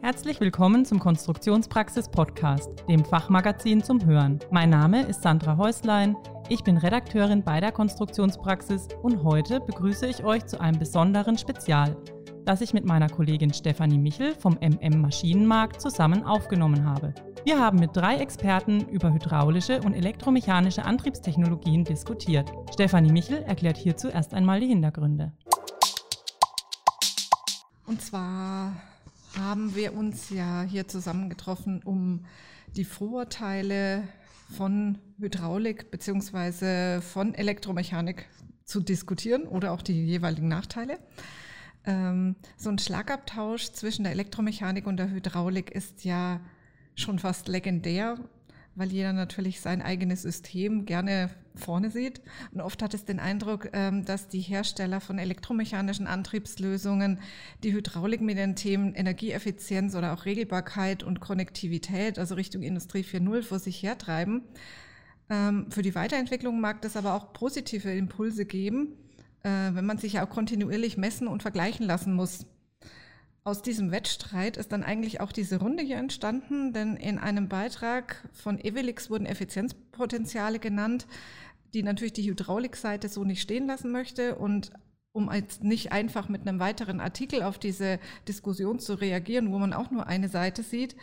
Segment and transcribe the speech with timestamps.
[0.00, 4.38] Herzlich willkommen zum Konstruktionspraxis Podcast, dem Fachmagazin zum Hören.
[4.50, 6.16] Mein Name ist Sandra Häuslein,
[6.48, 11.96] ich bin Redakteurin bei der Konstruktionspraxis und heute begrüße ich euch zu einem besonderen Spezial,
[12.44, 17.12] das ich mit meiner Kollegin Stefanie Michel vom MM Maschinenmarkt zusammen aufgenommen habe.
[17.44, 22.52] Wir haben mit drei Experten über hydraulische und elektromechanische Antriebstechnologien diskutiert.
[22.72, 25.32] Stefanie Michel erklärt hierzu erst einmal die Hintergründe.
[27.86, 28.72] Und zwar
[29.38, 32.24] haben wir uns ja hier zusammengetroffen, um
[32.76, 34.04] die Vorurteile
[34.56, 37.00] von Hydraulik bzw.
[37.00, 38.26] von Elektromechanik
[38.64, 40.98] zu diskutieren oder auch die jeweiligen Nachteile.
[41.84, 46.40] Ähm, so ein Schlagabtausch zwischen der Elektromechanik und der Hydraulik ist ja
[46.94, 48.18] schon fast legendär
[48.78, 52.20] weil jeder natürlich sein eigenes System gerne vorne sieht.
[52.52, 57.20] Und oft hat es den Eindruck, ähm, dass die Hersteller von elektromechanischen Antriebslösungen
[57.62, 63.42] die Hydraulik mit den Themen Energieeffizienz oder auch Regelbarkeit und Konnektivität, also Richtung Industrie 4.0,
[63.42, 64.42] vor sich hertreiben.
[65.28, 68.94] Ähm, für die Weiterentwicklung mag das aber auch positive Impulse geben,
[69.42, 72.46] äh, wenn man sich ja auch kontinuierlich messen und vergleichen lassen muss
[73.48, 78.28] aus diesem Wettstreit ist dann eigentlich auch diese Runde hier entstanden, denn in einem Beitrag
[78.34, 81.06] von Evelix wurden Effizienzpotenziale genannt,
[81.74, 84.72] die natürlich die Hydraulikseite so nicht stehen lassen möchte und
[85.12, 89.72] um jetzt nicht einfach mit einem weiteren Artikel auf diese Diskussion zu reagieren, wo man
[89.72, 90.96] auch nur eine Seite sieht,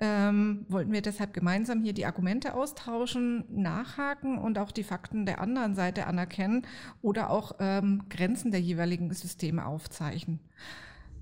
[0.00, 5.40] ähm, wollten wir deshalb gemeinsam hier die Argumente austauschen, nachhaken und auch die Fakten der
[5.40, 6.66] anderen Seite anerkennen
[7.02, 10.38] oder auch ähm, Grenzen der jeweiligen Systeme aufzeichnen.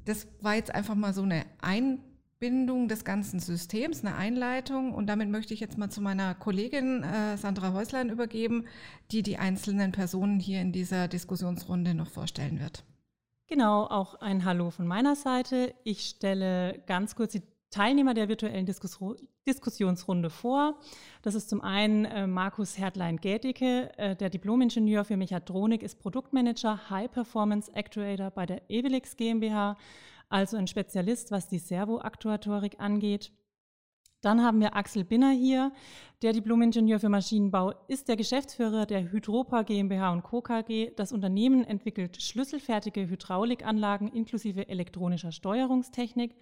[0.05, 1.45] Das war jetzt einfach mal so eine
[2.39, 4.95] Einbindung des ganzen Systems, eine Einleitung.
[4.95, 8.67] Und damit möchte ich jetzt mal zu meiner Kollegin äh, Sandra Häuslein übergeben,
[9.11, 12.85] die die einzelnen Personen hier in dieser Diskussionsrunde noch vorstellen wird.
[13.49, 15.75] Genau, auch ein Hallo von meiner Seite.
[15.83, 18.99] Ich stelle ganz kurz die Teilnehmer der virtuellen Diskus
[19.49, 20.79] Diskussionsrunde vor.
[21.23, 27.11] Das ist zum einen äh, Markus Hertlein-Gädicke, äh, der Diplomingenieur für Mechatronik, ist Produktmanager High
[27.11, 29.77] Performance Actuator bei der Evelix GmbH,
[30.29, 33.33] also ein Spezialist, was die Servoaktuatorik angeht.
[34.23, 35.73] Dann haben wir Axel Binner hier,
[36.23, 40.41] der Diplomingenieur für Maschinenbau, ist der Geschäftsführer der Hydropa GmbH und Co.
[40.41, 40.91] KG.
[40.97, 46.35] Das Unternehmen entwickelt schlüsselfertige Hydraulikanlagen inklusive elektronischer Steuerungstechnik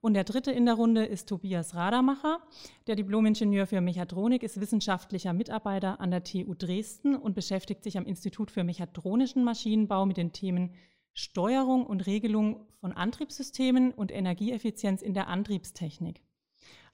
[0.00, 2.40] und der dritte in der Runde ist Tobias Radermacher.
[2.86, 8.06] Der Diplomingenieur für Mechatronik ist wissenschaftlicher Mitarbeiter an der TU Dresden und beschäftigt sich am
[8.06, 10.74] Institut für mechatronischen Maschinenbau mit den Themen
[11.12, 16.22] Steuerung und Regelung von Antriebssystemen und Energieeffizienz in der Antriebstechnik.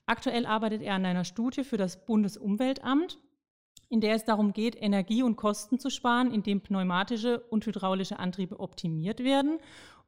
[0.06, 3.18] Aktuell arbeitet er an einer Studie für das Bundesumweltamt,
[3.88, 8.58] in der es darum geht, Energie und Kosten zu sparen, indem pneumatische und hydraulische Antriebe
[8.58, 9.58] optimiert werden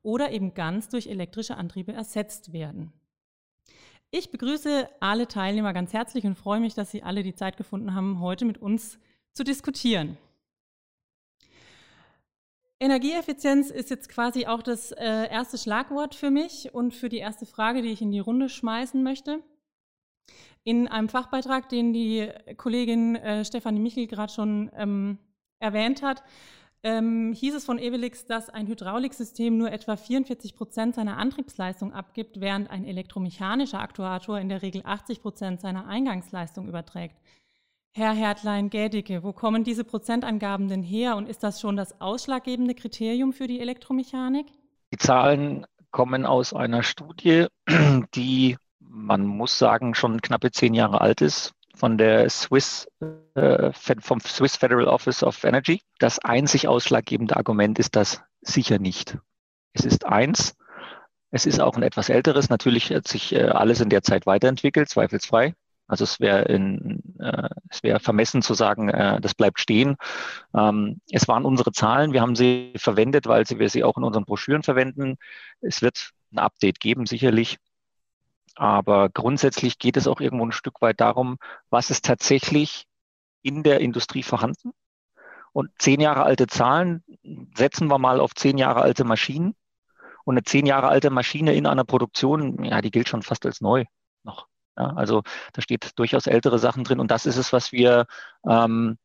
[0.02, 2.92] oder eben ganz durch elektrische Antriebe ersetzt werden.
[4.10, 7.94] Ich begrüße alle Teilnehmer ganz herzlich und freue mich, dass Sie alle die Zeit gefunden
[7.94, 8.98] haben, heute mit uns
[9.34, 10.16] zu diskutieren.
[12.81, 17.44] Energieeffizienz ist jetzt quasi auch das äh, erste Schlagwort für mich und für die erste
[17.44, 19.43] Frage, die ich in die Runde schmeißen möchte.
[20.62, 25.19] In einem Fachbeitrag, den die Kollegin äh, Stefanie Michel gerade schon ähm,
[25.59, 26.22] erwähnt hat,
[26.84, 32.41] ähm, hieß es von Evelix, dass ein Hydrauliksystem nur etwa 44 Prozent seiner Antriebsleistung abgibt,
[32.41, 37.16] während ein elektromechanischer Aktuator in der Regel 80 Prozent seiner Eingangsleistung überträgt.
[37.93, 43.32] Herr Hertlein-Gädicke, wo kommen diese Prozentangaben denn her und ist das schon das ausschlaggebende Kriterium
[43.32, 44.47] für die Elektromechanik?
[44.93, 47.47] Die Zahlen kommen aus einer Studie,
[48.15, 52.88] die, man muss sagen, schon knappe zehn Jahre alt ist von der Swiss,
[53.34, 55.81] äh, vom Swiss Federal Office of Energy.
[55.98, 59.16] Das einzig ausschlaggebende Argument ist das sicher nicht.
[59.72, 60.56] Es ist eins.
[61.31, 62.48] Es ist auch ein etwas älteres.
[62.48, 65.54] Natürlich hat sich äh, alles in der Zeit weiterentwickelt, zweifelsfrei.
[65.88, 69.97] Also es wäre äh, es vermessen zu sagen, äh, das bleibt stehen.
[70.54, 72.12] Ähm, es waren unsere Zahlen.
[72.12, 75.16] Wir haben sie verwendet, weil sie, wir sie auch in unseren Broschüren verwenden.
[75.62, 77.59] Es wird ein Update geben, sicherlich.
[78.54, 81.39] Aber grundsätzlich geht es auch irgendwo ein Stück weit darum,
[81.71, 82.86] was ist tatsächlich
[83.42, 84.72] in der Industrie vorhanden.
[85.53, 87.03] Und zehn Jahre alte Zahlen
[87.57, 89.54] setzen wir mal auf zehn Jahre alte Maschinen.
[90.24, 93.62] Und eine zehn Jahre alte Maschine in einer Produktion, ja, die gilt schon fast als
[93.62, 93.86] neu
[94.24, 94.48] noch.
[94.78, 95.22] Ja, also
[95.53, 97.01] da steht durchaus ältere Sachen drin.
[97.01, 98.07] Und das ist es, was wir
[98.48, 98.97] ähm,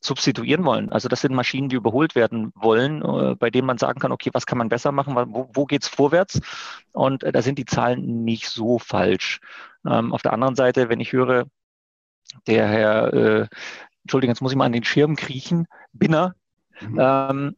[0.00, 0.90] substituieren wollen.
[0.90, 4.30] Also das sind Maschinen, die überholt werden wollen, äh, bei denen man sagen kann, okay,
[4.32, 6.40] was kann man besser machen, wo, wo geht es vorwärts?
[6.92, 9.40] Und äh, da sind die Zahlen nicht so falsch.
[9.86, 11.44] Ähm, auf der anderen Seite, wenn ich höre,
[12.46, 13.46] der Herr, äh,
[14.04, 16.34] Entschuldigung, jetzt muss ich mal an den Schirm kriechen, Binner,
[16.80, 16.98] mhm.
[16.98, 17.56] ähm,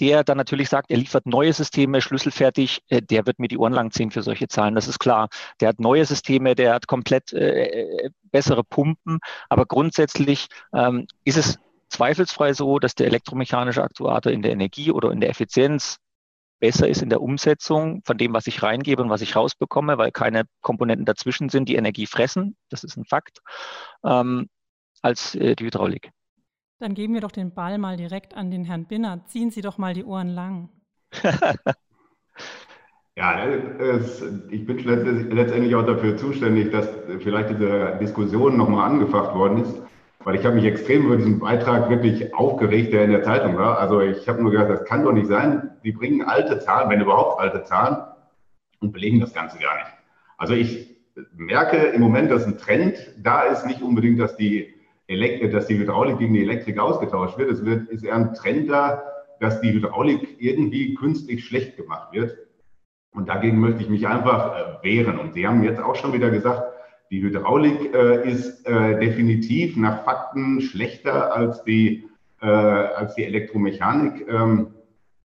[0.00, 3.72] der dann natürlich sagt, er liefert neue Systeme, schlüsselfertig, äh, der wird mir die Ohren
[3.72, 5.28] lang ziehen für solche Zahlen, das ist klar.
[5.60, 11.36] Der hat neue Systeme, der hat komplett äh, äh, bessere Pumpen, aber grundsätzlich ähm, ist
[11.36, 11.58] es
[11.88, 15.98] zweifelsfrei so, dass der elektromechanische Aktuator in der Energie oder in der Effizienz
[16.60, 20.12] besser ist in der Umsetzung von dem, was ich reingebe und was ich rausbekomme, weil
[20.12, 23.40] keine Komponenten dazwischen sind, die Energie fressen, das ist ein Fakt,
[24.04, 24.48] ähm,
[25.02, 26.10] als äh, die Hydraulik.
[26.80, 29.20] Dann geben wir doch den Ball mal direkt an den Herrn Binner.
[29.26, 30.70] Ziehen Sie doch mal die Ohren lang.
[33.16, 36.88] ja, es, ich bin letztendlich auch dafür zuständig, dass
[37.18, 39.82] vielleicht diese Diskussion nochmal angefacht worden ist,
[40.24, 43.78] weil ich habe mich extrem über diesen Beitrag wirklich aufgeregt, der in der Zeitung war.
[43.78, 45.72] Also ich habe nur gesagt, das kann doch nicht sein.
[45.84, 47.98] Die bringen alte Zahlen, wenn überhaupt alte Zahlen,
[48.78, 49.90] und belegen das Ganze gar nicht.
[50.38, 50.96] Also ich
[51.36, 54.79] merke im Moment, dass ein Trend da ist, nicht unbedingt, dass die
[55.10, 57.50] Elektrik, dass die Hydraulik gegen die Elektrik ausgetauscht wird.
[57.50, 59.02] Es wird, ist eher ein Trend da,
[59.40, 62.36] dass die Hydraulik irgendwie künstlich schlecht gemacht wird.
[63.12, 65.18] Und dagegen möchte ich mich einfach äh, wehren.
[65.18, 66.62] Und Sie haben jetzt auch schon wieder gesagt,
[67.10, 72.08] die Hydraulik äh, ist äh, definitiv nach Fakten schlechter als die,
[72.40, 74.28] äh, als die Elektromechanik.
[74.28, 74.68] Ähm,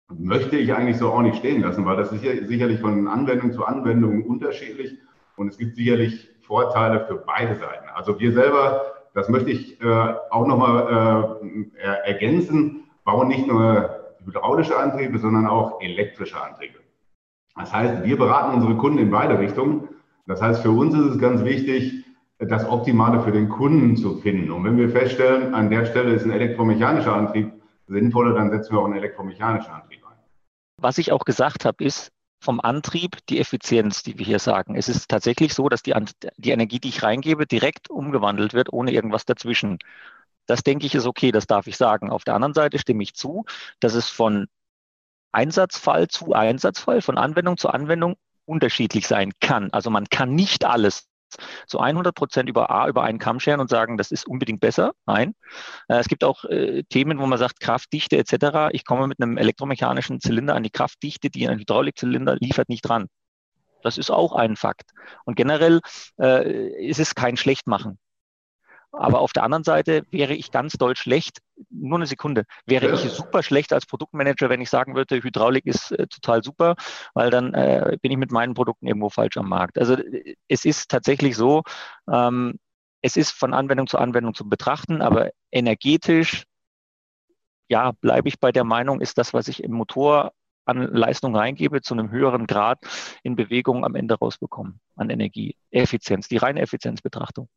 [0.09, 3.65] möchte ich eigentlich so auch nicht stehen lassen, weil das ist sicherlich von Anwendung zu
[3.65, 4.97] Anwendung unterschiedlich
[5.35, 7.87] und es gibt sicherlich Vorteile für beide Seiten.
[7.93, 13.89] Also wir selber das möchte ich äh, auch nochmal äh, ergänzen, bauen nicht nur
[14.25, 16.79] hydraulische Antriebe, sondern auch elektrische Antriebe.
[17.55, 19.87] Das heißt, wir beraten unsere Kunden in beide Richtungen.
[20.27, 22.03] Das heißt, für uns ist es ganz wichtig,
[22.39, 24.51] das Optimale für den Kunden zu finden.
[24.51, 27.53] Und wenn wir feststellen, an der Stelle ist ein elektromechanischer Antrieb
[27.87, 30.17] sinnvoller, dann setzen wir auch einen elektromechanischen Antrieb ein.
[30.81, 34.75] Was ich auch gesagt habe, ist, vom Antrieb die Effizienz, die wir hier sagen.
[34.75, 35.93] Es ist tatsächlich so, dass die,
[36.37, 39.79] die Energie, die ich reingebe, direkt umgewandelt wird, ohne irgendwas dazwischen.
[40.45, 42.11] Das denke ich ist okay, das darf ich sagen.
[42.11, 43.45] Auf der anderen Seite stimme ich zu,
[43.79, 44.47] dass es von
[45.31, 48.15] Einsatzfall zu Einsatzfall, von Anwendung zu Anwendung
[48.45, 49.71] unterschiedlich sein kann.
[49.71, 51.07] Also man kann nicht alles
[51.67, 54.93] zu 100 Prozent über A, über einen Kamm scheren und sagen, das ist unbedingt besser.
[55.05, 55.35] Nein.
[55.87, 58.69] Äh, es gibt auch äh, Themen, wo man sagt, Kraftdichte etc.
[58.71, 63.07] Ich komme mit einem elektromechanischen Zylinder an die Kraftdichte, die ein Hydraulikzylinder liefert, nicht dran.
[63.83, 64.91] Das ist auch ein Fakt.
[65.25, 65.79] Und generell
[66.19, 67.99] äh, ist es kein Schlechtmachen.
[68.97, 71.39] Aber auf der anderen Seite wäre ich ganz doll schlecht,
[71.69, 75.91] nur eine Sekunde, wäre ich super schlecht als Produktmanager, wenn ich sagen würde, Hydraulik ist
[75.91, 76.75] äh, total super,
[77.13, 79.77] weil dann äh, bin ich mit meinen Produkten irgendwo falsch am Markt.
[79.77, 79.97] Also
[80.47, 81.63] es ist tatsächlich so,
[82.11, 82.59] ähm,
[83.01, 86.43] es ist von Anwendung zu Anwendung zu betrachten, aber energetisch,
[87.69, 90.31] ja, bleibe ich bei der Meinung, ist das, was ich im Motor
[90.65, 92.79] an Leistung reingebe, zu einem höheren Grad
[93.23, 97.47] in Bewegung am Ende rausbekommen, an Energieeffizienz, die reine Effizienzbetrachtung.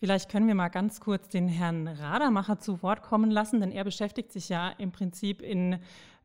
[0.00, 3.82] Vielleicht können wir mal ganz kurz den Herrn Radermacher zu Wort kommen lassen, denn er
[3.82, 5.80] beschäftigt sich ja im Prinzip in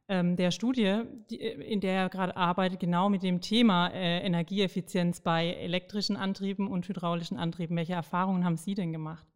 [0.08, 5.22] ähm, der Studie, die, in der er gerade arbeitet, genau mit dem Thema äh, Energieeffizienz
[5.22, 7.76] bei elektrischen Antrieben und hydraulischen Antrieben.
[7.76, 9.33] Welche Erfahrungen haben Sie denn gemacht?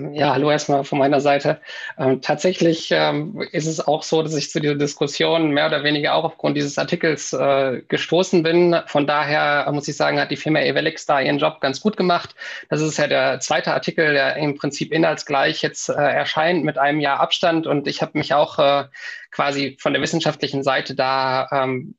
[0.00, 1.60] Ja, hallo erstmal von meiner Seite.
[1.98, 6.14] Ähm, tatsächlich ähm, ist es auch so, dass ich zu dieser Diskussion mehr oder weniger
[6.14, 8.76] auch aufgrund dieses Artikels äh, gestoßen bin.
[8.86, 11.96] Von daher äh, muss ich sagen, hat die Firma Evelix da ihren Job ganz gut
[11.96, 12.36] gemacht.
[12.68, 17.00] Das ist ja der zweite Artikel, der im Prinzip inhaltsgleich jetzt äh, erscheint mit einem
[17.00, 17.66] Jahr Abstand.
[17.66, 18.84] Und ich habe mich auch äh,
[19.32, 21.96] quasi von der wissenschaftlichen Seite da ähm,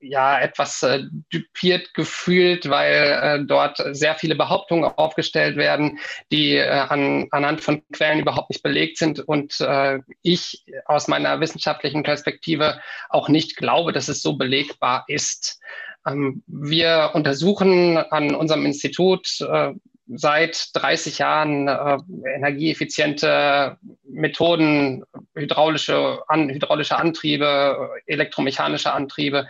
[0.00, 5.98] ja etwas äh, dupiert gefühlt, weil äh, dort sehr viele Behauptungen aufgestellt werden,
[6.32, 11.40] die äh, an, anhand von Quellen überhaupt nicht belegt sind und äh, ich aus meiner
[11.40, 15.60] wissenschaftlichen Perspektive auch nicht glaube, dass es so belegbar ist.
[16.06, 19.72] Ähm, wir untersuchen an unserem Institut äh,
[20.12, 21.98] seit 30 Jahren äh,
[22.34, 29.46] energieeffiziente Methoden, hydraulische, an, hydraulische Antriebe, elektromechanische Antriebe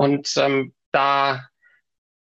[0.00, 1.46] und ähm, da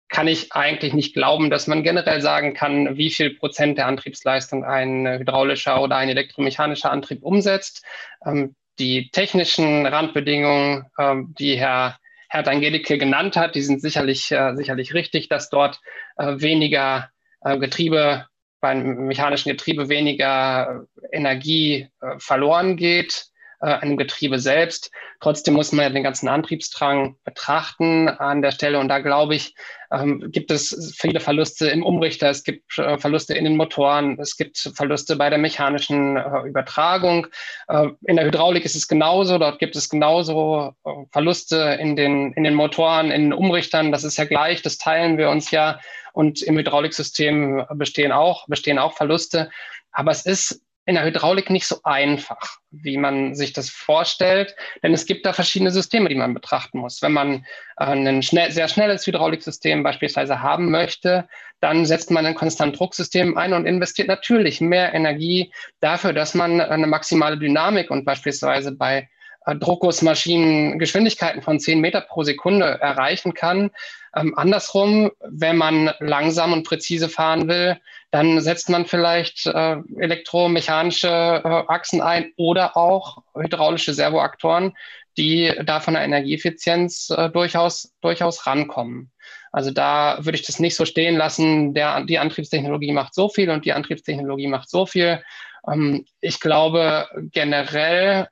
[0.07, 4.63] kann ich eigentlich nicht glauben, dass man generell sagen kann, wie viel Prozent der Antriebsleistung
[4.63, 7.83] ein hydraulischer oder ein elektromechanischer Antrieb umsetzt.
[8.25, 11.97] Ähm, die technischen Randbedingungen, ähm, die Herr
[12.29, 15.81] Herr Angelike genannt hat, die sind sicherlich, äh, sicherlich richtig, dass dort
[16.15, 17.09] äh, weniger
[17.41, 18.25] äh, Getriebe,
[18.61, 24.91] beim mechanischen Getriebe weniger Energie äh, verloren geht äh, einem Getriebe selbst.
[25.19, 28.79] Trotzdem muss man ja den ganzen Antriebsdrang betrachten an der Stelle.
[28.79, 29.55] Und da glaube ich,
[29.91, 34.35] ähm, gibt es viele Verluste im Umrichter, es gibt äh, Verluste in den Motoren, es
[34.35, 37.27] gibt Verluste bei der mechanischen äh, Übertragung.
[37.67, 42.33] Äh, in der Hydraulik ist es genauso, dort gibt es genauso äh, Verluste in den,
[42.33, 43.91] in den Motoren, in den Umrichtern.
[43.91, 45.79] Das ist ja gleich, das teilen wir uns ja.
[46.13, 49.49] Und im Hydrauliksystem bestehen auch, bestehen auch Verluste.
[49.91, 54.93] Aber es ist in der Hydraulik nicht so einfach, wie man sich das vorstellt, denn
[54.93, 57.01] es gibt da verschiedene Systeme, die man betrachten muss.
[57.01, 57.45] Wenn man
[57.77, 61.27] äh, ein schnell, sehr schnelles Hydrauliksystem beispielsweise haben möchte,
[61.59, 66.87] dann setzt man ein Konstantdrucksystem ein und investiert natürlich mehr Energie dafür, dass man eine
[66.87, 69.09] maximale Dynamik und beispielsweise bei
[69.53, 73.71] Druckgussmaschinen Geschwindigkeiten von 10 Meter pro Sekunde erreichen kann.
[74.15, 77.77] Ähm, andersrum, wenn man langsam und präzise fahren will,
[78.11, 84.73] dann setzt man vielleicht äh, elektromechanische äh, Achsen ein oder auch hydraulische Servoaktoren,
[85.17, 89.11] die da von der Energieeffizienz äh, durchaus, durchaus rankommen.
[89.51, 93.49] Also da würde ich das nicht so stehen lassen, der, die Antriebstechnologie macht so viel
[93.49, 95.21] und die Antriebstechnologie macht so viel.
[95.69, 98.27] Ähm, ich glaube, generell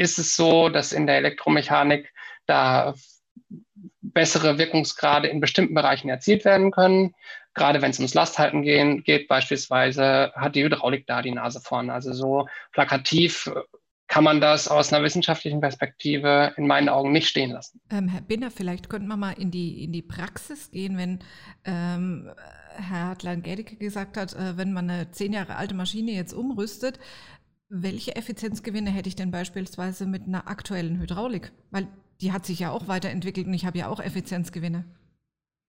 [0.00, 2.10] ist es so, dass in der Elektromechanik
[2.46, 2.94] da
[4.00, 7.14] bessere Wirkungsgrade in bestimmten Bereichen erzielt werden können.
[7.54, 11.92] Gerade wenn es ums Lasthalten gehen, geht, beispielsweise hat die Hydraulik da die Nase vorne.
[11.92, 13.52] Also so plakativ
[14.08, 17.80] kann man das aus einer wissenschaftlichen Perspektive in meinen Augen nicht stehen lassen.
[17.90, 21.20] Ähm, Herr Binner, vielleicht könnten wir mal in die, in die Praxis gehen, wenn
[21.64, 22.30] ähm,
[22.74, 26.98] Herr Hartlein-Gedicke gesagt hat, äh, wenn man eine zehn Jahre alte Maschine jetzt umrüstet,
[27.70, 31.52] welche Effizienzgewinne hätte ich denn beispielsweise mit einer aktuellen Hydraulik?
[31.70, 31.86] Weil
[32.20, 34.84] die hat sich ja auch weiterentwickelt und ich habe ja auch Effizienzgewinne.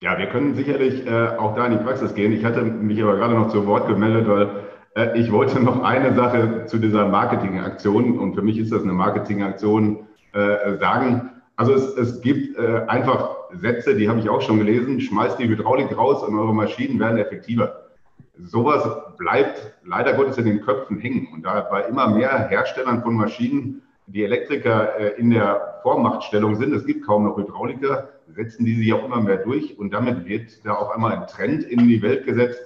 [0.02, 2.32] Ja, wir können sicherlich äh, auch da in die Praxis gehen.
[2.32, 4.48] Ich hatte mich aber gerade noch zu Wort gemeldet, weil
[4.94, 8.94] äh, ich wollte noch eine Sache zu dieser Marketingaktion, und für mich ist das eine
[8.94, 11.30] Marketingaktion, äh, sagen.
[11.56, 15.48] Also es, es gibt äh, einfach Sätze, die habe ich auch schon gelesen, schmeißt die
[15.48, 17.89] Hydraulik raus und eure Maschinen werden effektiver.
[18.38, 21.28] Sowas bleibt leider Gottes in den Köpfen hängen.
[21.32, 26.74] Und da bei immer mehr Herstellern von Maschinen die Elektriker äh, in der Vormachtstellung sind,
[26.74, 29.78] es gibt kaum noch Hydrauliker, setzen die sich auch immer mehr durch.
[29.78, 32.60] Und damit wird da auf einmal ein Trend in die Welt gesetzt,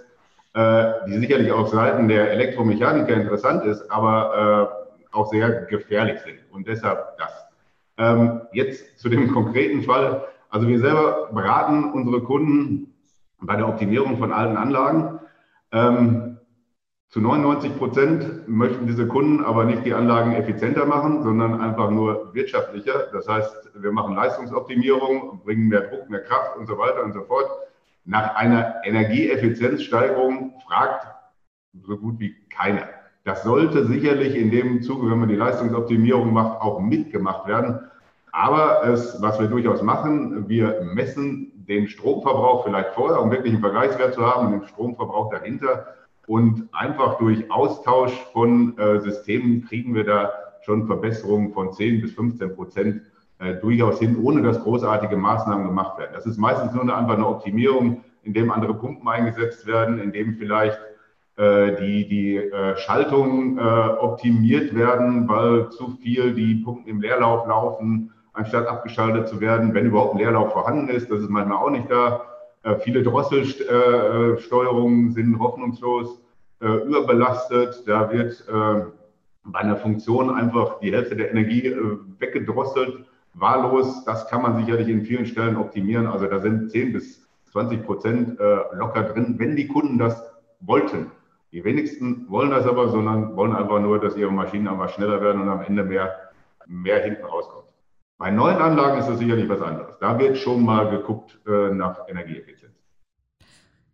[0.54, 4.80] äh, die sicherlich auf Seiten der Elektromechaniker interessant ist, aber
[5.12, 6.38] äh, auch sehr gefährlich sind.
[6.50, 7.46] Und deshalb das.
[7.96, 10.25] Ähm, jetzt zu dem konkreten Fall.
[10.50, 12.94] Also wir selber beraten unsere Kunden
[13.40, 15.20] bei der Optimierung von alten Anlagen.
[15.74, 16.38] Ähm,
[17.08, 22.32] zu 99 Prozent möchten diese Kunden aber nicht die Anlagen effizienter machen, sondern einfach nur
[22.32, 23.08] wirtschaftlicher.
[23.12, 27.22] Das heißt, wir machen Leistungsoptimierung, bringen mehr Druck, mehr Kraft und so weiter und so
[27.22, 27.46] fort.
[28.04, 31.06] Nach einer Energieeffizienzsteigerung fragt
[31.82, 32.88] so gut wie keiner.
[33.24, 37.80] Das sollte sicherlich in dem Zuge, wenn man die Leistungsoptimierung macht, auch mitgemacht werden.
[38.32, 43.62] Aber es, was wir durchaus machen, wir messen den Stromverbrauch vielleicht vorher, um wirklich einen
[43.62, 45.87] Vergleichswert zu haben, und den Stromverbrauch dahinter
[46.26, 52.12] und einfach durch Austausch von äh, Systemen kriegen wir da schon Verbesserungen von 10 bis
[52.12, 53.02] 15 Prozent
[53.38, 56.12] äh, durchaus hin, ohne dass großartige Maßnahmen gemacht werden.
[56.14, 60.78] Das ist meistens nur eine, einfach eine Optimierung, indem andere Pumpen eingesetzt werden, indem vielleicht
[61.37, 67.47] äh, die, die äh, Schaltungen äh, optimiert werden, weil zu viel die Pumpen im Leerlauf
[67.47, 71.10] laufen, anstatt abgeschaltet zu werden, wenn überhaupt ein Leerlauf vorhanden ist.
[71.10, 72.26] Das ist manchmal auch nicht da.
[72.64, 76.20] Äh, viele Drosselsteuerungen sind hoffnungslos
[76.60, 77.84] äh, überbelastet.
[77.86, 78.82] Da wird äh,
[79.44, 81.74] bei einer Funktion einfach die Hälfte der Energie
[82.18, 84.04] weggedrosselt, wahllos.
[84.04, 86.06] Das kann man sicherlich in vielen Stellen optimieren.
[86.06, 88.38] Also da sind 10 bis 20 Prozent
[88.72, 91.10] locker drin, wenn die Kunden das wollten.
[91.52, 95.42] Die wenigsten wollen das aber, sondern wollen einfach nur, dass ihre Maschinen einfach schneller werden
[95.42, 96.14] und am Ende mehr,
[96.66, 97.63] mehr hinten rauskommen.
[98.24, 99.98] Bei neuen Anlagen ist das sicherlich was anderes.
[100.00, 102.72] Da wird schon mal geguckt äh, nach Energieeffizienz.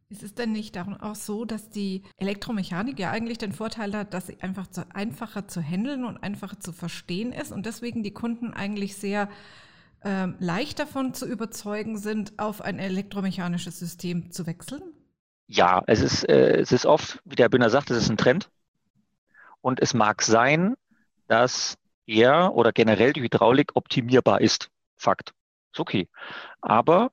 [0.09, 4.29] Ist es denn nicht auch so, dass die Elektromechanik ja eigentlich den Vorteil hat, dass
[4.29, 8.55] sie einfach zu, einfacher zu handeln und einfacher zu verstehen ist und deswegen die Kunden
[8.55, 9.29] eigentlich sehr
[10.05, 14.83] äh, leicht davon zu überzeugen sind, auf ein elektromechanisches System zu wechseln?
[15.49, 18.49] Ja, es ist, äh, es ist oft, wie der Bühner sagt, es ist ein Trend.
[19.61, 20.77] Und es mag sein,
[21.27, 21.80] dass
[22.11, 24.71] eher oder generell die Hydraulik optimierbar ist.
[24.97, 25.33] Fakt.
[25.73, 26.09] Ist okay.
[26.61, 27.13] Aber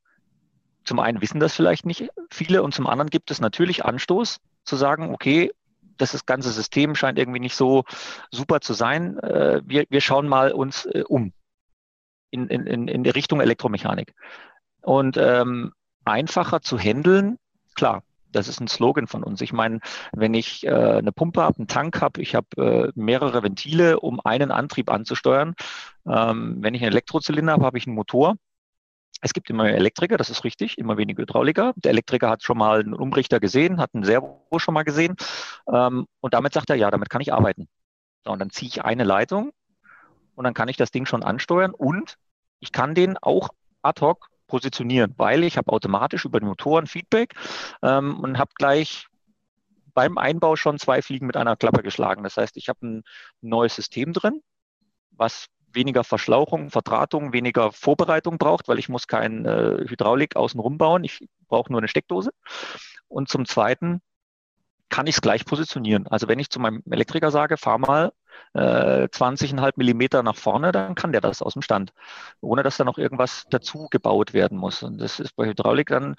[0.84, 4.76] zum einen wissen das vielleicht nicht viele und zum anderen gibt es natürlich Anstoß zu
[4.76, 5.52] sagen, okay,
[5.98, 7.84] das, das ganze System scheint irgendwie nicht so
[8.32, 9.18] super zu sein.
[9.20, 11.34] Äh, wir, wir schauen mal uns äh, um
[12.30, 14.14] in, in, in die Richtung Elektromechanik.
[14.82, 15.74] Und ähm,
[16.06, 17.38] einfacher zu handeln,
[17.76, 18.04] klar,
[18.38, 19.42] das ist ein Slogan von uns.
[19.42, 19.80] Ich meine,
[20.14, 24.20] wenn ich äh, eine Pumpe habe, einen Tank habe, ich habe äh, mehrere Ventile, um
[24.24, 25.56] einen Antrieb anzusteuern.
[26.08, 28.36] Ähm, wenn ich einen Elektrozylinder habe, habe ich einen Motor.
[29.22, 31.74] Es gibt immer mehr Elektriker, das ist richtig, immer weniger Hydrauliker.
[31.78, 35.16] Der Elektriker hat schon mal einen Umrichter gesehen, hat einen Servo schon mal gesehen.
[35.72, 37.68] Ähm, und damit sagt er, ja, damit kann ich arbeiten.
[38.24, 39.52] So, und dann ziehe ich eine Leitung
[40.36, 42.18] und dann kann ich das Ding schon ansteuern und
[42.60, 43.50] ich kann den auch
[43.82, 47.36] ad hoc positionieren, weil ich habe automatisch über den Motoren Feedback
[47.82, 49.08] ähm, und habe gleich
[49.94, 52.24] beim Einbau schon zwei Fliegen mit einer Klappe geschlagen.
[52.24, 53.04] Das heißt, ich habe ein
[53.42, 54.42] neues System drin,
[55.12, 61.04] was weniger Verschlauchung, Verdrahtung, weniger Vorbereitung braucht, weil ich muss kein äh, Hydraulik außenrum bauen.
[61.04, 62.32] Ich brauche nur eine Steckdose.
[63.08, 64.02] Und zum Zweiten
[64.90, 66.08] kann ich es gleich positionieren.
[66.08, 68.14] Also wenn ich zu meinem Elektriker sage, fahr mal
[68.54, 71.94] äh, 20,5 Millimeter nach vorne, dann kann der das aus dem Stand,
[72.42, 74.84] ohne dass da noch irgendwas dazu gebaut werden muss.
[74.84, 76.16] Und das ist bei Hydraulik dann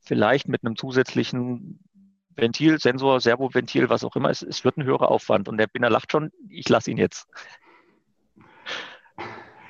[0.00, 1.80] vielleicht mit einem zusätzlichen
[2.36, 4.30] Ventil, Sensor, Servoventil, was auch immer.
[4.30, 5.48] Es, es wird ein höherer Aufwand.
[5.48, 7.28] Und der Binder lacht schon, ich lasse ihn jetzt.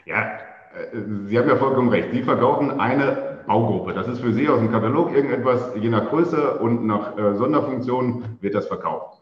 [0.06, 0.38] Ja,
[0.74, 2.10] äh, Sie haben ja vollkommen recht.
[2.12, 3.92] Sie verkaufen eine Baugruppe.
[3.92, 8.38] Das ist für Sie aus dem Katalog irgendetwas, je nach Größe und nach äh, Sonderfunktion
[8.40, 9.20] wird das verkauft.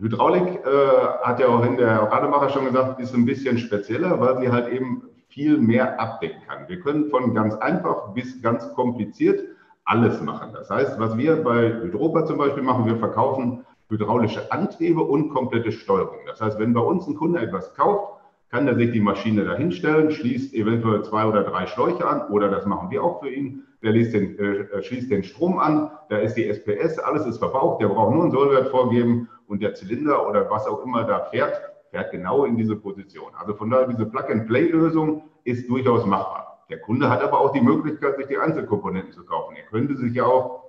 [0.00, 4.38] Hydraulik äh, hat ja auch in der Rademacher schon gesagt, ist ein bisschen spezieller, weil
[4.38, 6.68] sie halt eben viel mehr abdecken kann.
[6.68, 9.40] Wir können von ganz einfach bis ganz kompliziert
[9.84, 10.50] alles machen.
[10.52, 15.72] Das heißt, was wir bei Hydropa zum Beispiel machen, wir verkaufen hydraulische Antriebe und komplette
[15.72, 16.18] Steuerung.
[16.26, 20.10] Das heißt, wenn bei uns ein Kunde etwas kauft, kann er sich die Maschine dahinstellen,
[20.10, 23.64] schließt eventuell zwei oder drei Schläuche an oder das machen wir auch für ihn.
[23.82, 27.88] Der den, äh, schließt den Strom an, da ist die SPS, alles ist verbraucht, der
[27.88, 32.10] braucht nur einen Sollwert vorgeben und der Zylinder oder was auch immer da fährt, fährt
[32.10, 33.32] genau in diese Position.
[33.38, 36.64] Also von daher, diese Plug-and-Play-Lösung ist durchaus machbar.
[36.68, 39.56] Der Kunde hat aber auch die Möglichkeit, sich die Einzelkomponenten zu kaufen.
[39.56, 40.64] Er könnte sich ja auch,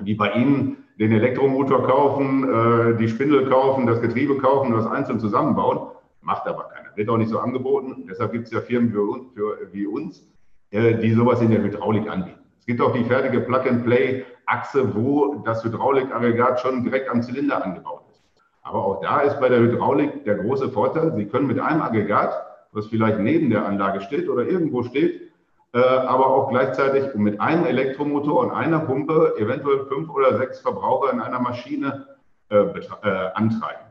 [0.00, 4.90] wie bei Ihnen, den Elektromotor kaufen, äh, die Spindel kaufen, das Getriebe kaufen und das
[4.90, 5.90] einzeln zusammenbauen.
[6.22, 6.96] Macht aber keiner.
[6.96, 8.06] Wird auch nicht so angeboten.
[8.08, 10.37] Deshalb gibt es ja Firmen für, für, wie uns, äh,
[10.72, 12.38] die sowas in der Hydraulik anbieten.
[12.60, 18.22] Es gibt auch die fertige Plug-and-Play-Achse, wo das Hydraulikaggregat schon direkt am Zylinder angebaut ist.
[18.62, 22.34] Aber auch da ist bei der Hydraulik der große Vorteil, Sie können mit einem Aggregat,
[22.72, 25.32] was vielleicht neben der Anlage steht oder irgendwo steht,
[25.72, 31.12] äh, aber auch gleichzeitig mit einem Elektromotor und einer Pumpe eventuell fünf oder sechs Verbraucher
[31.12, 32.06] in einer Maschine
[32.50, 33.86] äh, äh antreiben.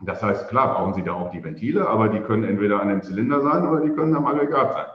[0.00, 3.02] Das heißt, klar brauchen Sie da auch die Ventile, aber die können entweder an dem
[3.02, 4.86] Zylinder sein oder die können am Aggregat sein.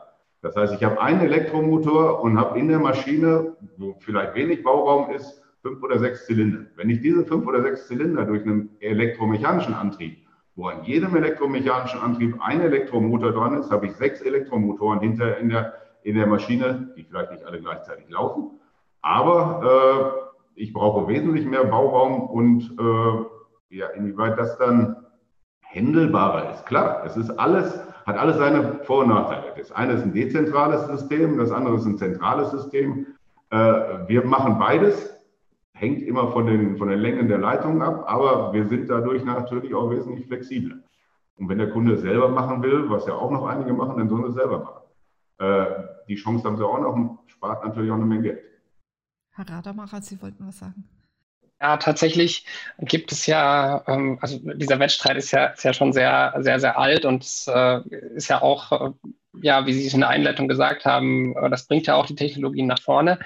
[0.43, 5.09] Das heißt, ich habe einen Elektromotor und habe in der Maschine, wo vielleicht wenig Bauraum
[5.12, 6.65] ist, fünf oder sechs Zylinder.
[6.75, 10.18] Wenn ich diese fünf oder sechs Zylinder durch einen elektromechanischen Antrieb,
[10.55, 15.48] wo an jedem elektromechanischen Antrieb ein Elektromotor dran ist, habe ich sechs Elektromotoren hinter in
[15.48, 18.59] der, in der Maschine, die vielleicht nicht alle gleichzeitig laufen.
[19.01, 20.22] Aber
[20.57, 24.98] äh, ich brauche wesentlich mehr Bauraum und äh, ja, inwieweit das dann
[25.61, 26.65] händelbarer ist.
[26.65, 29.53] Klar, es ist alles, hat alles seine Vor- und Nachteile.
[29.57, 33.07] Das eine ist ein dezentrales System, das andere ist ein zentrales System.
[33.50, 33.57] Äh,
[34.07, 35.13] wir machen beides,
[35.74, 39.74] hängt immer von den, von den Längen der Leitung ab, aber wir sind dadurch natürlich
[39.74, 40.77] auch wesentlich flexibler.
[41.37, 44.09] Und wenn der Kunde es selber machen will, was ja auch noch einige machen, dann
[44.09, 44.83] sollen sie es selber machen.
[45.39, 45.66] Äh,
[46.07, 48.39] die Chance haben sie auch noch und spart natürlich auch eine Menge Geld.
[49.31, 50.83] Herr Radermacher, Sie wollten was sagen.
[51.63, 52.45] Ja, tatsächlich
[52.79, 56.77] gibt es ja, ähm, also dieser Wettstreit ist ja, ist ja schon sehr, sehr, sehr
[56.77, 57.79] alt und äh,
[58.15, 58.89] ist ja auch, äh,
[59.41, 62.15] ja, wie Sie es in der Einleitung gesagt haben, äh, das bringt ja auch die
[62.15, 63.17] Technologien nach vorne.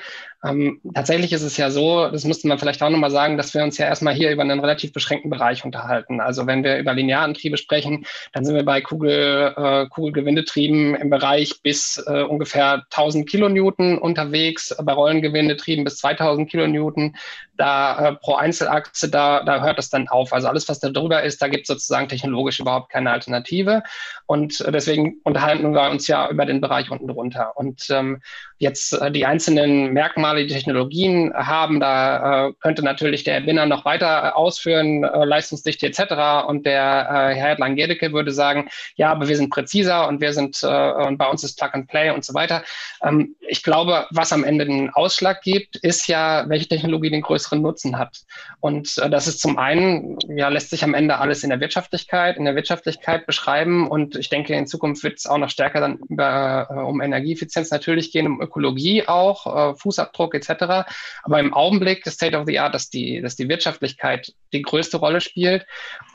[0.48, 3.64] Ähm, tatsächlich ist es ja so, das müsste man vielleicht auch nochmal sagen, dass wir
[3.64, 6.22] uns ja erstmal hier über einen relativ beschränkten Bereich unterhalten.
[6.22, 11.62] Also wenn wir über Linearantriebe sprechen, dann sind wir bei Kugel, äh, Kugelgewindetrieben im Bereich
[11.64, 17.16] bis äh, ungefähr 1000 Kilonewton unterwegs, bei Rollengewindetrieben bis 2000 Kilonewton.
[17.58, 20.32] Da äh, pro Einzelachse, da, da hört es dann auf.
[20.32, 23.82] Also alles, was da drüber ist, da gibt es sozusagen technologisch überhaupt keine Alternative.
[24.28, 27.58] Und äh, deswegen unterhalten wir uns ja über den Bereich unten drunter.
[27.58, 28.22] Und ähm,
[28.60, 31.80] jetzt äh, die einzelnen Merkmale, die Technologien haben.
[31.80, 36.48] Da äh, könnte natürlich der Binner noch weiter äh, ausführen, äh, Leistungsdichte etc.
[36.48, 40.60] Und der äh, Herr Langedeke würde sagen, ja, aber wir sind präziser und wir sind
[40.64, 42.64] äh, und bei uns ist Plug and Play und so weiter.
[43.04, 47.62] Ähm, ich glaube, was am Ende den Ausschlag gibt, ist ja, welche Technologie den größeren
[47.62, 48.22] Nutzen hat.
[48.60, 52.38] Und äh, das ist zum einen, ja, lässt sich am Ende alles in der Wirtschaftlichkeit,
[52.38, 53.88] in der Wirtschaftlichkeit beschreiben.
[53.88, 58.12] Und ich denke, in Zukunft wird es auch noch stärker dann über, um Energieeffizienz natürlich
[58.12, 59.76] gehen, um Ökologie auch, äh,
[60.18, 60.90] Fußabdruck etc.
[61.24, 64.98] Aber im Augenblick ist State of the Art, dass die, dass die Wirtschaftlichkeit die größte
[64.98, 65.66] Rolle spielt.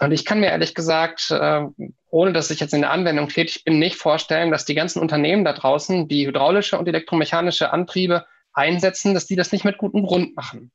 [0.00, 1.62] Und ich kann mir ehrlich gesagt, äh,
[2.10, 5.44] ohne dass ich jetzt in der Anwendung tätig bin, nicht vorstellen, dass die ganzen Unternehmen
[5.44, 10.36] da draußen, die hydraulische und elektromechanische Antriebe einsetzen, dass die das nicht mit gutem Grund
[10.36, 10.70] machen.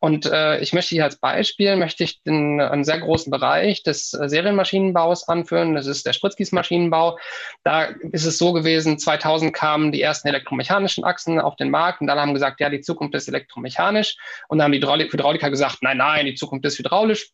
[0.00, 4.12] Und äh, ich möchte hier als Beispiel, möchte ich den, einen sehr großen Bereich des
[4.14, 5.74] äh, Serienmaschinenbaus anführen.
[5.74, 7.18] Das ist der Spritzgießmaschinenbau.
[7.64, 12.06] Da ist es so gewesen, 2000 kamen die ersten elektromechanischen Achsen auf den Markt und
[12.06, 14.16] dann haben gesagt, ja, die Zukunft ist elektromechanisch.
[14.48, 17.30] Und dann haben die Hydrauliker gesagt, nein, nein, die Zukunft ist hydraulisch.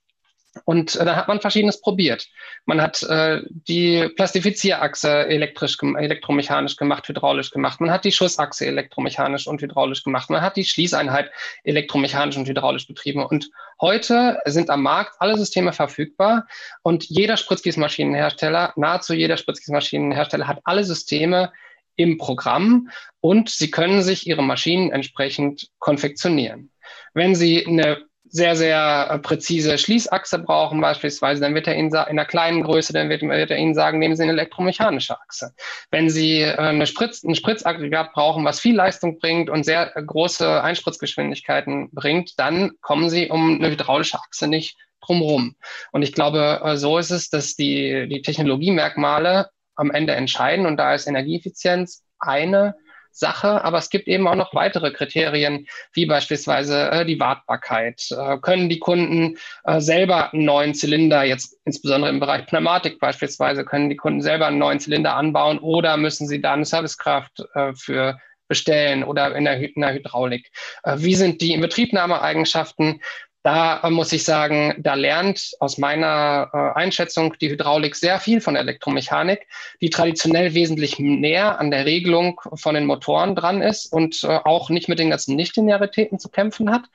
[0.64, 2.28] Und äh, dann hat man Verschiedenes probiert.
[2.64, 7.80] Man hat äh, die Plastifizierachse elektrisch, elektromechanisch gemacht, hydraulisch gemacht.
[7.80, 10.30] Man hat die Schussachse elektromechanisch und hydraulisch gemacht.
[10.30, 11.30] Man hat die Schließeinheit
[11.64, 13.24] elektromechanisch und hydraulisch betrieben.
[13.24, 16.46] Und heute sind am Markt alle Systeme verfügbar
[16.82, 21.52] und jeder Spritzgießmaschinenhersteller, nahezu jeder Spritzgießmaschinenhersteller hat alle Systeme
[21.96, 22.90] im Programm
[23.20, 26.70] und sie können sich ihre Maschinen entsprechend konfektionieren.
[27.14, 31.96] Wenn Sie eine sehr, sehr äh, präzise Schließachse brauchen beispielsweise, dann wird er Ihnen in
[31.96, 35.54] einer kleinen Größe, dann wird, wird, er Ihnen sagen, nehmen Sie eine elektromechanische Achse.
[35.90, 40.62] Wenn Sie äh, eine Spritz, ein Spritzaggregat brauchen, was viel Leistung bringt und sehr große
[40.62, 45.56] Einspritzgeschwindigkeiten bringt, dann kommen Sie um eine hydraulische Achse nicht drumherum.
[45.92, 50.78] Und ich glaube, äh, so ist es, dass die, die Technologiemerkmale am Ende entscheiden und
[50.78, 52.74] da ist Energieeffizienz eine
[53.16, 58.08] Sache, aber es gibt eben auch noch weitere Kriterien, wie beispielsweise äh, die Wartbarkeit.
[58.10, 63.64] Äh, können die Kunden äh, selber einen neuen Zylinder, jetzt insbesondere im Bereich Pneumatik beispielsweise,
[63.64, 67.72] können die Kunden selber einen neuen Zylinder anbauen oder müssen sie da eine Servicekraft äh,
[67.74, 70.50] für bestellen oder in der, in der Hydraulik?
[70.82, 73.00] Äh, wie sind die Inbetriebnahmeeigenschaften?
[73.46, 78.56] Da muss ich sagen, da lernt aus meiner äh, Einschätzung die Hydraulik sehr viel von
[78.56, 79.46] Elektromechanik,
[79.80, 84.68] die traditionell wesentlich näher an der Regelung von den Motoren dran ist und äh, auch
[84.68, 86.86] nicht mit den ganzen Nichtlinearitäten zu kämpfen hat.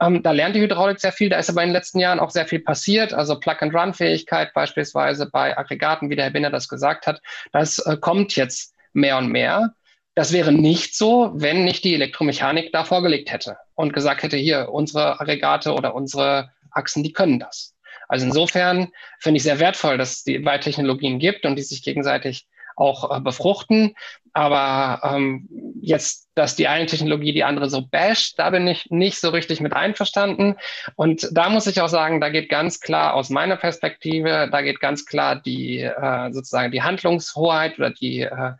[0.00, 1.28] Ähm, da lernt die Hydraulik sehr viel.
[1.28, 3.14] Da ist aber in den letzten Jahren auch sehr viel passiert.
[3.14, 7.22] Also Plug-and-Run-Fähigkeit beispielsweise bei Aggregaten, wie der Herr Binner das gesagt hat.
[7.52, 9.72] Das äh, kommt jetzt mehr und mehr.
[10.14, 14.68] Das wäre nicht so, wenn nicht die Elektromechanik da vorgelegt hätte und gesagt hätte, hier,
[14.70, 17.74] unsere Aggregate oder unsere Achsen, die können das.
[18.08, 21.82] Also insofern finde ich sehr wertvoll, dass es die beiden Technologien gibt und die sich
[21.82, 22.46] gegenseitig
[22.76, 23.94] auch äh, befruchten.
[24.34, 25.48] Aber ähm,
[25.80, 29.60] jetzt, dass die eine Technologie die andere so basht, da bin ich nicht so richtig
[29.60, 30.56] mit einverstanden.
[30.94, 34.80] Und da muss ich auch sagen, da geht ganz klar aus meiner Perspektive, da geht
[34.80, 38.52] ganz klar die äh, sozusagen die Handlungshoheit oder die äh,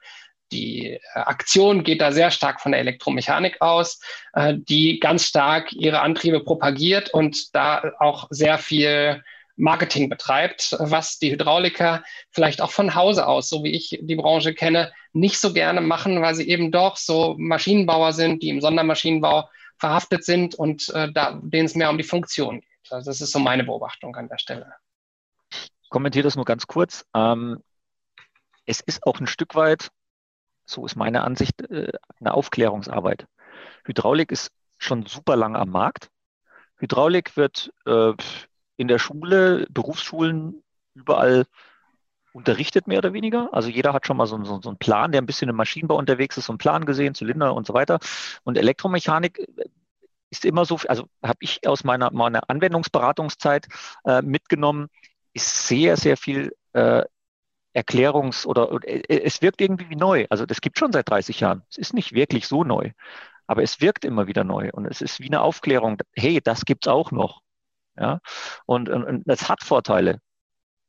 [0.52, 4.00] die äh, Aktion geht da sehr stark von der Elektromechanik aus,
[4.34, 9.22] äh, die ganz stark ihre Antriebe propagiert und da auch sehr viel
[9.56, 14.54] Marketing betreibt, was die Hydrauliker vielleicht auch von Hause aus, so wie ich die Branche
[14.54, 19.48] kenne, nicht so gerne machen, weil sie eben doch so Maschinenbauer sind, die im Sondermaschinenbau
[19.78, 22.92] verhaftet sind und äh, da, denen es mehr um die Funktion geht.
[22.92, 24.72] Also das ist so meine Beobachtung an der Stelle.
[25.50, 27.04] Ich kommentiere das nur ganz kurz.
[27.14, 27.62] Ähm,
[28.64, 29.90] es ist auch ein Stück weit
[30.72, 33.26] so ist meine Ansicht, äh, eine Aufklärungsarbeit.
[33.84, 36.10] Hydraulik ist schon super lang am Markt.
[36.78, 38.12] Hydraulik wird äh,
[38.76, 40.62] in der Schule, Berufsschulen,
[40.94, 41.44] überall
[42.32, 43.50] unterrichtet, mehr oder weniger.
[43.52, 45.96] Also jeder hat schon mal so, so, so einen Plan, der ein bisschen im Maschinenbau
[45.96, 47.98] unterwegs ist, so einen Plan gesehen, Zylinder und so weiter.
[48.42, 49.64] Und Elektromechanik äh,
[50.30, 53.68] ist immer so, also habe ich aus meiner, meiner Anwendungsberatungszeit
[54.04, 54.88] äh, mitgenommen,
[55.34, 57.04] ist sehr, sehr viel äh,
[57.74, 60.26] Erklärungs- oder, oder äh, es wirkt irgendwie wie neu.
[60.30, 61.62] Also das gibt schon seit 30 Jahren.
[61.70, 62.90] Es ist nicht wirklich so neu,
[63.46, 65.98] aber es wirkt immer wieder neu und es ist wie eine Aufklärung.
[66.14, 67.42] Hey, das gibt's auch noch.
[67.98, 68.20] Ja,
[68.66, 70.20] und, und, und das hat Vorteile.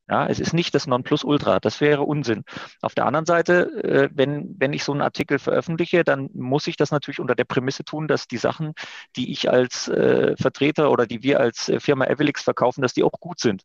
[0.10, 2.44] Ja, es ist nicht das Nonplusultra, das wäre Unsinn.
[2.82, 6.76] Auf der anderen Seite, äh, wenn, wenn ich so einen Artikel veröffentliche, dann muss ich
[6.76, 8.74] das natürlich unter der Prämisse tun, dass die Sachen,
[9.16, 13.04] die ich als äh, Vertreter oder die wir als äh, Firma Evelix verkaufen, dass die
[13.04, 13.64] auch gut sind.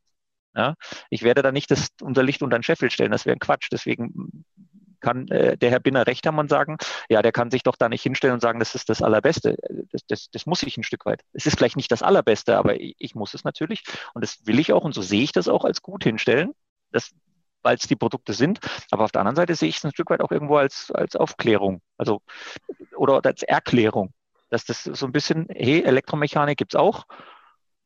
[0.58, 0.74] Ja?
[1.08, 3.68] Ich werde da nicht das, unser Licht unter den Scheffel stellen, das wäre ein Quatsch.
[3.70, 4.44] Deswegen
[5.00, 6.76] kann äh, der Herr Binner recht haben und sagen,
[7.08, 9.56] ja, der kann sich doch da nicht hinstellen und sagen, das ist das Allerbeste.
[9.92, 11.22] Das, das, das muss ich ein Stück weit.
[11.32, 14.58] Es ist vielleicht nicht das Allerbeste, aber ich, ich muss es natürlich und das will
[14.58, 16.50] ich auch und so sehe ich das auch als gut hinstellen,
[17.62, 18.58] weil es die Produkte sind.
[18.90, 21.14] Aber auf der anderen Seite sehe ich es ein Stück weit auch irgendwo als, als
[21.14, 22.20] Aufklärung, also
[22.96, 24.12] oder als Erklärung,
[24.50, 27.04] dass das so ein bisschen, hey, Elektromechanik gibt es auch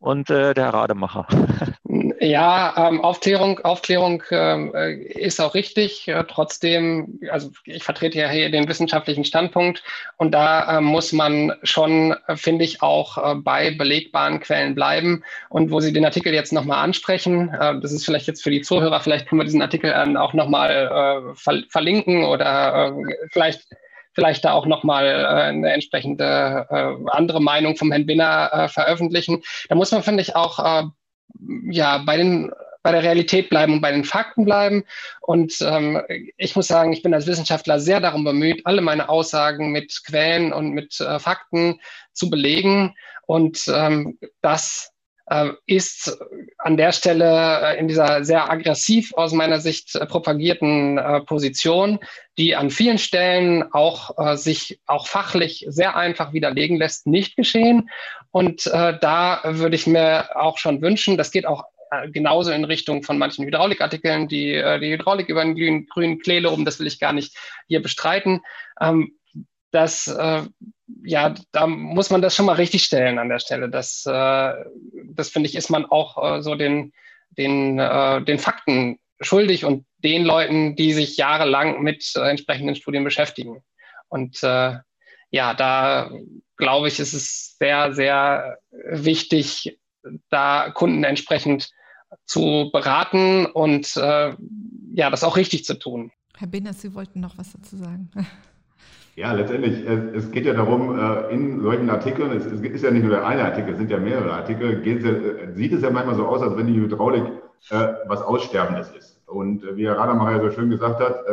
[0.03, 1.27] und äh, der Rademacher.
[2.21, 6.09] Ja, ähm, Aufklärung, Aufklärung ähm, äh, ist auch richtig.
[6.09, 9.83] Äh, trotzdem, also ich vertrete ja hier den wissenschaftlichen Standpunkt
[10.17, 15.23] und da äh, muss man schon, äh, finde ich, auch äh, bei belegbaren Quellen bleiben.
[15.51, 18.63] Und wo Sie den Artikel jetzt nochmal ansprechen, äh, das ist vielleicht jetzt für die
[18.63, 22.97] Zuhörer, vielleicht können wir diesen Artikel auch nochmal ver verlinken oder
[23.31, 23.67] vielleicht
[24.15, 29.43] vielleicht da auch nochmal äh, eine entsprechende äh, andere Meinung vom Herrn Binner äh, veröffentlichen.
[29.69, 30.85] Da muss man, finde ich, auch äh,
[31.71, 34.85] ja, bei den bei der Realität bleiben und bei den Fakten bleiben.
[35.21, 36.03] Und ähm,
[36.37, 40.53] ich muss sagen, ich bin als Wissenschaftler sehr darum bemüht, alle meine Aussagen mit Quellen
[40.53, 41.81] und mit äh, Fakten
[42.13, 42.97] zu belegen.
[43.27, 44.93] Und ähm, das
[45.27, 46.19] äh, ist
[46.59, 52.01] an der Stelle äh, in dieser sehr aggressiv aus meiner Sicht äh, propagierten Position,
[52.39, 57.91] die an vielen Stellen auch sich auch fachlich sehr einfach widerlegen lässt, nicht geschehen.
[58.33, 63.03] Und da würde ich mir auch schon wünschen, das geht auch äh, genauso in Richtung
[63.03, 66.87] von manchen Hydraulikartikeln, die, äh, die Hydraulik über den grünen, grünen Klee loben, das will
[66.87, 67.37] ich gar nicht
[67.69, 68.41] hier bestreiten.
[68.81, 69.19] Ähm,
[69.73, 70.43] das, äh,
[71.05, 73.69] ja, da muss man das schon mal richtig stellen an der Stelle.
[73.69, 74.55] Das, äh,
[75.05, 76.95] das finde ich, ist man auch äh, so den,
[77.31, 83.05] den, äh, den Fakten schuldig und den Leuten, die sich jahrelang mit äh, entsprechenden Studien
[83.05, 83.63] beschäftigen.
[84.09, 84.77] Und äh,
[85.33, 86.11] ja, da
[86.57, 89.79] glaube ich, ist es sehr, sehr wichtig,
[90.31, 91.71] da Kunden entsprechend
[92.25, 94.35] zu beraten und äh,
[94.95, 96.13] ja, das auch richtig zu tun.
[96.37, 98.11] Herr Binners, Sie wollten noch was dazu sagen.
[99.15, 103.11] Ja, letztendlich, es geht ja darum, äh, in solchen Artikeln, es ist ja nicht nur
[103.11, 106.41] der eine Artikel, es sind ja mehrere Artikel, äh, sieht es ja manchmal so aus,
[106.41, 107.25] als wenn die Hydraulik
[107.69, 109.21] äh, was Aussterbendes ist.
[109.27, 111.27] Und wie Herr Rademacher so schön gesagt hat,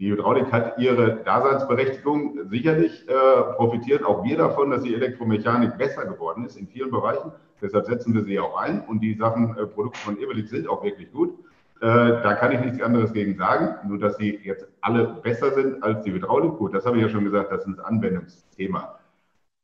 [0.00, 2.48] die Hydraulik hat ihre Daseinsberechtigung.
[2.48, 3.06] Sicherlich
[3.56, 7.32] profitieren auch wir davon, dass die Elektromechanik besser geworden ist in vielen Bereichen.
[7.60, 8.80] Deshalb setzen wir sie auch ein.
[8.80, 11.38] Und die Sachen, Produkte von Evelit sind auch wirklich gut.
[11.80, 11.86] Äh,
[12.22, 16.02] da kann ich nichts anderes gegen sagen, nur dass sie jetzt alle besser sind als
[16.02, 16.58] die Hydraulik.
[16.58, 18.98] Gut, das habe ich ja schon gesagt, das ist ein Anwendungsthema.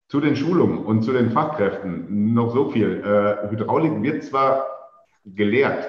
[0.08, 3.02] Zu den Schulungen und zu den Fachkräften noch so viel.
[3.04, 4.64] Äh, Hydraulik wird zwar
[5.26, 5.88] gelehrt,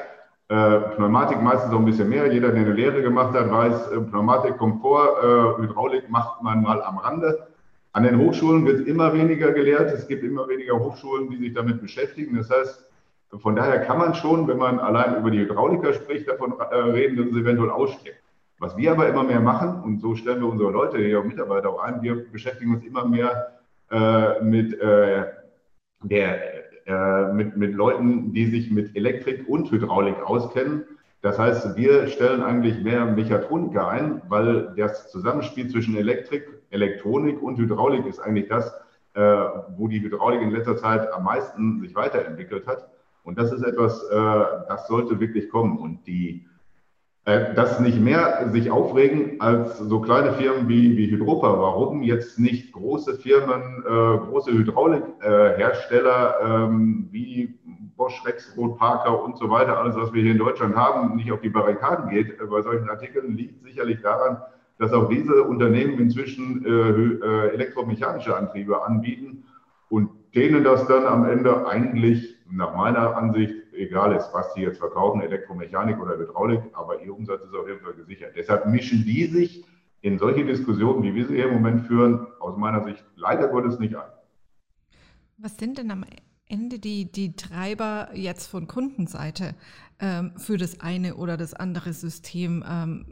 [0.49, 2.31] äh, Pneumatik meistens auch ein bisschen mehr.
[2.31, 6.61] Jeder, der eine Lehre gemacht hat, weiß, äh, Pneumatik kommt vor, äh, Hydraulik macht man
[6.61, 7.47] mal am Rande.
[7.91, 9.91] An den Hochschulen wird immer weniger gelehrt.
[9.91, 12.37] Es gibt immer weniger Hochschulen, die sich damit beschäftigen.
[12.37, 12.85] Das heißt,
[13.39, 17.17] von daher kann man schon, wenn man allein über die Hydrauliker spricht, davon äh, reden,
[17.17, 18.21] dass es eventuell aussteckt.
[18.59, 21.79] Was wir aber immer mehr machen, und so stellen wir unsere Leute hier Mitarbeiter auch
[21.79, 23.51] ein, wir beschäftigen uns immer mehr
[23.91, 25.25] äh, mit, äh,
[26.01, 26.56] der,
[26.87, 30.85] äh, mit, mit Leuten, die sich mit Elektrik und Hydraulik auskennen.
[31.21, 37.57] Das heißt, wir stellen eigentlich mehr Mechatroniker ein, weil das Zusammenspiel zwischen Elektrik, Elektronik und
[37.57, 38.73] Hydraulik ist eigentlich das,
[39.15, 39.19] äh,
[39.75, 42.87] wo die Hydraulik in letzter Zeit am meisten sich weiterentwickelt hat.
[43.23, 44.15] Und das ist etwas, äh,
[44.69, 45.77] das sollte wirklich kommen.
[45.79, 46.45] Und die,
[47.27, 51.59] äh, das nicht mehr sich aufregen als so kleine Firmen wie, wie Hydropa.
[51.59, 57.59] Warum jetzt nicht große Firmen, äh, große Hydraulikhersteller ähm, wie
[57.97, 61.41] Bosch, Rexroth, Parker und so weiter, alles, was wir hier in Deutschland haben, nicht auf
[61.41, 64.37] die Barrikaden geht bei solchen Artikeln, liegt sicherlich daran,
[64.79, 69.43] dass auch diese Unternehmen inzwischen elektromechanische Antriebe anbieten
[69.89, 74.79] und denen das dann am Ende eigentlich nach meiner Ansicht egal ist, was sie jetzt
[74.79, 78.33] verkaufen, Elektromechanik oder Hydraulik, aber ihr Umsatz ist auf jeden Fall gesichert.
[78.35, 79.65] Deshalb mischen die sich
[80.01, 83.79] in solche Diskussionen, wie wir sie hier im Moment führen, aus meiner Sicht leider Gottes
[83.79, 84.09] nicht ein.
[85.37, 86.05] Was sind denn am
[86.47, 89.53] Ende die, die Treiber jetzt von Kundenseite
[89.99, 92.63] ähm, für das eine oder das andere System?
[92.67, 93.05] Ähm,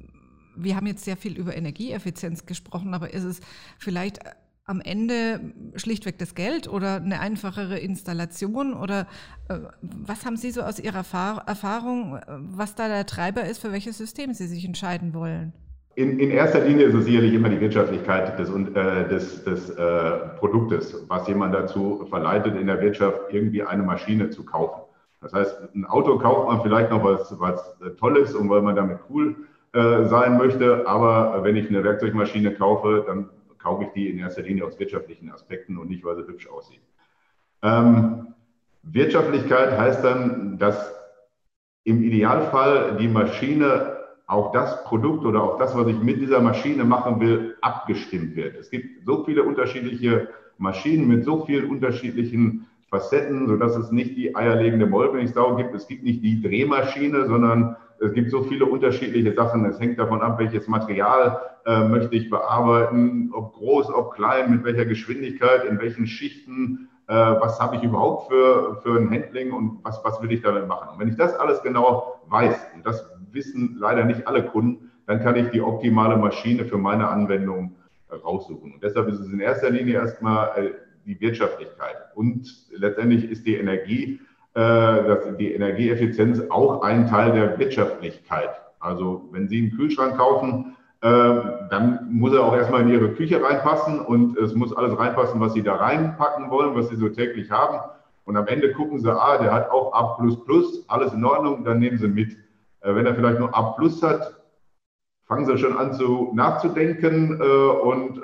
[0.56, 3.42] wir haben jetzt sehr viel über Energieeffizienz gesprochen, aber ist es
[3.78, 4.20] vielleicht
[4.66, 5.40] am Ende
[5.76, 8.74] schlichtweg das Geld oder eine einfachere Installation?
[8.74, 9.08] Oder
[9.48, 11.06] äh, was haben Sie so aus Ihrer
[11.46, 15.54] Erfahrung, was da der Treiber ist, für welches System Sie sich entscheiden wollen?
[15.96, 20.12] In, in erster Linie ist es sicherlich immer die Wirtschaftlichkeit des, äh, des, des äh,
[20.40, 24.82] Produktes, was jemand dazu verleitet, in der Wirtschaft irgendwie eine Maschine zu kaufen.
[25.22, 28.76] Das heißt, ein Auto kauft man vielleicht noch, was, was toll ist und weil man
[28.76, 29.36] damit cool
[29.72, 30.86] äh, sein möchte.
[30.86, 33.30] Aber wenn ich eine Werkzeugmaschine kaufe, dann
[33.66, 36.82] kaufe ich die in erster Linie aus wirtschaftlichen Aspekten und nicht, weil sie hübsch aussieht.
[37.64, 38.28] Ähm,
[38.84, 40.94] Wirtschaftlichkeit heißt dann, dass
[41.84, 43.98] im Idealfall die Maschine
[44.28, 48.56] auf das Produkt oder auf das, was ich mit dieser Maschine machen will, abgestimmt wird.
[48.56, 54.36] Es gibt so viele unterschiedliche Maschinen mit so vielen unterschiedlichen Facetten, sodass es nicht die
[54.36, 55.74] eierlegende Wollmilchsau gibt.
[55.74, 59.66] Es gibt nicht die Drehmaschine, sondern es gibt so viele unterschiedliche Sachen.
[59.66, 64.64] Es hängt davon ab, welches Material äh, möchte ich bearbeiten, ob groß, ob klein, mit
[64.64, 69.80] welcher Geschwindigkeit, in welchen Schichten, äh, was habe ich überhaupt für, für ein Handling und
[69.84, 70.90] was, was will ich damit machen.
[70.94, 75.22] Und wenn ich das alles genau weiß, und das wissen leider nicht alle Kunden, dann
[75.22, 77.76] kann ich die optimale Maschine für meine Anwendung
[78.24, 78.74] raussuchen.
[78.74, 80.72] Und deshalb ist es in erster Linie erstmal äh,
[81.06, 81.96] die Wirtschaftlichkeit.
[82.16, 84.20] Und letztendlich ist die Energie
[84.60, 88.52] dass die Energieeffizienz auch ein Teil der Wirtschaftlichkeit.
[88.80, 91.08] Also wenn Sie einen Kühlschrank kaufen, äh,
[91.70, 95.54] dann muss er auch erstmal in Ihre Küche reinpassen und es muss alles reinpassen, was
[95.54, 97.80] Sie da reinpacken wollen, was Sie so täglich haben.
[98.24, 100.18] Und am Ende gucken Sie, ah, der hat auch A,
[100.88, 102.32] alles in Ordnung, dann nehmen Sie mit.
[102.82, 104.36] Äh, wenn er vielleicht nur A hat,
[105.28, 108.22] fangen Sie schon an zu nachzudenken und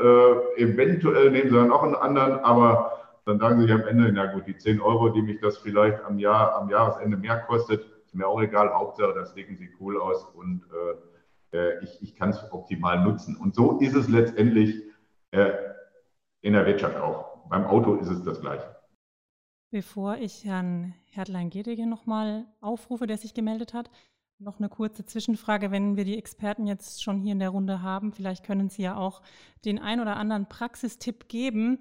[0.58, 4.34] eventuell nehmen Sie dann auch einen anderen, aber dann sagen sie sich am Ende, na
[4.34, 8.16] gut, die 10 Euro, die mich das vielleicht am Jahr, am Jahresende mehr kostet, ist
[8.16, 10.64] mir auch egal, Hauptsache, das legen sie cool aus und
[11.54, 13.38] äh, äh ich, ich kann es optimal nutzen.
[13.38, 14.84] Und so ist es letztendlich
[15.32, 15.52] äh,
[16.42, 17.48] in der Wirtschaft auch.
[17.48, 18.76] Beim Auto ist es das Gleiche.
[19.70, 23.90] Bevor ich Herrn Hertlein-Gedege nochmal aufrufe, der sich gemeldet hat,
[24.40, 28.12] noch eine kurze Zwischenfrage, wenn wir die Experten jetzt schon hier in der Runde haben.
[28.12, 29.22] Vielleicht können Sie ja auch
[29.64, 31.80] den ein oder anderen Praxistipp geben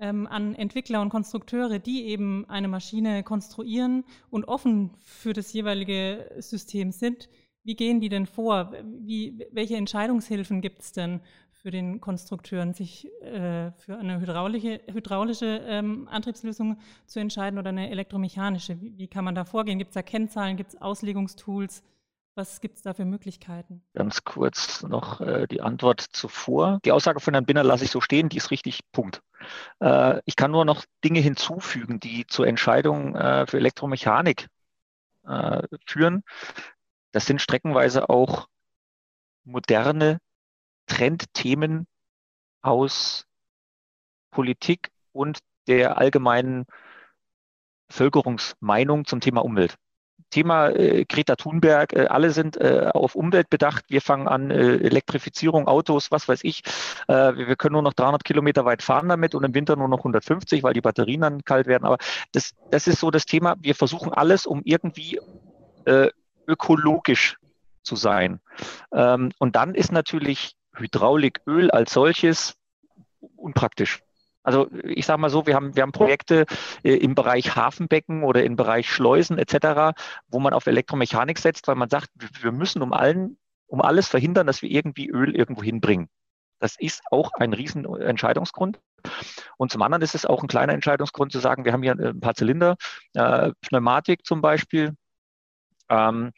[0.00, 6.30] ähm, an Entwickler und Konstrukteure, die eben eine Maschine konstruieren und offen für das jeweilige
[6.38, 7.28] System sind.
[7.62, 8.72] Wie gehen die denn vor?
[8.84, 11.20] Wie, welche Entscheidungshilfen gibt es denn
[11.52, 17.90] für den Konstrukteuren, sich äh, für eine hydraulische, hydraulische ähm, Antriebslösung zu entscheiden oder eine
[17.90, 18.80] elektromechanische?
[18.80, 19.78] Wie, wie kann man da vorgehen?
[19.78, 20.56] Gibt es da Kennzahlen?
[20.56, 21.82] Gibt es Auslegungstools?
[22.40, 23.82] Was gibt es da für Möglichkeiten?
[23.92, 26.80] Ganz kurz noch äh, die Antwort zuvor.
[26.86, 29.20] Die Aussage von Herrn Binner lasse ich so stehen, die ist richtig, Punkt.
[29.80, 34.48] Äh, ich kann nur noch Dinge hinzufügen, die zur Entscheidung äh, für Elektromechanik
[35.26, 36.22] äh, führen.
[37.12, 38.48] Das sind streckenweise auch
[39.44, 40.18] moderne
[40.86, 41.86] Trendthemen
[42.62, 43.26] aus
[44.30, 46.64] Politik und der allgemeinen
[47.88, 49.76] Bevölkerungsmeinung zum Thema Umwelt.
[50.30, 53.84] Thema äh, Greta Thunberg, äh, alle sind äh, auf Umwelt bedacht.
[53.88, 56.62] Wir fangen an, äh, Elektrifizierung, Autos, was weiß ich.
[57.08, 59.88] Äh, wir, wir, können nur noch 300 Kilometer weit fahren damit und im Winter nur
[59.88, 61.84] noch 150, weil die Batterien dann kalt werden.
[61.84, 61.98] Aber
[62.32, 63.56] das, das ist so das Thema.
[63.60, 65.20] Wir versuchen alles, um irgendwie
[65.84, 66.08] äh,
[66.46, 67.36] ökologisch
[67.82, 68.40] zu sein.
[68.92, 72.56] Ähm, und dann ist natürlich Hydraulik, Öl als solches
[73.36, 74.00] unpraktisch.
[74.50, 76.44] Also ich sage mal so, wir haben, wir haben Projekte
[76.82, 81.76] äh, im Bereich Hafenbecken oder im Bereich Schleusen etc., wo man auf Elektromechanik setzt, weil
[81.76, 82.10] man sagt,
[82.42, 86.08] wir müssen um, allen, um alles verhindern, dass wir irgendwie Öl irgendwo hinbringen.
[86.58, 88.80] Das ist auch ein riesen Entscheidungsgrund.
[89.56, 92.18] Und zum anderen ist es auch ein kleiner Entscheidungsgrund zu sagen, wir haben hier ein
[92.18, 92.74] paar Zylinder,
[93.14, 94.96] äh, Pneumatik zum Beispiel.
[95.88, 96.32] Ähm,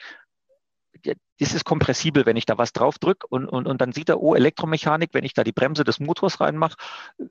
[1.05, 4.21] das ist kompressibel, wenn ich da was drauf drücke und, und, und dann sieht er,
[4.21, 6.77] oh, Elektromechanik, wenn ich da die Bremse des Motors reinmache,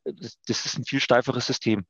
[0.04, 1.86] das, das ist ein viel steiferes System.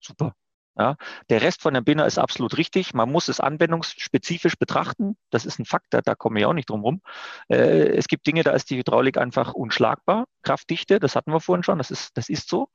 [0.00, 0.34] Super.
[0.74, 0.96] Ja,
[1.28, 2.94] der Rest von der Binder ist absolut richtig.
[2.94, 5.18] Man muss es anwendungsspezifisch betrachten.
[5.28, 7.02] Das ist ein Fakt, da, da kommen wir auch nicht drum rum.
[7.48, 10.24] Äh, es gibt Dinge, da ist die Hydraulik einfach unschlagbar.
[10.42, 12.70] Kraftdichte, das hatten wir vorhin schon, das ist, das ist so.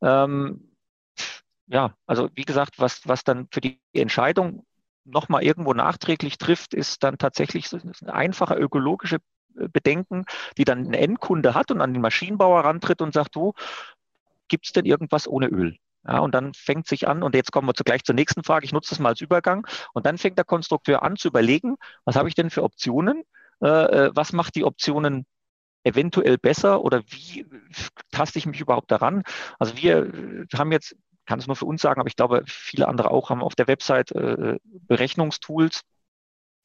[0.00, 0.74] Ähm,
[1.66, 4.64] ja, also wie gesagt, was, was dann für die Entscheidung
[5.04, 9.16] nochmal irgendwo nachträglich trifft, ist dann tatsächlich so ein einfacher ökologische
[9.58, 10.24] äh, Bedenken,
[10.56, 13.52] die dann ein Endkunde hat und an den Maschinenbauer rantritt und sagt, du,
[14.48, 15.76] gibt es denn irgendwas ohne Öl?
[16.06, 18.72] Ja, und dann fängt sich an, und jetzt kommen wir gleich zur nächsten Frage, ich
[18.72, 22.28] nutze das mal als Übergang, und dann fängt der Konstrukteur an zu überlegen, was habe
[22.28, 23.22] ich denn für Optionen?
[23.62, 25.24] Äh, äh was macht die Optionen
[25.84, 27.46] eventuell besser oder wie
[28.10, 29.22] taste ich mich überhaupt daran?
[29.58, 33.10] Also wir haben jetzt kann es nur für uns sagen, aber ich glaube, viele andere
[33.10, 35.82] auch haben auf der Website äh, Berechnungstools,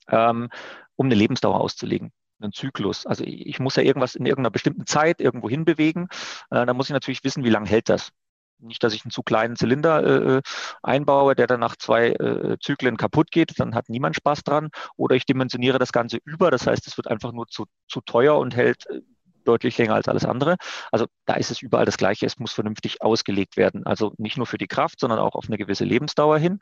[0.10, 0.50] ähm,
[0.96, 3.06] um eine Lebensdauer auszulegen einen Zyklus.
[3.06, 6.08] Also ich, muss ja irgendwas in irgendeiner bestimmten Zeit irgendwo hinbewegen.
[6.50, 8.12] Äh, da muss ich natürlich wissen, wie lange hält das.
[8.60, 10.42] Nicht, dass ich einen zu kleinen Zylinder äh, äh,
[10.84, 14.70] einbaue, der dann nach zwei äh, Zyklen kaputt geht, dann hat niemand Spaß dran.
[14.98, 18.38] Oder ich dimensioniere das Ganze über, das heißt, es wird einfach nur zu, zu teuer
[18.38, 19.02] und hält äh,
[19.46, 20.56] deutlich länger als alles andere.
[20.92, 22.26] Also da ist es überall das Gleiche.
[22.26, 23.86] Es muss vernünftig ausgelegt werden.
[23.86, 26.60] Also nicht nur für die Kraft, sondern auch auf eine gewisse Lebensdauer hin.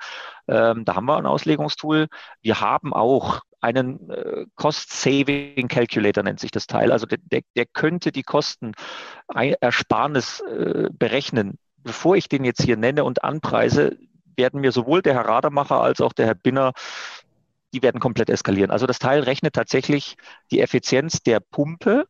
[0.48, 2.08] Ähm, da haben wir ein Auslegungstool.
[2.42, 6.92] Wir haben auch einen äh, Cost-Saving Calculator nennt sich das Teil.
[6.92, 11.58] Also der, der, der könnte die Kostenersparnis äh, berechnen.
[11.78, 13.98] Bevor ich den jetzt hier nenne und anpreise,
[14.36, 16.74] werden mir sowohl der Herr Radermacher als auch der Herr Binner
[17.74, 18.72] die werden komplett eskalieren.
[18.72, 20.16] Also das Teil rechnet tatsächlich
[20.52, 22.08] die Effizienz der Pumpe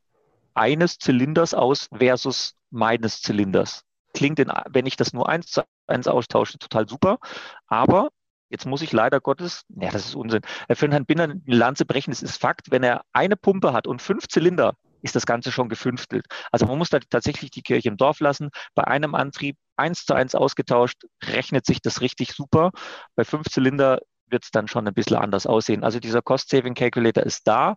[0.58, 3.84] eines Zylinders aus versus meines Zylinders.
[4.14, 7.20] Klingt, in, wenn ich das nur eins zu eins austausche, total super.
[7.68, 8.10] Aber
[8.50, 11.86] jetzt muss ich leider Gottes, ja, das ist Unsinn, äh, für Herrn Binder eine Lanze
[11.86, 12.12] brechen.
[12.12, 15.70] Es ist Fakt, wenn er eine Pumpe hat und fünf Zylinder, ist das Ganze schon
[15.70, 16.26] gefünftelt.
[16.52, 18.50] Also man muss da tatsächlich die Kirche im Dorf lassen.
[18.74, 22.72] Bei einem Antrieb eins zu eins ausgetauscht, rechnet sich das richtig super.
[23.16, 25.84] Bei fünf Zylinder wird es dann schon ein bisschen anders aussehen.
[25.84, 27.76] Also dieser Cost-Saving Calculator ist da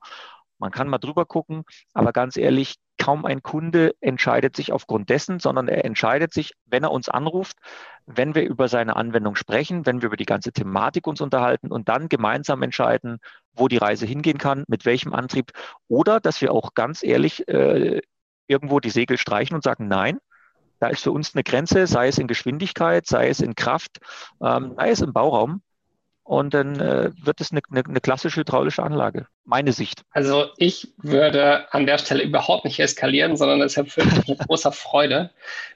[0.61, 5.41] man kann mal drüber gucken, aber ganz ehrlich, kaum ein Kunde entscheidet sich aufgrund dessen,
[5.41, 7.57] sondern er entscheidet sich, wenn er uns anruft,
[8.07, 11.89] wenn wir über seine Anwendung sprechen, wenn wir über die ganze Thematik uns unterhalten und
[11.89, 13.19] dann gemeinsam entscheiden,
[13.55, 15.53] wo die Reise hingehen kann, mit welchem Antrieb.
[15.89, 18.03] Oder dass wir auch ganz ehrlich äh,
[18.47, 20.19] irgendwo die Segel streichen und sagen, nein,
[20.79, 23.99] da ist für uns eine Grenze, sei es in Geschwindigkeit, sei es in Kraft,
[24.43, 25.63] ähm, sei es im Bauraum
[26.31, 29.27] und dann äh, wird es eine, eine, eine, klassische hydraulische Anlage.
[29.45, 30.03] Meine Sicht.
[30.13, 34.71] Also ich würde an der Stelle überhaupt nicht eskalieren, sondern das erfüllt mich mit großer
[34.71, 35.31] Freude.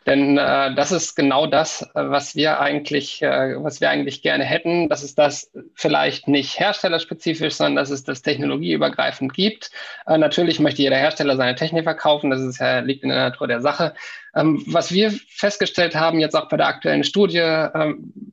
[0.06, 4.88] Denn äh, das ist genau das, was wir eigentlich, äh, was wir eigentlich gerne hätten.
[4.88, 9.72] Das ist das vielleicht nicht herstellerspezifisch, sondern dass es das technologieübergreifend gibt.
[10.06, 13.48] Äh, natürlich möchte jeder Hersteller seine Technik verkaufen, das ist ja, liegt in der Natur
[13.48, 13.92] der Sache.
[14.36, 18.32] Ähm, was wir festgestellt haben, jetzt auch bei der aktuellen Studie, ähm,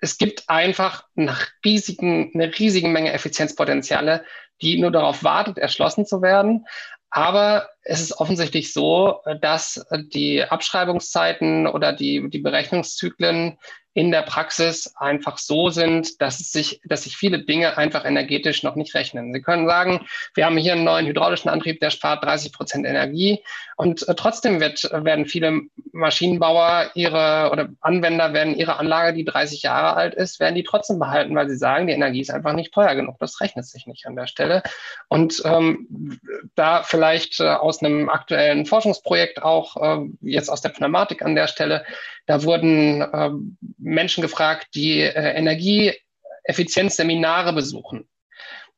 [0.00, 4.24] es gibt einfach eine, riesigen, eine riesige Menge Effizienzpotenziale,
[4.60, 6.66] die nur darauf wartet, erschlossen zu werden.
[7.10, 13.58] Aber es ist offensichtlich so, dass die Abschreibungszeiten oder die, die Berechnungszyklen
[13.96, 18.76] in der Praxis einfach so sind, dass, sich, dass sich viele Dinge einfach energetisch noch
[18.76, 19.32] nicht rechnen.
[19.32, 23.42] Sie können sagen, wir haben hier einen neuen hydraulischen Antrieb, der spart 30 Prozent Energie
[23.76, 29.62] und äh, trotzdem wird, werden viele Maschinenbauer ihre oder Anwender werden ihre Anlage, die 30
[29.62, 32.74] Jahre alt ist, werden die trotzdem behalten, weil sie sagen, die Energie ist einfach nicht
[32.74, 33.16] teuer genug.
[33.18, 34.62] Das rechnet sich nicht an der Stelle.
[35.08, 36.20] Und ähm,
[36.54, 41.46] da vielleicht äh, aus einem aktuellen Forschungsprojekt auch äh, jetzt aus der Pneumatik an der
[41.46, 41.84] Stelle,
[42.26, 43.30] da wurden äh,
[43.78, 48.08] Menschen gefragt, die äh, Energieeffizienzseminare besuchen.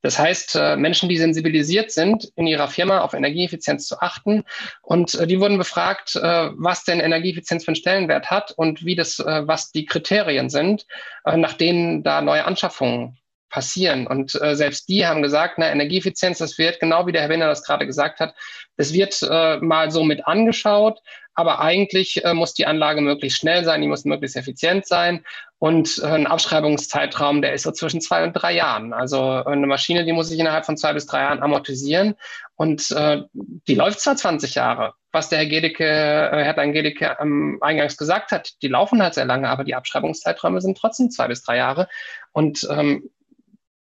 [0.01, 4.44] Das heißt, äh, Menschen, die sensibilisiert sind, in ihrer Firma auf Energieeffizienz zu achten.
[4.82, 8.94] Und äh, die wurden befragt, äh, was denn Energieeffizienz für einen Stellenwert hat und wie
[8.94, 10.86] das, was die Kriterien sind,
[11.24, 13.18] nach denen da neue Anschaffungen
[13.51, 14.07] passieren.
[14.07, 17.46] Und äh, selbst die haben gesagt, na, Energieeffizienz, das wird, genau wie der Herr Wenner
[17.46, 18.34] das gerade gesagt hat,
[18.76, 21.01] das wird äh, mal so mit angeschaut,
[21.39, 25.24] aber eigentlich äh, muss die Anlage möglichst schnell sein, die muss möglichst effizient sein.
[25.61, 28.93] Und äh, ein Abschreibungszeitraum, der ist so zwischen zwei und drei Jahren.
[28.93, 32.16] Also eine Maschine, die muss sich innerhalb von zwei bis drei Jahren amortisieren.
[32.57, 37.16] Und äh, die läuft zwar 20 Jahre, was der Herr Gedeke, äh, Herr Dein Gedeke
[37.20, 41.28] ähm, eingangs gesagt hat, die laufen halt sehr lange, aber die Abschreibungszeiträume sind trotzdem zwei
[41.28, 41.89] bis drei Jahre.
[42.32, 43.09] Und ähm,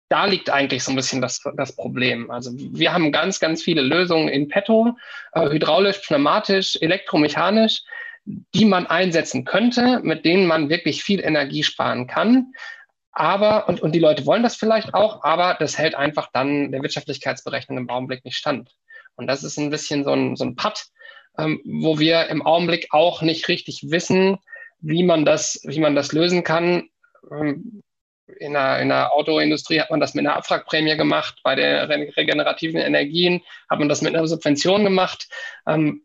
[0.10, 2.32] da liegt eigentlich so ein bisschen das, das Problem.
[2.32, 4.96] Also wir haben ganz, ganz viele Lösungen in petto,
[5.34, 7.84] äh, hydraulisch, pneumatisch, elektromechanisch,
[8.26, 12.54] die man einsetzen könnte, mit denen man wirklich viel Energie sparen kann.
[13.12, 16.84] Aber, und, und die Leute wollen das vielleicht auch, aber das hält einfach dann der
[16.84, 18.70] Wirtschaftlichkeitsberechnung im Augenblick nicht stand.
[19.16, 20.86] Und das ist ein bisschen so ein, so ein Patt,
[21.38, 24.38] ähm, wo wir im Augenblick auch nicht richtig wissen,
[24.80, 26.90] wie man das, wie man das lösen kann.
[27.32, 27.82] Ähm,
[28.40, 32.80] in der, in der Autoindustrie hat man das mit einer Abwrackprämie gemacht, bei den regenerativen
[32.80, 35.28] Energien hat man das mit einer Subvention gemacht.
[35.68, 36.04] Ähm,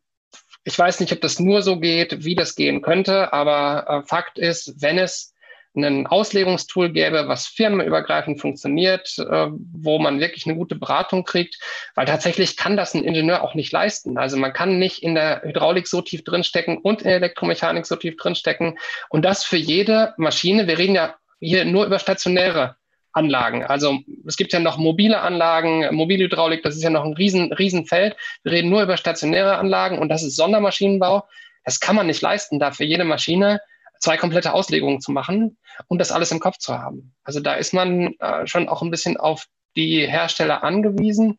[0.65, 4.39] ich weiß nicht, ob das nur so geht, wie das gehen könnte, aber äh, Fakt
[4.39, 5.33] ist, wenn es
[5.75, 11.59] ein Auslegungstool gäbe, was firmenübergreifend funktioniert, äh, wo man wirklich eine gute Beratung kriegt,
[11.95, 14.19] weil tatsächlich kann das ein Ingenieur auch nicht leisten.
[14.19, 17.97] Also man kann nicht in der Hydraulik so tief drinstecken und in der Elektromechanik so
[17.97, 20.67] tief drinstecken und das für jede Maschine.
[20.67, 22.77] Wir reden ja hier nur über stationäre
[23.13, 23.65] Anlagen.
[23.65, 27.53] Also es gibt ja noch mobile Anlagen, mobile Hydraulik, das ist ja noch ein riesen,
[27.53, 27.85] riesen.
[27.91, 28.15] Wir
[28.47, 31.27] reden nur über stationäre Anlagen und das ist Sondermaschinenbau.
[31.65, 33.61] Das kann man nicht leisten, da für jede Maschine
[33.99, 37.15] zwei komplette Auslegungen zu machen und das alles im Kopf zu haben.
[37.23, 41.39] Also da ist man äh, schon auch ein bisschen auf die Hersteller angewiesen.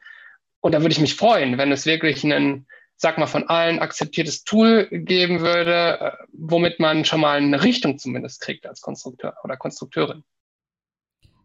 [0.62, 4.43] Und da würde ich mich freuen, wenn es wirklich einen sag mal, von allen akzeptiertes
[4.43, 9.57] Tool geben würde, äh, womit man schon mal eine Richtung zumindest kriegt als Konstrukteur oder
[9.57, 10.23] Konstrukteurin.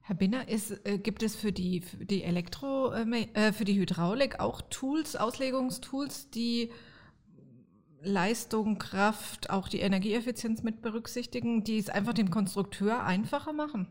[0.03, 3.79] Herr Binner, ist, äh, gibt es für die, für die Elektro, äh, äh, für die
[3.79, 6.71] Hydraulik auch Tools, Auslegungstools, die
[8.01, 13.89] Leistung, Kraft, auch die Energieeffizienz mit berücksichtigen, die es einfach dem Konstrukteur einfacher machen?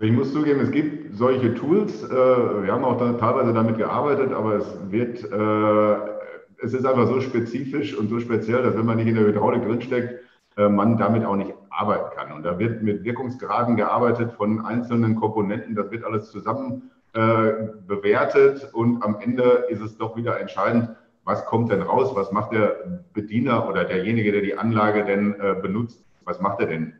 [0.00, 2.04] Ich muss zugeben, es gibt solche Tools.
[2.04, 7.08] Äh, wir haben auch da teilweise damit gearbeitet, aber es wird, äh, es ist einfach
[7.08, 10.20] so spezifisch und so speziell, dass wenn man nicht in der Hydraulik drinsteckt,
[10.56, 12.30] äh, man damit auch nicht arbeiten kann.
[12.30, 15.74] Und da wird mit Wirkungsgraden gearbeitet von einzelnen Komponenten.
[15.74, 20.90] Das wird alles zusammen bewertet und am Ende ist es doch wieder entscheidend,
[21.24, 26.04] was kommt denn raus, was macht der Bediener oder derjenige, der die Anlage denn benutzt,
[26.28, 26.92] was macht er denn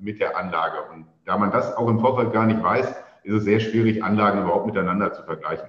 [0.00, 0.76] mit der Anlage.
[0.92, 2.94] Und da man das auch im Vorfeld gar nicht weiß,
[3.24, 5.68] ist es sehr schwierig, Anlagen überhaupt miteinander zu vergleichen.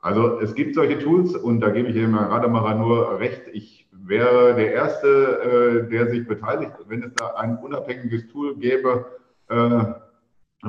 [0.00, 3.42] Also es gibt solche Tools und da gebe ich Ihnen Rademacher nur recht.
[3.52, 9.06] Ich wäre der Erste, äh, der sich beteiligt, wenn es da ein unabhängiges Tool gäbe
[9.48, 9.84] äh,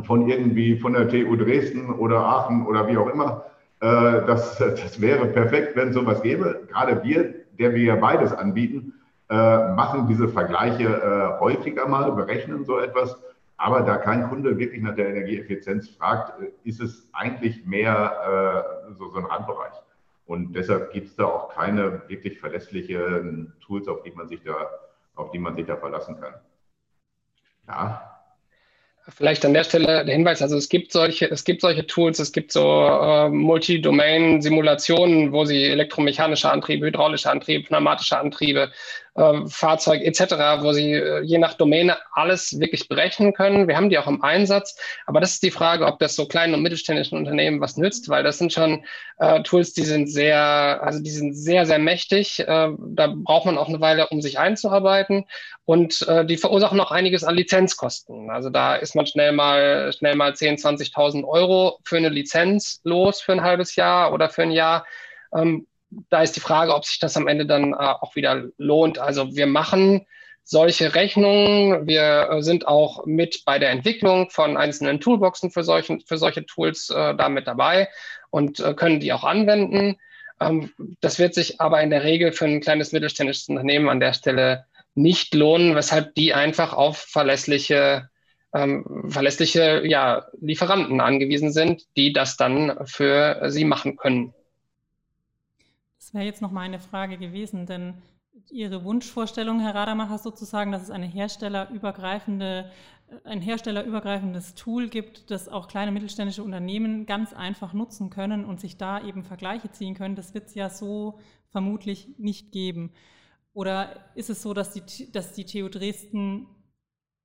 [0.03, 3.45] von irgendwie von der TU Dresden oder Aachen oder wie auch immer.
[3.81, 6.61] Äh, das, das wäre perfekt, wenn es sowas gäbe.
[6.69, 8.93] Gerade wir, der wir ja beides anbieten,
[9.29, 13.17] machen diese Vergleiche häufiger mal, berechnen so etwas
[13.57, 18.93] aber da kein Kunde wirklich nach der Energieeffizienz fragt, äh, ist es eigentlich mehr äh,
[18.97, 19.73] so, so ein Randbereich.
[20.25, 24.69] Und deshalb gibt es da auch keine wirklich verlässlichen Tools, auf die man sich da,
[25.15, 26.33] auf die man sich da verlassen kann.
[27.67, 28.15] Ja,
[29.07, 32.31] Vielleicht an der Stelle der Hinweis, also es gibt solche, es gibt solche Tools, es
[32.31, 38.71] gibt so äh, Multi-Domain-Simulationen, wo Sie elektromechanische Antriebe, hydraulische Antriebe, pneumatische Antriebe
[39.15, 43.67] äh, Fahrzeug etc., wo sie äh, je nach Domäne alles wirklich berechnen können.
[43.67, 46.53] Wir haben die auch im Einsatz, aber das ist die Frage, ob das so kleinen
[46.53, 48.85] und mittelständischen Unternehmen was nützt, weil das sind schon
[49.17, 50.37] äh, Tools, die sind sehr,
[50.83, 52.39] also die sind sehr, sehr mächtig.
[52.39, 55.25] Äh, da braucht man auch eine Weile, um sich einzuarbeiten
[55.63, 58.29] und äh, die verursachen auch einiges an Lizenzkosten.
[58.29, 63.21] Also da ist man schnell mal, schnell mal 10.000, 20.000 Euro für eine Lizenz los
[63.21, 64.85] für ein halbes Jahr oder für ein Jahr.
[65.33, 65.67] Ähm,
[66.09, 68.99] da ist die Frage, ob sich das am Ende dann äh, auch wieder lohnt.
[68.99, 70.05] Also wir machen
[70.43, 71.87] solche Rechnungen.
[71.87, 76.45] Wir äh, sind auch mit bei der Entwicklung von einzelnen Toolboxen für, solchen, für solche
[76.45, 77.89] Tools äh, da mit dabei
[78.29, 79.97] und äh, können die auch anwenden.
[80.39, 80.71] Ähm,
[81.01, 84.65] das wird sich aber in der Regel für ein kleines mittelständisches Unternehmen an der Stelle
[84.93, 88.09] nicht lohnen, weshalb die einfach auf verlässliche,
[88.53, 94.33] ähm, verlässliche ja, Lieferanten angewiesen sind, die das dann für sie machen können.
[96.15, 97.95] Wäre jetzt noch meine Frage gewesen, denn
[98.49, 102.71] Ihre Wunschvorstellung, Herr Rademacher, sozusagen, dass es eine herstellerübergreifende,
[103.25, 108.77] ein herstellerübergreifendes Tool gibt, das auch kleine mittelständische Unternehmen ganz einfach nutzen können und sich
[108.77, 112.93] da eben Vergleiche ziehen können, das wird es ja so vermutlich nicht geben.
[113.51, 116.47] Oder ist es so, dass die, dass die TU Dresden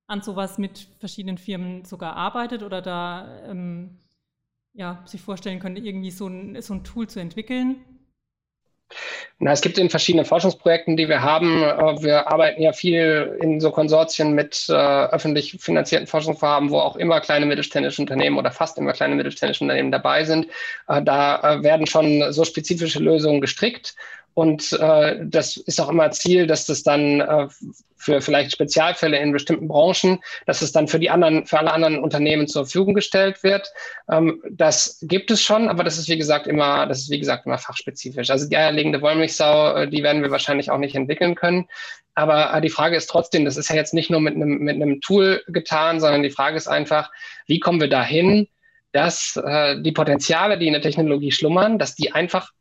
[0.08, 4.00] an sowas mit verschiedenen Firmen sogar arbeitet oder da ähm,
[4.72, 7.84] ja, sich vorstellen könnte, irgendwie so ein, so ein Tool zu entwickeln?
[9.38, 11.62] Na, es gibt in verschiedenen Forschungsprojekten, die wir haben.
[11.62, 16.96] Äh, wir arbeiten ja viel in so Konsortien mit äh, öffentlich finanzierten Forschungsvorhaben, wo auch
[16.96, 20.46] immer kleine mittelständische Unternehmen oder fast immer kleine mittelständische Unternehmen dabei sind.
[20.88, 23.94] Äh, da äh, werden schon so spezifische Lösungen gestrickt.
[24.34, 27.48] Und äh, das ist auch immer Ziel, dass das dann äh,
[28.00, 31.98] für vielleicht Spezialfälle in bestimmten Branchen, dass es dann für die anderen, für alle anderen
[31.98, 33.70] Unternehmen zur Verfügung gestellt wird.
[34.10, 37.44] Ähm, das gibt es schon, aber das ist wie gesagt immer, das ist wie gesagt
[37.44, 38.30] immer fachspezifisch.
[38.30, 41.68] Also die eierlegende Wollmilchsau, äh, die werden wir wahrscheinlich auch nicht entwickeln können.
[42.14, 44.76] Aber äh, die Frage ist trotzdem, das ist ja jetzt nicht nur mit einem, mit
[44.76, 47.10] einem Tool getan, sondern die Frage ist einfach,
[47.46, 48.48] wie kommen wir dahin,
[48.92, 52.52] dass äh, die Potenziale, die in der Technologie schlummern, dass die einfach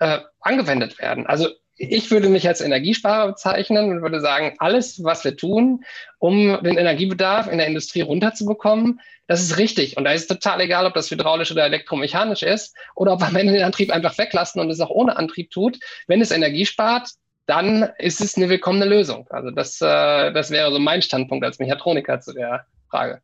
[0.00, 1.26] äh, angewendet werden.
[1.26, 5.84] Also ich würde mich als Energiesparer bezeichnen und würde sagen, alles, was wir tun,
[6.18, 9.96] um den Energiebedarf in der Industrie runterzubekommen, das ist richtig.
[9.96, 13.36] Und da ist total egal, ob das hydraulisch oder elektromechanisch ist oder ob wir am
[13.36, 15.78] Ende den Antrieb einfach weglassen und es auch ohne Antrieb tut.
[16.06, 17.08] Wenn es Energie spart,
[17.46, 19.26] dann ist es eine willkommene Lösung.
[19.30, 23.22] Also das, äh, das wäre so mein Standpunkt als Mechatroniker zu der Frage.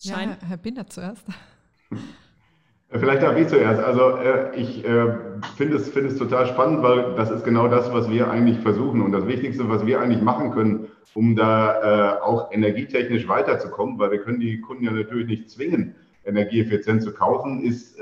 [0.00, 1.24] Ja, Herr Binder zuerst.
[2.90, 3.82] Vielleicht darf ich zuerst.
[3.82, 5.12] Also äh, ich äh,
[5.56, 9.02] finde es, find es total spannend, weil das ist genau das, was wir eigentlich versuchen.
[9.02, 14.12] Und das Wichtigste, was wir eigentlich machen können, um da äh, auch energietechnisch weiterzukommen, weil
[14.12, 17.98] wir können die Kunden ja natürlich nicht zwingen, energieeffizient zu kaufen, ist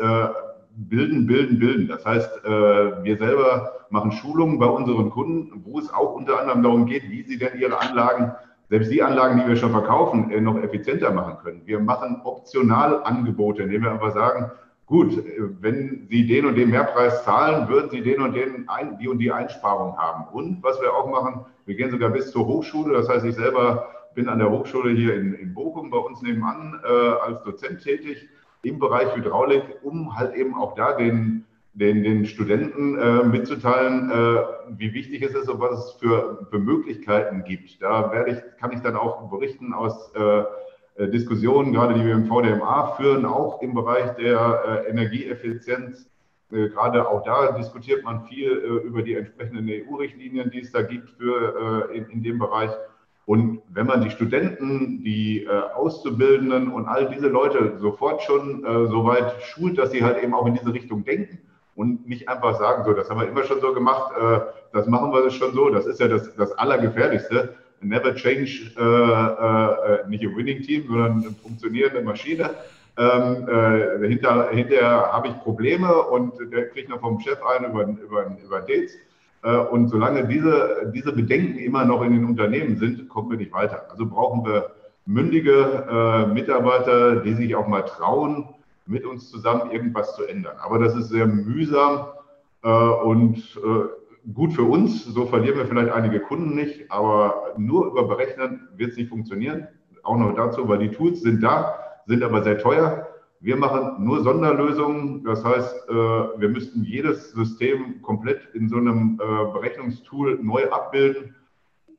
[0.77, 1.89] bilden, bilden, bilden.
[1.89, 6.87] Das heißt, wir selber machen Schulungen bei unseren Kunden, wo es auch unter anderem darum
[6.87, 8.33] geht, wie sie denn ihre Anlagen
[8.69, 11.63] selbst die Anlagen, die wir schon verkaufen, noch effizienter machen können.
[11.67, 14.51] Wir machen optional Angebote, indem wir einfach sagen,
[14.87, 15.23] gut,
[15.61, 19.19] wenn Sie den und den Mehrpreis zahlen, würden Sie den und den ein, die und
[19.19, 20.27] die Einsparung haben.
[20.33, 22.95] Und was wir auch machen, wir gehen sogar bis zur Hochschule.
[22.95, 26.81] Das heißt, ich selber bin an der Hochschule hier in, in Bochum bei uns nebenan
[26.85, 28.29] äh, als Dozent tätig
[28.63, 34.43] im Bereich Hydraulik, um halt eben auch da den, den, den Studenten äh, mitzuteilen, äh,
[34.79, 37.83] wie wichtig es ist und was es für, für Möglichkeiten gibt.
[37.83, 40.45] Da werde ich, kann ich dann auch berichten aus äh, äh,
[40.99, 46.09] Diskussionen, gerade die wir im VDMA führen, auch im Bereich der äh, Energieeffizienz.
[46.51, 51.11] Äh, gerade auch da diskutiert man viel über die entsprechenden EU-Richtlinien, die es da gibt
[51.11, 52.71] für, in, in dem Bereich.
[53.27, 59.43] Und wenn man die Studenten, die Auszubildenden und all diese Leute sofort schon so weit
[59.43, 61.41] schult, dass sie halt eben auch in diese Richtung denken
[61.75, 64.13] und nicht einfach sagen, so, das haben wir immer schon so gemacht,
[64.73, 70.09] das machen wir schon so, das ist ja das, das Allergefährlichste, never change, äh, äh,
[70.09, 72.51] nicht ein Winning Team, sondern eine funktionierende Maschine.
[72.99, 77.83] Ähm, äh, hinter, hinterher habe ich Probleme und der kriegt noch vom Chef ein über,
[77.85, 78.93] über, über Dates.
[79.43, 83.53] Äh, und solange diese, diese Bedenken immer noch in den Unternehmen sind, kommen wir nicht
[83.53, 83.87] weiter.
[83.91, 84.71] Also brauchen wir
[85.05, 88.49] mündige äh, Mitarbeiter, die sich auch mal trauen,
[88.87, 90.57] mit uns zusammen irgendwas zu ändern.
[90.63, 92.07] Aber das ist sehr mühsam
[92.63, 97.87] äh, und äh, gut für uns, so verlieren wir vielleicht einige Kunden nicht, aber nur
[97.87, 99.69] über Berechnen wird es nicht funktionieren.
[100.03, 103.09] Auch noch dazu, weil die Tools sind da, sind aber sehr teuer.
[103.41, 109.21] Wir machen nur Sonderlösungen, das heißt, äh, wir müssten jedes System komplett in so einem
[109.21, 111.35] äh, Berechnungstool neu abbilden.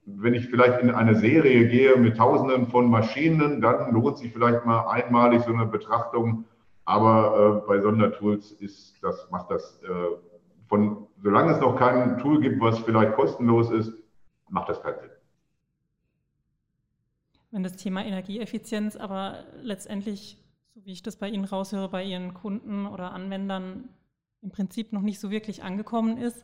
[0.05, 4.65] Wenn ich vielleicht in eine Serie gehe mit Tausenden von Maschinen, dann lohnt sich vielleicht
[4.65, 6.45] mal einmalig so eine Betrachtung.
[6.86, 9.82] Aber äh, bei Sondertools ist das, macht das
[10.68, 13.93] von, solange es noch kein Tool gibt, was vielleicht kostenlos ist,
[14.49, 15.09] macht das keinen Sinn.
[17.51, 20.38] Wenn das Thema Energieeffizienz aber letztendlich,
[20.74, 23.89] so wie ich das bei Ihnen raushöre, bei Ihren Kunden oder Anwendern
[24.41, 26.43] im Prinzip noch nicht so wirklich angekommen ist,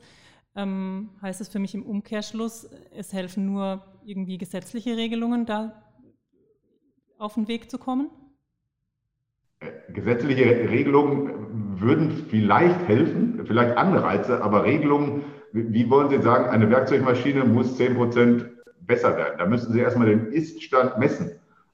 [0.56, 5.84] ähm, heißt es für mich im Umkehrschluss, es helfen nur irgendwie gesetzliche Regelungen, da
[7.18, 8.10] auf den Weg zu kommen?
[9.90, 17.44] Gesetzliche Regelungen würden vielleicht helfen, vielleicht Anreize, aber Regelungen, wie wollen Sie sagen, eine Werkzeugmaschine
[17.44, 18.50] muss 10 Prozent
[18.82, 19.36] besser werden.
[19.38, 21.32] Da müssen Sie erstmal den Iststand messen.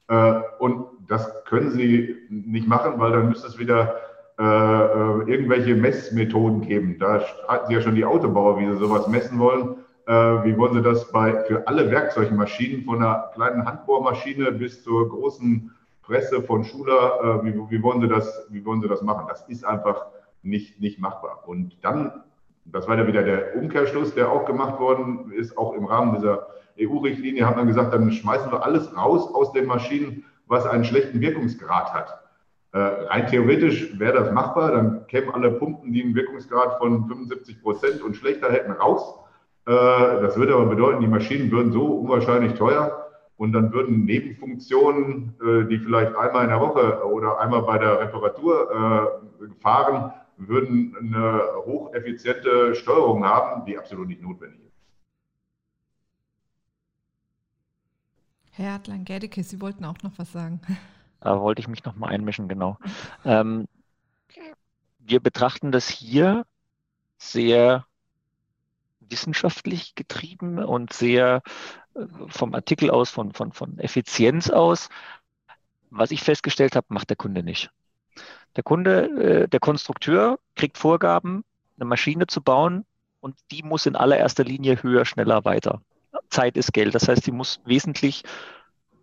[0.10, 3.96] Äh, und das können Sie nicht machen, weil dann müsste es wieder
[4.40, 6.98] äh, äh, irgendwelche Messmethoden geben.
[7.00, 9.76] Da streiten Sie ja schon die Autobauer, wie sie sowas messen wollen.
[10.08, 15.72] wie wollen Sie das bei, für alle Werkzeugmaschinen, von einer kleinen Handbohrmaschine bis zur großen
[16.10, 19.28] Presse von Schuler, wie, wie, wollen Sie das, wie wollen Sie das machen?
[19.30, 20.08] Das ist einfach
[20.42, 21.44] nicht, nicht machbar.
[21.46, 22.24] Und dann,
[22.66, 26.48] das war ja wieder der Umkehrschluss, der auch gemacht worden ist, auch im Rahmen dieser
[26.80, 31.22] EU-Richtlinie hat man gesagt, dann schmeißen wir alles raus aus den Maschinen, was einen schlechten
[31.22, 32.20] Wirkungsgrad hat.
[32.72, 37.62] Äh, rein theoretisch wäre das machbar, dann kämen alle Pumpen, die einen Wirkungsgrad von 75
[37.62, 39.14] Prozent und schlechter hätten, raus.
[39.68, 43.09] Äh, das würde aber bedeuten, die Maschinen würden so unwahrscheinlich teuer
[43.40, 47.98] und dann würden Nebenfunktionen, äh, die vielleicht einmal in der Woche oder einmal bei der
[48.02, 54.74] Reparatur äh, fahren, würden eine hocheffiziente Steuerung haben, die absolut nicht notwendig ist.
[58.52, 60.60] Herr Adlan-Gerdicke, Sie wollten auch noch was sagen.
[61.22, 62.78] Da wollte ich mich noch mal einmischen, genau.
[63.26, 63.68] Ähm,
[65.00, 66.46] wir betrachten das hier
[67.18, 67.86] sehr
[69.02, 71.42] wissenschaftlich getrieben und sehr
[72.28, 74.90] vom Artikel aus, von, von, von Effizienz aus.
[75.90, 77.72] Was ich festgestellt habe, macht der Kunde nicht.
[78.56, 81.44] Der Kunde, äh, der Konstrukteur kriegt Vorgaben,
[81.78, 82.86] eine Maschine zu bauen
[83.22, 85.82] und die muss in allererster Linie höher, schneller, weiter.
[86.30, 86.96] Zeit ist Geld.
[86.96, 88.24] Das heißt, sie muss wesentlich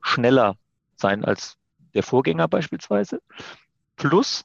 [0.03, 0.57] schneller
[0.97, 1.57] sein als
[1.95, 3.21] der Vorgänger beispielsweise.
[3.97, 4.45] Plus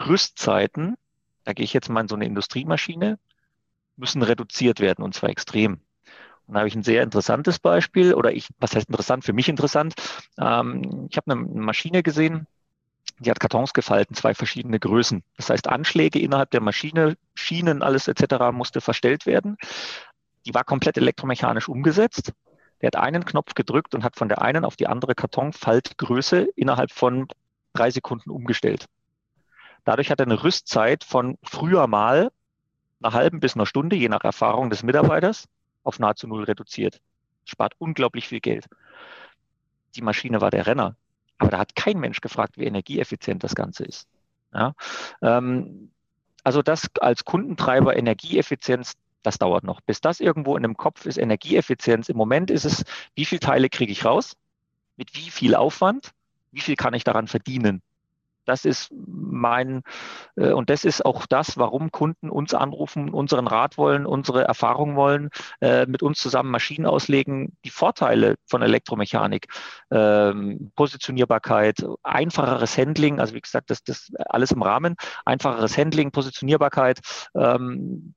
[0.00, 0.96] Rüstzeiten,
[1.44, 3.18] da gehe ich jetzt mal in so eine Industriemaschine,
[3.96, 5.80] müssen reduziert werden und zwar extrem.
[6.50, 9.48] Und da habe ich ein sehr interessantes Beispiel, oder ich, was heißt interessant, für mich
[9.48, 9.94] interessant.
[10.36, 12.48] Ähm, ich habe eine Maschine gesehen,
[13.20, 15.22] die hat Kartons gefalten, zwei verschiedene Größen.
[15.36, 18.50] Das heißt, Anschläge innerhalb der Maschine, Schienen, alles etc.
[18.50, 19.58] musste verstellt werden.
[20.44, 22.32] Die war komplett elektromechanisch umgesetzt.
[22.80, 26.90] Der hat einen Knopf gedrückt und hat von der einen auf die andere Kartonfaltgröße innerhalb
[26.90, 27.28] von
[27.74, 28.86] drei Sekunden umgestellt.
[29.84, 32.32] Dadurch hat er eine Rüstzeit von früher mal
[33.00, 35.46] einer halben bis einer Stunde, je nach Erfahrung des Mitarbeiters,
[35.82, 37.00] auf nahezu null reduziert.
[37.44, 38.66] Spart unglaublich viel Geld.
[39.96, 40.96] Die Maschine war der Renner.
[41.38, 44.08] Aber da hat kein Mensch gefragt, wie energieeffizient das Ganze ist.
[44.52, 44.74] Ja,
[45.22, 45.90] ähm,
[46.44, 49.80] also das als Kundentreiber Energieeffizienz das dauert noch.
[49.80, 52.08] Bis das irgendwo in dem Kopf ist, Energieeffizienz.
[52.08, 54.36] Im Moment ist es, wie viele Teile kriege ich raus?
[54.96, 56.12] Mit wie viel Aufwand?
[56.52, 57.82] Wie viel kann ich daran verdienen?
[58.50, 59.82] Das ist mein,
[60.34, 64.96] äh, und das ist auch das, warum Kunden uns anrufen, unseren Rat wollen, unsere Erfahrung
[64.96, 65.30] wollen,
[65.60, 67.56] äh, mit uns zusammen Maschinen auslegen.
[67.64, 69.46] Die Vorteile von Elektromechanik,
[69.92, 76.98] ähm, Positionierbarkeit, einfacheres Handling, also wie gesagt, das, das alles im Rahmen, einfacheres Handling, Positionierbarkeit,
[77.36, 78.14] ähm,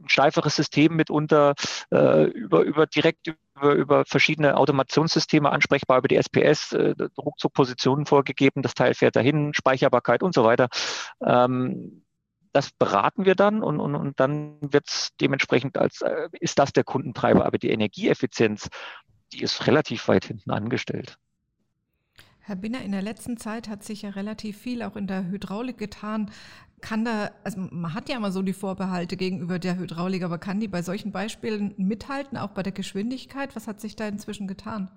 [0.00, 1.54] ein steiferes System mitunter
[1.92, 8.06] äh, über, über direkt über, über verschiedene Automationssysteme ansprechbar, über die SPS, äh, ruckzuck Positionen
[8.06, 10.68] vorgegeben, das Teil fährt dahin, Speicherbarkeit und so weiter.
[11.24, 12.04] Ähm,
[12.52, 16.72] das beraten wir dann und, und, und dann wird es dementsprechend als, äh, ist das
[16.72, 18.68] der Kundentreiber, aber die Energieeffizienz,
[19.32, 21.18] die ist relativ weit hinten angestellt.
[22.40, 25.76] Herr Binner, in der letzten Zeit hat sich ja relativ viel auch in der Hydraulik
[25.76, 26.30] getan.
[26.80, 30.60] Kann da, also man hat ja immer so die Vorbehalte gegenüber der Hydraulik, aber kann
[30.60, 33.56] die bei solchen Beispielen mithalten, auch bei der Geschwindigkeit?
[33.56, 34.88] Was hat sich da inzwischen getan?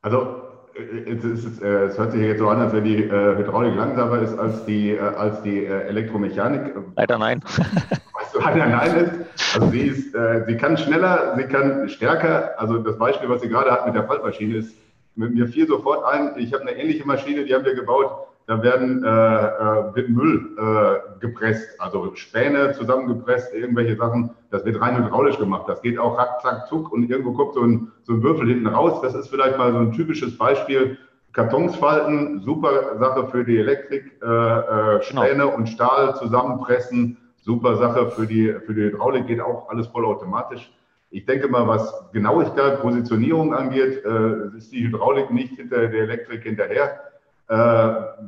[0.00, 0.42] Also
[0.74, 4.20] es, ist, äh, es, hört sich jetzt so an, als wenn die äh, Hydraulik langsamer
[4.20, 6.74] ist als die, äh, als die Elektromechanik.
[6.96, 7.40] Leider nein.
[8.14, 9.54] Was leider nein ist.
[9.54, 12.58] Also sie, ist, sie kann schneller, sie kann stärker.
[12.58, 14.74] Also das Beispiel, was sie gerade hat mit der Faltmaschine, ist
[15.14, 19.04] mir fiel sofort ein, ich habe eine ähnliche Maschine, die haben wir gebaut, da werden
[19.04, 24.30] äh, äh, wird Müll äh, gepresst, also Späne zusammengepresst, irgendwelche Sachen.
[24.50, 25.68] Das wird rein hydraulisch gemacht.
[25.68, 28.66] Das geht auch rack, zack, zuck und irgendwo kommt so ein, so ein Würfel hinten
[28.66, 29.00] raus.
[29.00, 30.98] Das ist vielleicht mal so ein typisches Beispiel.
[31.32, 34.20] Kartons falten, super Sache für die Elektrik.
[34.22, 35.54] Äh, äh, Späne genau.
[35.54, 39.28] und Stahl zusammenpressen, super Sache für die, für die Hydraulik.
[39.28, 40.70] Geht auch alles vollautomatisch.
[41.10, 46.42] Ich denke mal, was Genauigkeit, Positionierung angeht, äh, ist die Hydraulik nicht hinter der Elektrik
[46.42, 47.11] hinterher.
[47.52, 47.54] Äh,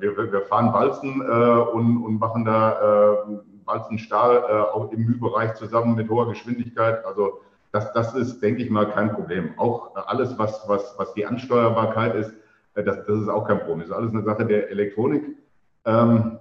[0.00, 5.02] wir, wir, fahren Walzen äh, und, und, machen da äh, walzen Stahl äh, auch im
[5.06, 7.02] Mühbereich zusammen mit hoher Geschwindigkeit.
[7.06, 7.40] Also
[7.72, 9.54] das, das ist, denke ich mal, kein Problem.
[9.56, 12.34] Auch alles, was, was, was die Ansteuerbarkeit ist,
[12.74, 13.78] äh, das, das ist auch kein Problem.
[13.78, 15.24] Das ist alles eine Sache der Elektronik
[15.86, 16.38] ähm,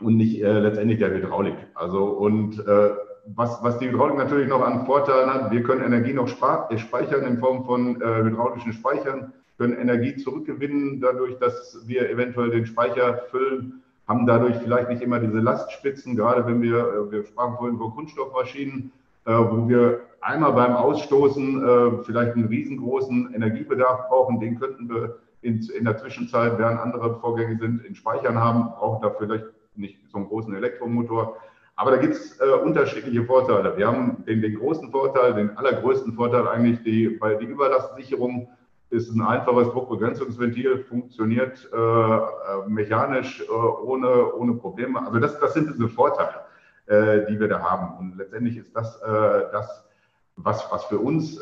[0.00, 1.54] und nicht äh, letztendlich der Hydraulik.
[1.76, 2.90] Also und äh,
[3.36, 7.38] was, was die Hydraulik natürlich noch an Vorteilen hat, wir können Energie noch speichern in
[7.38, 13.82] Form von äh, hydraulischen Speichern, können Energie zurückgewinnen, dadurch, dass wir eventuell den Speicher füllen,
[14.06, 17.90] haben dadurch vielleicht nicht immer diese Lastspitzen, gerade wenn wir, äh, wir sprachen vorhin über
[17.90, 18.92] Kunststoffmaschinen,
[19.24, 25.18] äh, wo wir einmal beim Ausstoßen äh, vielleicht einen riesengroßen Energiebedarf brauchen, den könnten wir
[25.42, 29.44] in, der Zwischenzeit, während andere Vorgänge sind, in Speichern haben, brauchen da vielleicht
[29.76, 31.36] nicht so einen großen Elektromotor.
[31.76, 33.76] Aber da gibt es äh, unterschiedliche Vorteile.
[33.76, 38.48] Wir haben den, den, großen Vorteil, den allergrößten Vorteil eigentlich, die, bei die Überlastsicherung
[38.90, 42.20] ist ein einfaches Druckbegrenzungsventil, funktioniert äh, äh,
[42.68, 45.04] mechanisch äh, ohne, ohne Probleme.
[45.04, 46.40] Also das, das sind diese Vorteile,
[46.86, 47.98] äh, die wir da haben.
[47.98, 49.84] Und letztendlich ist das äh, das,
[50.36, 51.40] was, was für uns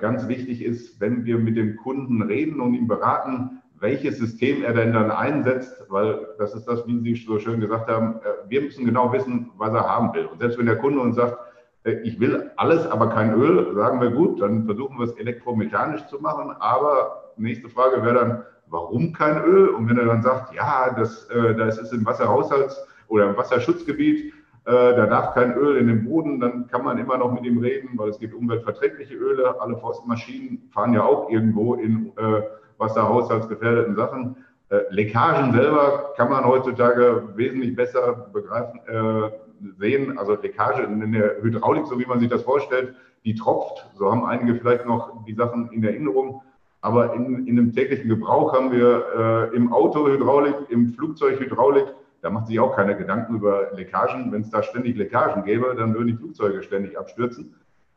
[0.00, 4.72] ganz wichtig ist, wenn wir mit dem Kunden reden und ihn beraten, welches System er
[4.72, 8.62] denn dann einsetzt, weil das ist das, wie Sie so schön gesagt haben, äh, wir
[8.62, 10.26] müssen genau wissen, was er haben will.
[10.26, 11.51] Und selbst wenn der Kunde uns sagt, äh,
[11.84, 16.20] ich will alles, aber kein Öl, sagen wir gut, dann versuchen wir es elektromechanisch zu
[16.20, 16.54] machen.
[16.60, 19.68] Aber nächste Frage wäre dann, warum kein Öl?
[19.68, 22.78] Und wenn er dann sagt, ja, das, äh, das ist im Wasserhaushalts-
[23.08, 24.32] oder im Wasserschutzgebiet,
[24.64, 27.98] da darf kein Öl in den Boden, dann kann man immer noch mit ihm reden,
[27.98, 29.60] weil es gibt umweltverträgliche Öle.
[29.60, 32.42] Alle Forstmaschinen fahren ja auch irgendwo in äh,
[32.78, 34.36] wasserhaushaltsgefährdeten Sachen.
[34.68, 39.30] Äh, Leckagen selber kann man heutzutage wesentlich besser begreifen, äh,
[39.78, 40.18] sehen.
[40.18, 42.94] Also Leckage in der Hydraulik, so wie man sich das vorstellt,
[43.24, 43.86] die tropft.
[43.94, 46.42] So haben einige vielleicht noch die Sachen in Erinnerung.
[46.80, 51.86] Aber in, in einem täglichen Gebrauch haben wir äh, im Auto Hydraulik, im Flugzeug Hydraulik.
[52.22, 54.32] Da macht sich auch keiner Gedanken über Leckagen.
[54.32, 57.54] Wenn es da ständig Leckagen gäbe, dann würden die Flugzeuge ständig abstürzen.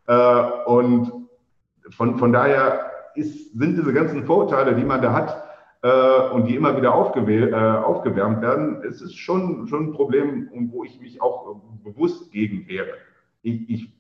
[0.08, 1.12] Äh, und
[1.90, 5.45] von, von daher ist, sind diese ganzen Vorurteile, die man da hat
[5.88, 11.00] und die immer wieder äh, aufgewärmt werden, es ist schon, schon ein Problem, wo ich
[11.00, 12.96] mich auch bewusst gegen wehre.
[13.44, 13.96] Ich, ich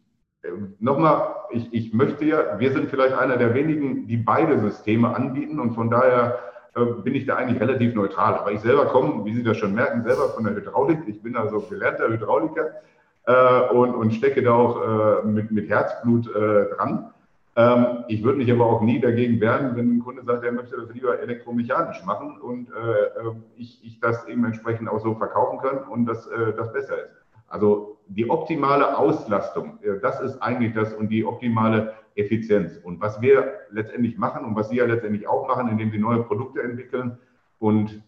[0.45, 5.15] äh, Nochmal, ich, ich möchte ja, wir sind vielleicht einer der wenigen, die beide Systeme
[5.15, 6.39] anbieten und von daher
[6.75, 8.35] äh, bin ich da eigentlich relativ neutral.
[8.35, 10.99] Aber ich selber komme, wie Sie das schon merken, selber von der Hydraulik.
[11.07, 12.71] Ich bin also gelernter Hydrauliker
[13.25, 17.11] äh, und, und stecke da auch äh, mit, mit Herzblut dran.
[17.57, 20.75] Ähm, ich würde mich aber auch nie dagegen wehren, wenn ein Kunde sagt, er möchte
[20.75, 25.59] das lieber elektromechanisch machen und äh, ähm, ich, ich, das eben entsprechend auch so verkaufen
[25.59, 27.11] kann und das, äh, das besser ist.
[27.47, 32.77] Also die optimale Auslastung, äh, das ist eigentlich das und die optimale Effizienz.
[32.77, 36.23] Und was wir letztendlich machen und was Sie ja letztendlich auch machen, indem Sie neue
[36.23, 37.17] Produkte entwickeln
[37.59, 38.03] und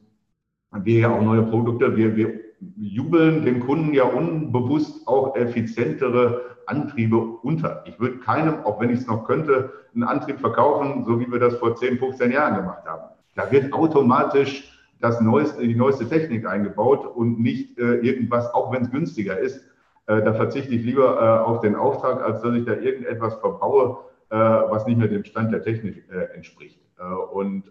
[0.72, 2.47] wir ja auch neue Produkte, wir, wir
[2.78, 7.84] jubeln dem Kunden ja unbewusst auch effizientere Antriebe unter.
[7.86, 11.39] Ich würde keinem, auch wenn ich es noch könnte, einen Antrieb verkaufen, so wie wir
[11.39, 13.10] das vor 10, 15 Jahren gemacht haben.
[13.36, 18.84] Da wird automatisch das neueste, die neueste Technik eingebaut und nicht äh, irgendwas, auch wenn
[18.84, 19.64] es günstiger ist.
[20.08, 23.99] Äh, da verzichte ich lieber äh, auf den Auftrag, als dass ich da irgendetwas verbaue,
[24.30, 26.80] äh, was nicht mehr dem Stand der Technik äh, entspricht.
[26.99, 27.66] Äh, und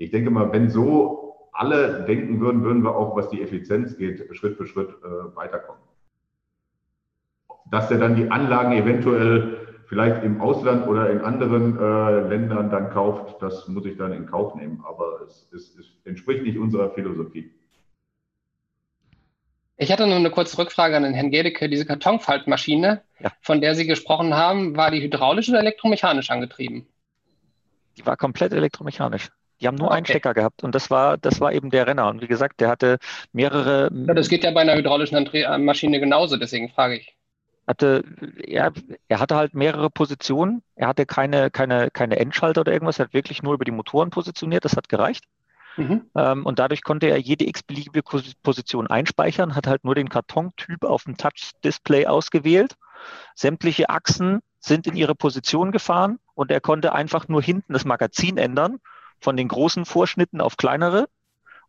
[0.00, 1.27] ich denke mal, wenn so
[1.58, 4.90] alle denken würden, würden wir auch, was die Effizienz geht, Schritt für Schritt
[5.34, 5.82] weiterkommen
[7.70, 12.90] dass er dann die Anlagen eventuell vielleicht im Ausland oder in anderen äh, Ländern dann
[12.90, 14.84] kauft, das muss ich dann in Kauf nehmen.
[14.86, 17.50] Aber es, es, es entspricht nicht unserer Philosophie.
[19.76, 21.68] Ich hatte nur eine kurze Rückfrage an den Herrn Gedeke.
[21.68, 23.30] Diese Kartonfaltmaschine, ja.
[23.40, 26.86] von der Sie gesprochen haben, war die hydraulisch oder elektromechanisch angetrieben?
[27.96, 29.30] Die war komplett elektromechanisch.
[29.60, 29.96] Die haben nur okay.
[29.96, 32.08] einen Stecker gehabt und das war, das war eben der Renner.
[32.08, 32.98] Und wie gesagt, der hatte
[33.32, 33.90] mehrere.
[34.06, 35.28] Ja, das geht ja bei einer hydraulischen
[35.64, 37.14] Maschine genauso, deswegen frage ich
[37.68, 38.02] hatte,
[38.46, 38.72] er,
[39.08, 40.62] er hatte halt mehrere Positionen.
[40.74, 42.98] Er hatte keine, keine, keine Endschalter oder irgendwas.
[42.98, 44.64] Er hat wirklich nur über die Motoren positioniert.
[44.64, 45.24] Das hat gereicht.
[45.76, 46.06] Mhm.
[46.16, 48.02] Ähm, und dadurch konnte er jede x-beliebige
[48.42, 52.74] Position einspeichern, hat halt nur den Kartontyp auf dem Touch-Display ausgewählt.
[53.34, 58.38] Sämtliche Achsen sind in ihre Position gefahren und er konnte einfach nur hinten das Magazin
[58.38, 58.80] ändern,
[59.20, 61.08] von den großen Vorschnitten auf kleinere.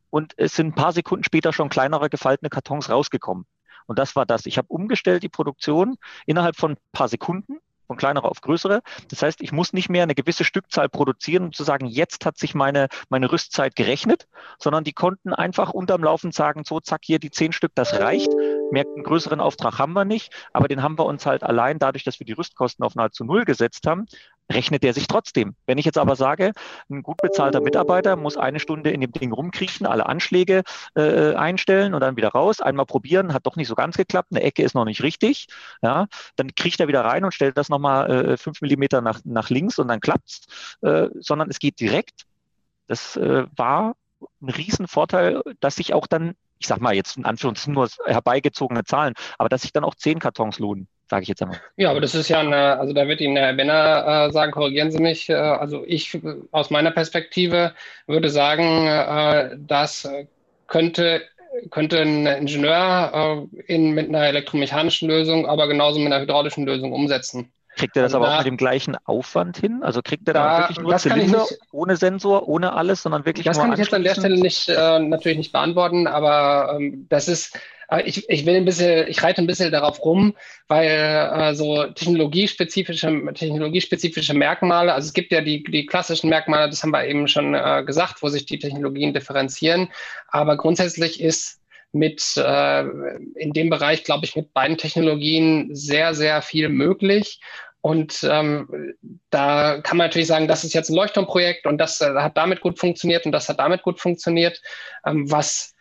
[0.09, 3.45] Und es sind ein paar Sekunden später schon kleinere gefaltene Kartons rausgekommen.
[3.85, 4.45] Und das war das.
[4.45, 8.81] Ich habe umgestellt die Produktion innerhalb von ein paar Sekunden von kleinerer auf größere.
[9.09, 12.37] Das heißt, ich muss nicht mehr eine gewisse Stückzahl produzieren, um zu sagen, jetzt hat
[12.37, 14.27] sich meine, meine Rüstzeit gerechnet,
[14.59, 18.31] sondern die konnten einfach unterm Laufen sagen, so, zack, hier die zehn Stück, das reicht.
[18.71, 22.03] Mehr einen größeren Auftrag haben wir nicht, aber den haben wir uns halt allein dadurch,
[22.03, 24.05] dass wir die Rüstkosten auf nahezu null gesetzt haben,
[24.51, 25.55] rechnet der sich trotzdem.
[25.65, 26.53] Wenn ich jetzt aber sage,
[26.89, 30.63] ein gut bezahlter Mitarbeiter muss eine Stunde in dem Ding rumkriechen, alle Anschläge
[30.95, 34.41] äh, einstellen und dann wieder raus, einmal probieren, hat doch nicht so ganz geklappt, eine
[34.41, 35.47] Ecke ist noch nicht richtig,
[35.81, 39.49] ja, dann kriecht er wieder rein und stellt das nochmal äh, fünf Millimeter nach, nach
[39.49, 40.47] links und dann klappt's,
[40.81, 42.25] äh, sondern es geht direkt.
[42.87, 43.95] Das äh, war
[44.41, 49.13] ein Riesenvorteil, dass sich auch dann, ich sag mal jetzt in Anführungszeichen nur herbeigezogene Zahlen,
[49.37, 51.59] aber dass sich dann auch zehn Kartons lohnen sage ich jetzt einmal.
[51.77, 54.91] Ja, aber das ist ja eine, also da wird Ihnen Herr Benner äh, sagen, korrigieren
[54.91, 55.29] Sie mich.
[55.29, 56.19] Äh, also ich
[56.51, 57.73] aus meiner Perspektive
[58.07, 60.07] würde sagen, äh, das
[60.67, 61.21] könnte,
[61.71, 66.93] könnte ein Ingenieur äh, in, mit einer elektromechanischen Lösung, aber genauso mit einer hydraulischen Lösung
[66.93, 67.51] umsetzen.
[67.75, 69.83] Kriegt er das also aber da, auch mit dem gleichen Aufwand hin?
[69.83, 73.45] Also kriegt er da, da wirklich nur Zylinder nicht, ohne Sensor, ohne alles, sondern wirklich
[73.45, 76.77] das nur Das kann ich jetzt an der Stelle nicht, äh, natürlich nicht beantworten, aber
[76.77, 77.57] ähm, das ist,
[78.05, 80.35] ich, ich will ein bisschen, ich reite ein bisschen darauf rum,
[80.67, 86.83] weil äh, so technologiespezifische, technologiespezifische Merkmale, also es gibt ja die, die klassischen Merkmale, das
[86.83, 89.89] haben wir eben schon äh, gesagt, wo sich die Technologien differenzieren.
[90.27, 91.58] Aber grundsätzlich ist
[91.91, 92.81] mit äh,
[93.35, 97.39] in dem Bereich, glaube ich, mit beiden Technologien sehr, sehr viel möglich.
[97.81, 98.93] Und ähm,
[99.29, 102.61] da kann man natürlich sagen, das ist jetzt ein Leuchtturmprojekt und das äh, hat damit
[102.61, 104.61] gut funktioniert und das hat damit gut funktioniert.
[105.05, 105.75] Ähm, was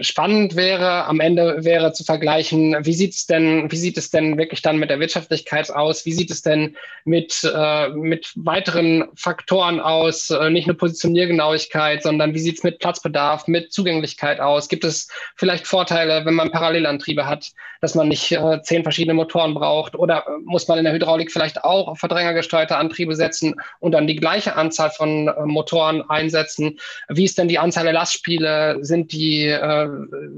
[0.00, 4.36] spannend wäre, am Ende wäre zu vergleichen, wie sieht es denn, wie sieht es denn
[4.36, 6.04] wirklich dann mit der Wirtschaftlichkeit aus?
[6.04, 10.30] Wie sieht es denn mit, äh, mit weiteren Faktoren aus?
[10.30, 14.68] Äh, nicht nur Positioniergenauigkeit, sondern wie sieht es mit Platzbedarf, mit Zugänglichkeit aus?
[14.68, 17.50] Gibt es vielleicht Vorteile, wenn man Parallelantriebe hat,
[17.80, 19.94] dass man nicht äh, zehn verschiedene Motoren braucht?
[19.94, 24.16] Oder äh, muss man in der Hydraulik vielleicht auch verdrängergesteuerte Antriebe setzen und dann die
[24.16, 26.78] gleiche Anzahl von äh, Motoren einsetzen?
[27.08, 28.78] Wie ist denn die Anzahl der Lastspiele?
[28.80, 29.88] Sind die äh,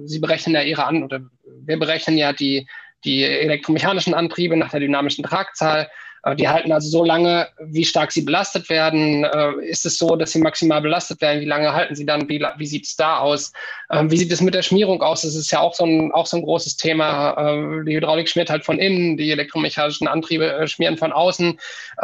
[0.05, 1.21] Sie berechnen ja Ihre An oder
[1.65, 2.67] wir berechnen ja die,
[3.05, 5.89] die elektromechanischen Antriebe nach der dynamischen Tragzahl.
[6.23, 9.25] Äh, die halten also so lange, wie stark sie belastet werden.
[9.25, 11.41] Äh, ist es so, dass sie maximal belastet werden?
[11.41, 12.29] Wie lange halten sie dann?
[12.29, 13.53] Wie, wie sieht es da aus?
[13.91, 15.23] Ähm, wie sieht es mit der Schmierung aus?
[15.23, 17.33] Das ist ja auch so ein, auch so ein großes Thema.
[17.33, 21.59] Äh, die Hydraulik schmiert halt von innen, die elektromechanischen Antriebe schmieren von außen.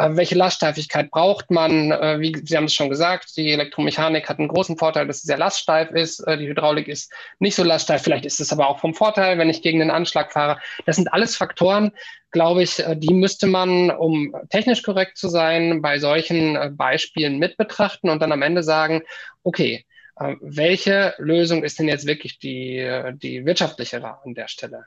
[0.09, 1.89] Welche Laststeifigkeit braucht man?
[2.19, 5.37] Wie Sie haben es schon gesagt, die Elektromechanik hat einen großen Vorteil, dass sie sehr
[5.37, 6.23] laststeif ist.
[6.27, 8.03] Die Hydraulik ist nicht so laststeif.
[8.03, 10.59] Vielleicht ist es aber auch vom Vorteil, wenn ich gegen den Anschlag fahre.
[10.85, 11.91] Das sind alles Faktoren,
[12.31, 17.39] glaube ich, äh, die müsste man, um technisch korrekt zu sein, bei solchen äh, Beispielen
[17.39, 19.01] mit betrachten und dann am Ende sagen,
[19.43, 19.85] okay,
[20.19, 24.85] äh, welche Lösung ist denn jetzt wirklich die, die wirtschaftlichere an der Stelle?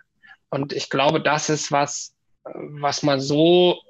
[0.51, 2.15] Und ich glaube, das ist was,
[2.45, 3.81] was man so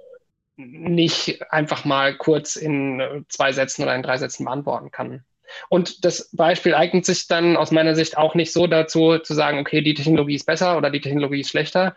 [0.57, 5.25] nicht einfach mal kurz in zwei Sätzen oder in drei Sätzen beantworten kann.
[5.69, 9.59] Und das Beispiel eignet sich dann aus meiner Sicht auch nicht so dazu, zu sagen,
[9.59, 11.97] okay, die Technologie ist besser oder die Technologie ist schlechter,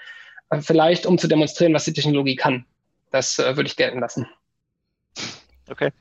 [0.62, 2.66] vielleicht um zu demonstrieren, was die Technologie kann.
[3.12, 4.28] Das äh, würde ich gelten lassen.
[5.70, 5.92] Okay.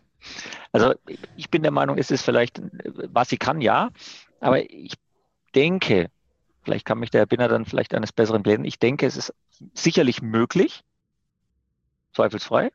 [0.72, 0.94] Also
[1.36, 3.90] ich bin der Meinung, es ist vielleicht, was sie kann, ja,
[4.40, 4.94] aber ich
[5.54, 6.10] denke,
[6.62, 9.34] vielleicht kann mich der Binner dann vielleicht eines Besseren blenden, ich denke, es ist
[9.74, 10.82] sicherlich möglich,
[12.14, 12.70] zweifelsfrei,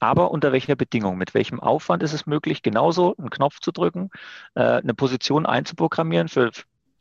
[0.00, 4.10] aber unter welcher Bedingung, mit welchem Aufwand ist es möglich, genauso einen Knopf zu drücken,
[4.54, 6.52] äh, eine Position einzuprogrammieren für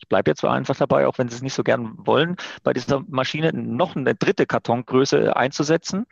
[0.06, 3.04] ich bleibe jetzt einfach dabei, auch wenn Sie es nicht so gern wollen, bei dieser
[3.08, 6.06] Maschine noch eine dritte Kartongröße einzusetzen.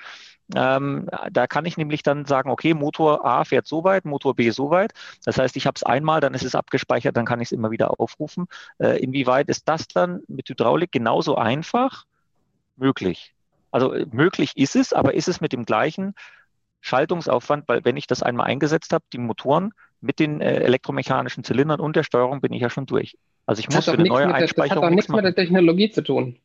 [0.56, 4.50] Ähm, da kann ich nämlich dann sagen, okay, Motor A fährt so weit, Motor B
[4.50, 4.94] so weit.
[5.26, 7.70] Das heißt, ich habe es einmal, dann ist es abgespeichert, dann kann ich es immer
[7.70, 8.48] wieder aufrufen.
[8.80, 12.06] Äh, inwieweit ist das dann mit Hydraulik genauso einfach
[12.76, 13.36] möglich?
[13.70, 16.16] Also äh, möglich ist es, aber ist es mit dem gleichen
[16.82, 19.72] Schaltungsaufwand, weil wenn ich das einmal eingesetzt habe, die Motoren
[20.02, 23.18] mit den äh, elektromechanischen Zylindern und der Steuerung bin ich ja schon durch.
[23.46, 25.90] Also ich das muss für eine neue Einspeicherung Das hat doch nichts mit der Technologie
[25.90, 26.38] zu tun.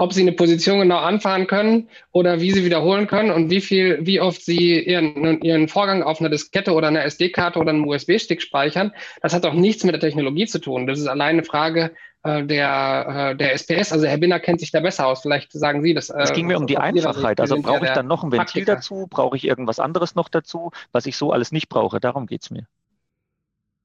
[0.00, 3.98] Ob Sie eine Position genau anfahren können oder wie Sie wiederholen können und wie viel,
[4.02, 8.40] wie oft Sie Ihren, Ihren Vorgang auf einer Diskette oder einer SD-Karte oder einem USB-Stick
[8.40, 10.86] speichern, das hat doch nichts mit der Technologie zu tun.
[10.86, 11.90] Das ist allein eine Frage
[12.22, 13.92] äh, der, äh, der SPS.
[13.92, 15.22] Also Herr Binner kennt sich da besser aus.
[15.22, 16.10] Vielleicht sagen Sie das.
[16.10, 17.40] Äh, es ging mir um die Einfachheit.
[17.40, 18.74] Also brauche ich dann noch ein Ventil Praktiker.
[18.76, 19.08] dazu?
[19.10, 21.98] Brauche ich irgendwas anderes noch dazu, was ich so alles nicht brauche?
[21.98, 22.66] Darum geht es mir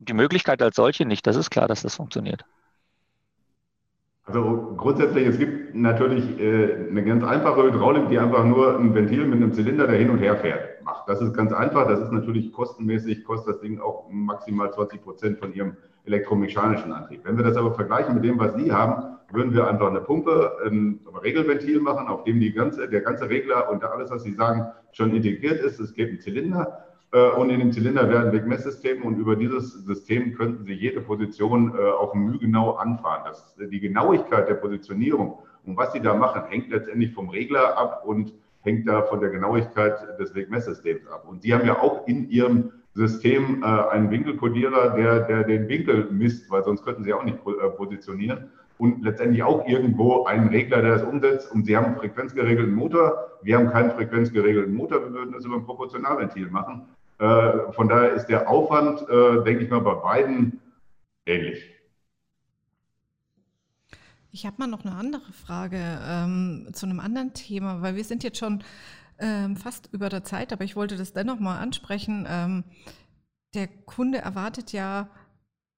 [0.04, 1.26] die Möglichkeit als solche nicht.
[1.28, 2.44] Das ist klar, dass das funktioniert.
[4.26, 9.26] Also grundsätzlich, es gibt natürlich äh, eine ganz einfache Hydraulik, die einfach nur ein Ventil
[9.26, 11.10] mit einem Zylinder, der hin und her fährt, macht.
[11.10, 11.90] Das ist ganz einfach.
[11.90, 15.76] Das ist natürlich kostenmäßig, kostet das Ding auch maximal 20 Prozent von Ihrem
[16.06, 17.22] elektromechanischen Antrieb.
[17.26, 20.58] Wenn wir das aber vergleichen mit dem, was Sie haben, würden wir einfach eine Pumpe,
[20.66, 24.68] ein Regelventil machen, auf dem die ganze, der ganze Regler und alles, was Sie sagen,
[24.94, 25.80] schon integriert ist.
[25.82, 26.86] Es gibt einen Zylinder
[27.18, 31.82] und in dem Zylinder werden Wegmesssysteme und über dieses System könnten Sie jede Position äh,
[31.82, 33.22] auf Mühe genau anfahren.
[33.26, 38.04] Das, die Genauigkeit der Positionierung und was Sie da machen, hängt letztendlich vom Regler ab
[38.06, 41.26] und hängt da von der Genauigkeit des Wegmesssystems ab.
[41.28, 46.08] Und die haben ja auch in ihrem System äh, einen Winkelkodierer, der, der den Winkel
[46.12, 48.50] misst, weil sonst könnten sie auch nicht äh, positionieren.
[48.80, 51.52] Und letztendlich auch irgendwo einen Regler, der das umsetzt.
[51.52, 53.30] Und sie haben einen frequenzgeregelten Motor.
[53.44, 55.02] Wir haben keinen frequenzgeregelten Motor.
[55.04, 56.88] Wir würden das über ein Proportionalventil machen.
[57.24, 60.60] Äh, von daher ist der Aufwand, äh, denke ich mal, bei beiden
[61.26, 61.64] ähnlich.
[64.34, 68.26] Ich habe mal noch eine andere Frage ähm, zu einem anderen Thema, weil wir sind
[68.26, 68.62] jetzt schon
[69.20, 72.26] ähm, fast über der Zeit, aber ich wollte das dennoch mal ansprechen.
[72.28, 72.66] Ähm,
[73.54, 75.08] der Kunde erwartet ja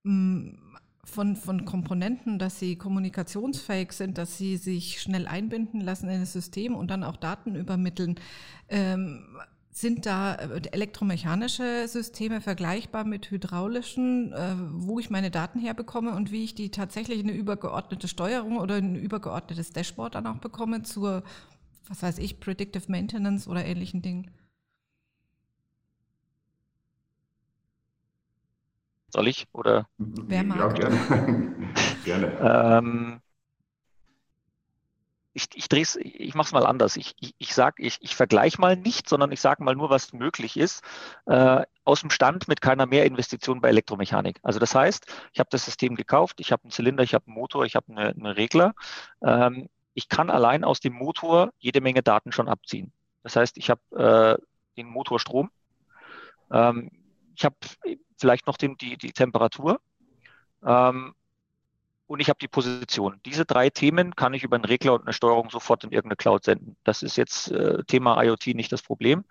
[0.02, 0.60] mh, mm,
[1.04, 6.34] von, von Komponenten, dass sie kommunikationsfähig sind, dass sie sich schnell einbinden lassen in das
[6.34, 8.16] System und dann auch Daten übermitteln.
[8.68, 9.28] Ähm,
[9.76, 16.32] sind da äh, elektromechanische Systeme vergleichbar mit hydraulischen, äh, wo ich meine Daten herbekomme und
[16.32, 20.84] wie ich die tatsächlich in eine übergeordnete Steuerung oder ein übergeordnetes Dashboard dann auch bekomme
[20.84, 21.24] zur,
[21.90, 24.32] was weiß ich, Predictive Maintenance oder ähnlichen Dingen?
[29.10, 29.90] Soll ich oder?
[29.98, 30.80] Wer mag?
[30.80, 31.54] Ja, gerne.
[32.06, 32.80] gerne.
[32.80, 33.22] Ähm,
[35.36, 36.96] ich, ich drehe es, ich mache es mal anders.
[36.96, 40.14] Ich, ich, ich sage, ich, ich vergleiche mal nicht, sondern ich sage mal nur, was
[40.14, 40.82] möglich ist,
[41.26, 44.40] äh, aus dem Stand mit keiner Mehrinvestition bei Elektromechanik.
[44.44, 47.36] Also das heißt, ich habe das System gekauft, ich habe einen Zylinder, ich habe einen
[47.36, 48.76] Motor, ich habe eine, einen Regler.
[49.22, 52.94] Ähm, ich kann allein aus dem Motor jede Menge Daten schon abziehen.
[53.22, 54.42] Das heißt, ich habe äh,
[54.78, 55.52] den Motorstrom,
[56.50, 56.92] ähm,
[57.36, 57.56] ich habe
[58.18, 59.82] vielleicht noch den, die, die Temperatur.
[60.66, 61.14] Ähm,
[62.08, 63.20] und ich habe die Position.
[63.26, 66.44] Diese drei Themen kann ich über einen Regler und eine Steuerung sofort in irgendeine Cloud
[66.44, 66.78] senden.
[66.84, 69.26] Das ist jetzt äh, Thema IoT nicht das Problem,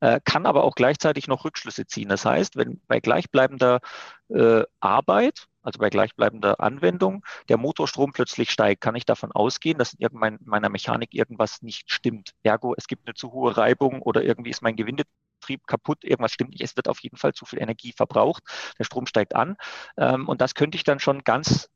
[0.00, 2.08] äh, kann aber auch gleichzeitig noch Rückschlüsse ziehen.
[2.08, 3.80] Das heißt, wenn bei gleichbleibender
[4.28, 9.94] äh, Arbeit, also bei gleichbleibender Anwendung, der Motorstrom plötzlich steigt, kann ich davon ausgehen, dass
[9.94, 12.30] in meiner Mechanik irgendwas nicht stimmt.
[12.42, 16.50] Ergo, es gibt eine zu hohe Reibung oder irgendwie ist mein Gewindetrieb kaputt, irgendwas stimmt
[16.50, 18.42] nicht, es wird auf jeden Fall zu viel Energie verbraucht,
[18.78, 19.56] der Strom steigt an.
[19.96, 21.68] Ähm, und das könnte ich dann schon ganz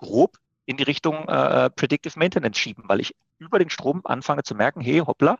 [0.00, 4.54] grob in die Richtung äh, Predictive Maintenance schieben, weil ich über den Strom anfange zu
[4.54, 5.38] merken, hey, hoppla,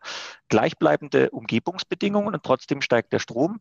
[0.49, 3.61] gleichbleibende Umgebungsbedingungen und trotzdem steigt der Strom.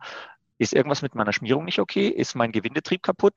[0.57, 2.07] Ist irgendwas mit meiner Schmierung nicht okay?
[2.07, 3.33] Ist mein Gewindetrieb kaputt?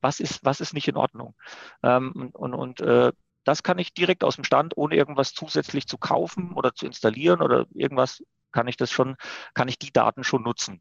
[0.00, 1.34] Was ist, was ist nicht in Ordnung?
[1.82, 3.12] Ähm, und und äh,
[3.44, 7.40] das kann ich direkt aus dem Stand, ohne irgendwas zusätzlich zu kaufen oder zu installieren
[7.40, 9.16] oder irgendwas, kann ich das schon,
[9.54, 10.80] kann ich die Daten schon nutzen.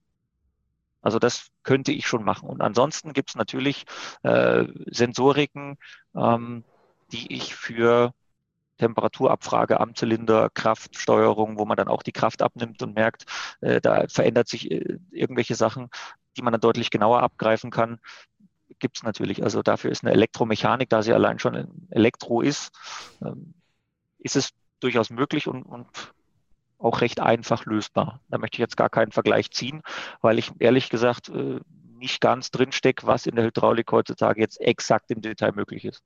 [1.06, 2.50] Also das könnte ich schon machen.
[2.50, 3.86] Und ansonsten gibt es natürlich
[4.24, 5.78] äh, Sensoriken,
[6.16, 6.64] ähm,
[7.12, 8.12] die ich für
[8.80, 13.26] Temperaturabfrage am Zylinder, Kraftsteuerung, wo man dann auch die Kraft abnimmt und merkt,
[13.62, 15.90] äh, da verändert sich äh, irgendwelche Sachen,
[16.36, 18.00] die man dann deutlich genauer abgreifen kann,
[18.80, 19.44] gibt es natürlich.
[19.44, 22.72] Also dafür ist eine Elektromechanik, da sie allein schon Elektro ist,
[23.22, 23.54] ähm,
[24.18, 24.50] ist es
[24.80, 25.88] durchaus möglich und, und
[26.80, 28.20] auch recht einfach lösbar.
[28.30, 29.82] Da möchte ich jetzt gar keinen Vergleich ziehen,
[30.22, 31.60] weil ich ehrlich gesagt äh,
[31.98, 36.04] nicht ganz drinstecke, was in der Hydraulik heutzutage jetzt exakt im Detail möglich ist.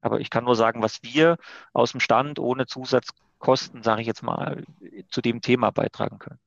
[0.00, 1.36] Aber ich kann nur sagen, was wir
[1.72, 4.62] aus dem Stand ohne Zusatzkosten, sage ich jetzt mal,
[5.10, 6.38] zu dem Thema beitragen können.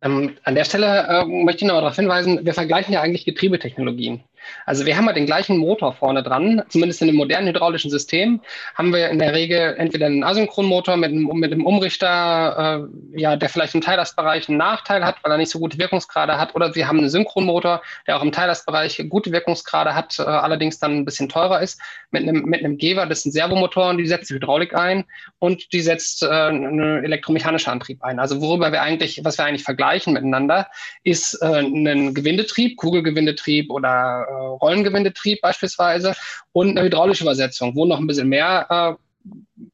[0.00, 4.22] Ähm, an der Stelle äh, möchte ich noch darauf hinweisen, wir vergleichen ja eigentlich Getriebetechnologien.
[4.66, 8.40] Also wir haben ja den gleichen Motor vorne dran, zumindest in dem modernen hydraulischen System
[8.74, 13.36] haben wir in der Regel entweder einen Asynchronmotor mit einem, mit einem Umrichter, äh, ja,
[13.36, 16.74] der vielleicht im Teillastbereich einen Nachteil hat, weil er nicht so gute Wirkungsgrade hat, oder
[16.74, 21.04] wir haben einen Synchronmotor, der auch im Teillastbereich gute Wirkungsgrade hat, äh, allerdings dann ein
[21.04, 21.80] bisschen teurer ist,
[22.10, 25.04] mit einem, mit einem Geber, das ist ein Servomotor und die setzt die Hydraulik ein
[25.38, 28.18] und die setzt äh, einen elektromechanischen Antrieb ein.
[28.18, 30.68] Also worüber wir eigentlich, was wir eigentlich vergleichen, miteinander,
[31.02, 36.14] ist äh, ein Gewindetrieb, Kugelgewindetrieb oder Rollengewindetrieb beispielsweise
[36.52, 39.04] und eine hydraulische Übersetzung, wo noch ein bisschen mehr äh,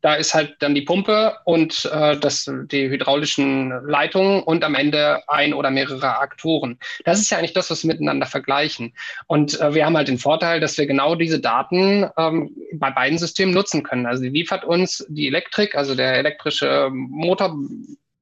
[0.01, 5.23] da ist halt dann die Pumpe und äh, das, die hydraulischen Leitungen und am Ende
[5.29, 6.79] ein oder mehrere Aktoren.
[7.05, 8.95] Das ist ja eigentlich das, was wir miteinander vergleichen.
[9.27, 13.19] Und äh, wir haben halt den Vorteil, dass wir genau diese Daten ähm, bei beiden
[13.19, 14.07] Systemen nutzen können.
[14.07, 17.57] Also die liefert uns die Elektrik, also der elektrische Motor,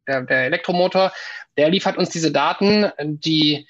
[0.06, 1.12] der, der Elektromotor,
[1.58, 3.66] der liefert uns diese Daten, die äh,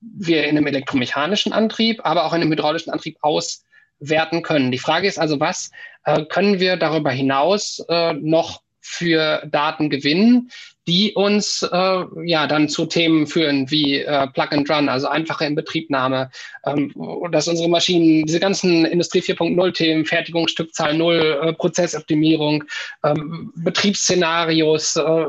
[0.00, 4.70] wir in einem elektromechanischen Antrieb, aber auch in einem hydraulischen Antrieb auswerten können.
[4.70, 5.70] Die Frage ist also, was
[6.04, 10.50] äh, können wir darüber hinaus äh, noch für Daten gewinnen,
[10.86, 15.46] die uns äh, ja dann zu Themen führen wie äh, Plug and Run, also einfache
[15.46, 16.30] Inbetriebnahme,
[16.66, 16.92] ähm,
[17.30, 22.64] dass unsere Maschinen, diese ganzen Industrie 4.0 Themen, Fertigungsstückzahl Null, äh, Prozessoptimierung,
[23.02, 25.24] ähm, Betriebsszenarios, äh,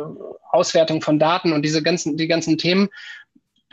[0.52, 2.90] Auswertung von Daten und diese ganzen, die ganzen Themen,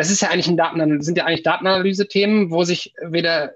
[0.02, 3.52] das ist ja eigentlich ein Daten, sind ja eigentlich Datenanalyse-Themen, wo sich weder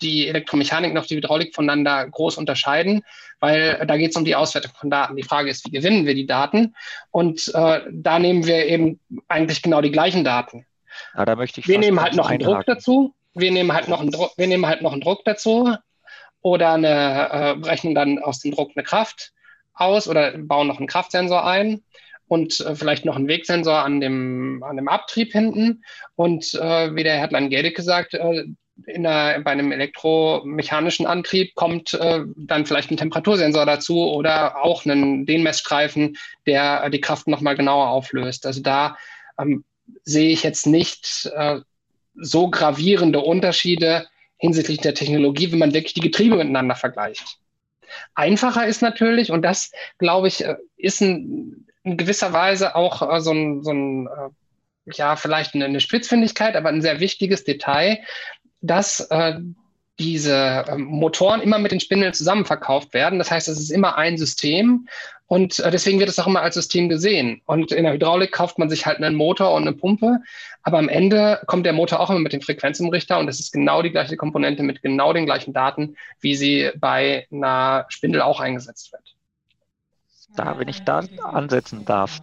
[0.00, 3.02] die Elektromechanik noch die Hydraulik voneinander groß unterscheiden,
[3.40, 5.14] weil da geht es um die Auswertung von Daten.
[5.14, 6.74] Die Frage ist, wie gewinnen wir die Daten?
[7.10, 10.64] Und äh, da nehmen wir eben eigentlich genau die gleichen Daten.
[11.14, 13.14] Ja, da möchte ich wir nehmen halt noch einen Druck dazu.
[13.34, 15.76] Wir nehmen halt noch einen Druck, wir nehmen halt noch einen Druck dazu
[16.40, 19.32] oder eine, äh, rechnen dann aus dem Druck eine Kraft
[19.74, 21.82] aus oder bauen noch einen Kraftsensor ein
[22.34, 25.84] und äh, vielleicht noch einen Wegsensor an dem, an dem Abtrieb hinten.
[26.16, 28.44] Und äh, wie der Herrlein Gedicke sagt, äh,
[28.86, 34.84] in der, bei einem elektromechanischen Antrieb kommt äh, dann vielleicht ein Temperatursensor dazu oder auch
[34.84, 38.46] einen, den Messstreifen, der die Kraft nochmal genauer auflöst.
[38.46, 38.96] Also da
[39.38, 39.62] ähm,
[40.02, 41.60] sehe ich jetzt nicht äh,
[42.16, 44.08] so gravierende Unterschiede
[44.38, 47.38] hinsichtlich der Technologie, wenn man wirklich die Getriebe miteinander vergleicht.
[48.16, 53.20] Einfacher ist natürlich, und das, glaube ich, äh, ist ein, in gewisser Weise auch äh,
[53.20, 58.00] so ein, so ein äh, ja, vielleicht eine, eine Spitzfindigkeit, aber ein sehr wichtiges Detail,
[58.60, 59.38] dass äh,
[59.98, 63.18] diese ähm, Motoren immer mit den Spindeln zusammen verkauft werden.
[63.18, 64.88] Das heißt, es ist immer ein System
[65.26, 67.42] und äh, deswegen wird es auch immer als System gesehen.
[67.46, 70.18] Und in der Hydraulik kauft man sich halt einen Motor und eine Pumpe,
[70.62, 73.82] aber am Ende kommt der Motor auch immer mit dem Frequenzumrichter und es ist genau
[73.82, 78.92] die gleiche Komponente mit genau den gleichen Daten, wie sie bei einer Spindel auch eingesetzt
[78.92, 79.13] wird.
[80.36, 82.20] Da, wenn ich da ansetzen darf.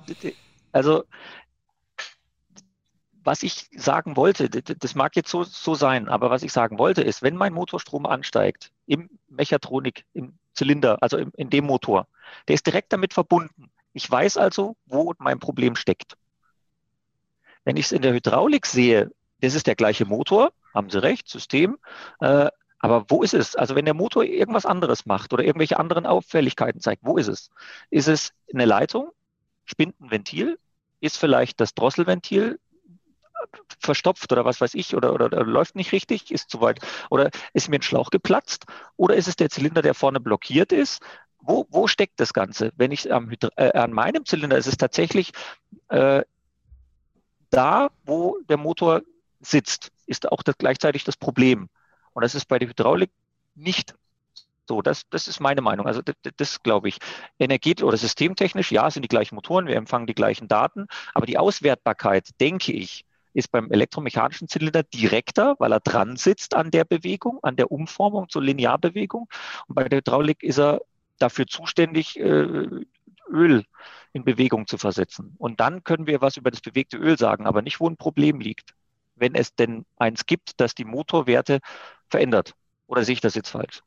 [0.71, 1.03] Also
[3.23, 7.01] was ich sagen wollte, das mag jetzt so, so sein, aber was ich sagen wollte,
[7.01, 12.07] ist, wenn mein Motorstrom ansteigt im Mechatronik, im Zylinder, also im, in dem Motor,
[12.47, 13.71] der ist direkt damit verbunden.
[13.93, 16.17] Ich weiß also, wo mein Problem steckt.
[17.63, 21.29] Wenn ich es in der Hydraulik sehe, das ist der gleiche Motor, haben Sie recht,
[21.29, 21.77] System,
[22.19, 22.49] äh,
[22.81, 23.55] aber wo ist es?
[23.55, 27.49] Also wenn der Motor irgendwas anderes macht oder irgendwelche anderen Auffälligkeiten zeigt, wo ist es?
[27.89, 29.11] Ist es eine Leitung?
[29.65, 30.57] Spinnt ein Ventil?
[30.99, 32.59] Ist vielleicht das Drosselventil
[33.79, 36.79] verstopft oder was weiß ich oder, oder, oder, läuft nicht richtig, ist zu weit
[37.09, 38.65] oder ist mir ein Schlauch geplatzt
[38.97, 41.01] oder ist es der Zylinder, der vorne blockiert ist?
[41.39, 42.71] Wo, wo steckt das Ganze?
[42.75, 45.31] Wenn ich am, äh, an meinem Zylinder ist es tatsächlich
[45.87, 46.21] äh,
[47.49, 49.01] da, wo der Motor
[49.39, 51.69] sitzt, ist auch das, gleichzeitig das Problem.
[52.13, 53.11] Und das ist bei der Hydraulik
[53.55, 53.95] nicht
[54.67, 55.85] so, das, das ist meine Meinung.
[55.85, 56.99] Also das, das glaube ich.
[57.39, 61.37] Energie- oder systemtechnisch, ja, sind die gleichen Motoren, wir empfangen die gleichen Daten, aber die
[61.37, 67.39] Auswertbarkeit, denke ich, ist beim elektromechanischen Zylinder direkter, weil er dran sitzt an der Bewegung,
[67.43, 69.29] an der Umformung zur Linearbewegung.
[69.67, 70.81] Und bei der Hydraulik ist er
[71.17, 72.67] dafür zuständig, äh,
[73.29, 73.63] Öl
[74.13, 75.35] in Bewegung zu versetzen.
[75.37, 78.39] Und dann können wir was über das bewegte Öl sagen, aber nicht, wo ein Problem
[78.39, 78.73] liegt.
[79.21, 81.59] Wenn es denn eins gibt, das die Motorwerte
[82.09, 82.55] verändert.
[82.87, 83.83] Oder sehe ich das jetzt falsch?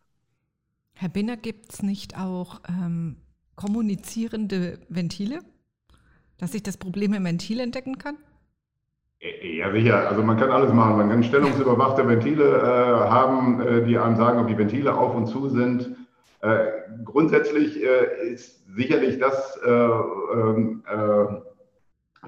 [0.94, 3.16] Herr Binner, gibt es nicht auch ähm,
[3.56, 5.40] kommunizierende Ventile,
[6.38, 8.16] dass ich das Problem im Ventil entdecken kann?
[9.42, 10.08] Ja, sicher.
[10.08, 10.98] Also man kann alles machen.
[10.98, 15.26] Man kann stellungsüberwachte Ventile äh, haben, äh, die einem sagen, ob die Ventile auf und
[15.26, 15.96] zu sind.
[16.42, 16.66] Äh,
[17.04, 21.53] grundsätzlich äh, ist sicherlich das äh, ähm, äh,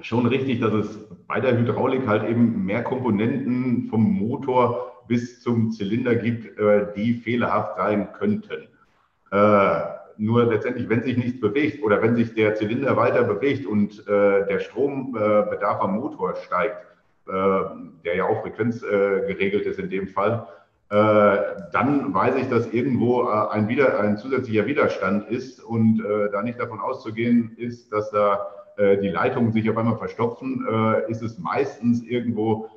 [0.01, 5.71] schon richtig, dass es bei der Hydraulik halt eben mehr Komponenten vom Motor bis zum
[5.71, 6.59] Zylinder gibt,
[6.97, 8.67] die fehlerhaft sein könnten.
[10.17, 14.47] Nur letztendlich, wenn sich nichts bewegt oder wenn sich der Zylinder weiter bewegt und äh,
[14.47, 16.77] der Strombedarf am Motor steigt,
[17.27, 17.31] äh,
[18.03, 20.47] der ja auch frequenzgeregelt ist in dem Fall,
[20.89, 21.37] äh,
[21.71, 26.41] dann weiß ich, dass irgendwo äh, ein, wieder, ein zusätzlicher Widerstand ist und äh, da
[26.41, 31.21] nicht davon auszugehen ist, dass da äh, die Leitungen sich auf einmal verstopfen, äh, ist
[31.21, 32.69] es meistens irgendwo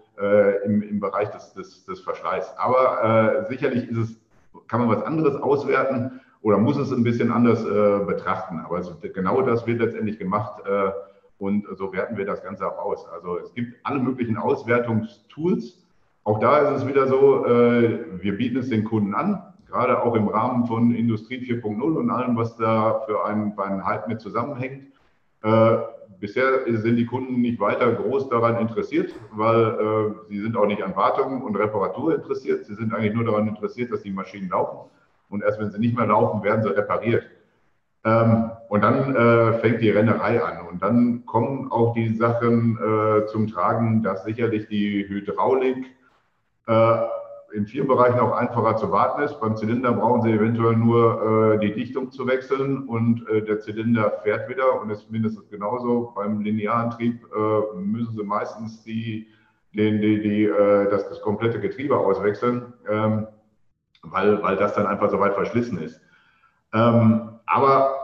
[0.66, 2.52] im, im Bereich des, des, des Verschleiß.
[2.58, 4.20] Aber sicherlich ist es,
[4.68, 8.60] kann man was anderes auswerten oder muss es ein bisschen anders äh, betrachten.
[8.60, 10.90] Aber es, genau das wird letztendlich gemacht äh,
[11.38, 13.06] und so werten wir das Ganze auch aus.
[13.08, 15.86] Also es gibt alle möglichen Auswertungstools.
[16.24, 20.14] Auch da ist es wieder so, äh, wir bieten es den Kunden an, gerade auch
[20.14, 24.20] im Rahmen von Industrie 4.0 und allem, was da für einen, für einen Hype mit
[24.20, 24.86] zusammenhängt.
[25.42, 25.76] Äh,
[26.18, 30.82] bisher sind die Kunden nicht weiter groß daran interessiert, weil äh, sie sind auch nicht
[30.82, 32.66] an Wartung und Reparatur interessiert.
[32.66, 34.90] Sie sind eigentlich nur daran interessiert, dass die Maschinen laufen
[35.30, 37.24] und erst wenn sie nicht mehr laufen, werden sie repariert.
[38.04, 43.26] Ähm, und dann äh, fängt die Rennerei an und dann kommen auch die Sachen äh,
[43.26, 45.86] zum Tragen, dass sicherlich die Hydraulik
[46.66, 46.96] äh,
[47.52, 49.40] in vielen Bereichen auch einfacher zu warten ist.
[49.40, 54.20] Beim Zylinder brauchen Sie eventuell nur äh, die Dichtung zu wechseln und äh, der Zylinder
[54.22, 56.12] fährt wieder und ist mindestens genauso.
[56.14, 59.28] Beim Linearantrieb äh, müssen Sie meistens die,
[59.72, 60.50] den, die, die,
[60.90, 62.72] das, das komplette Getriebe auswechseln.
[62.88, 63.26] Ähm,
[64.02, 66.00] weil, weil das dann einfach so weit verschlissen ist.
[66.72, 67.96] Ähm, aber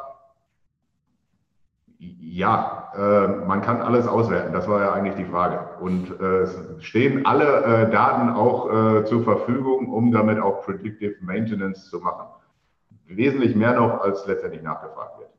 [1.99, 4.53] Ja, äh, man kann alles auswerten.
[4.53, 5.61] Das war ja eigentlich die Frage.
[5.81, 11.17] Und äh, es stehen alle äh, Daten auch äh, zur Verfügung, um damit auch Predictive
[11.21, 12.27] Maintenance zu machen.
[13.07, 15.31] Wesentlich mehr noch, als letztendlich nachgefragt wird.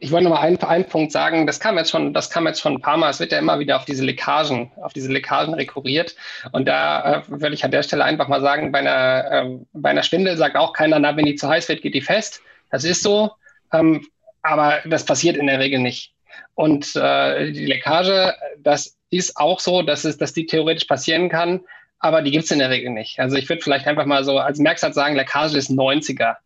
[0.00, 2.60] Ich wollte noch mal einen, einen Punkt sagen, das kam jetzt schon, das kam jetzt
[2.60, 5.54] schon ein paar Mal, es wird ja immer wieder auf diese Leckagen, auf diese Leckagen
[5.54, 6.14] rekurriert.
[6.52, 9.90] Und da äh, würde ich an der Stelle einfach mal sagen, bei einer, äh, bei
[9.90, 12.42] einer Spindel sagt auch keiner, na, wenn die zu heiß wird, geht die fest.
[12.70, 13.32] Das ist so,
[13.72, 14.06] ähm,
[14.42, 16.12] aber das passiert in der Regel nicht.
[16.54, 21.60] Und äh, die Leckage, das ist auch so, dass, es, dass die theoretisch passieren kann,
[21.98, 23.18] aber die gibt es in der Regel nicht.
[23.20, 26.36] Also ich würde vielleicht einfach mal so als Merksatz sagen, Leckage ist 90er.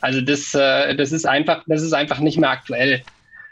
[0.00, 3.02] Also das, äh, das ist einfach, das ist einfach nicht mehr aktuell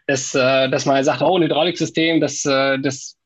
[0.07, 3.17] dass, äh, dass man sagt, oh, ein Hydrauliksystem, das, äh, das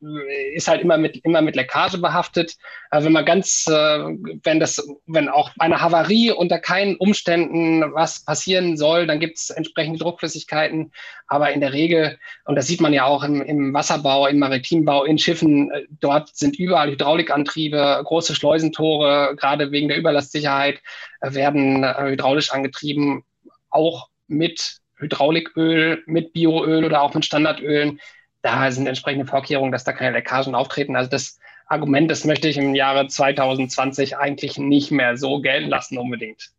[0.54, 2.54] ist halt immer mit, immer mit Leckage behaftet.
[2.90, 3.98] Aber wenn man ganz, äh,
[4.44, 9.38] wenn das, wenn auch bei einer Havarie unter keinen Umständen was passieren soll, dann gibt
[9.38, 10.92] es entsprechende Druckflüssigkeiten.
[11.26, 15.04] Aber in der Regel, und das sieht man ja auch im, im Wasserbau, im Maritimbau,
[15.04, 20.80] in Schiffen, äh, dort sind überall Hydraulikantriebe, große Schleusentore, gerade wegen der Überlastsicherheit,
[21.22, 23.24] äh, werden äh, hydraulisch angetrieben,
[23.70, 28.00] auch mit Hydrauliköl, mit Bioöl oder auch mit Standardölen.
[28.42, 30.96] Da sind entsprechende Vorkehrungen, dass da keine Leckagen auftreten.
[30.96, 35.98] Also das Argument, das möchte ich im Jahre 2020 eigentlich nicht mehr so gelten lassen
[35.98, 36.50] unbedingt.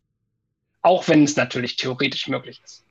[0.82, 2.84] Auch wenn es natürlich theoretisch möglich ist.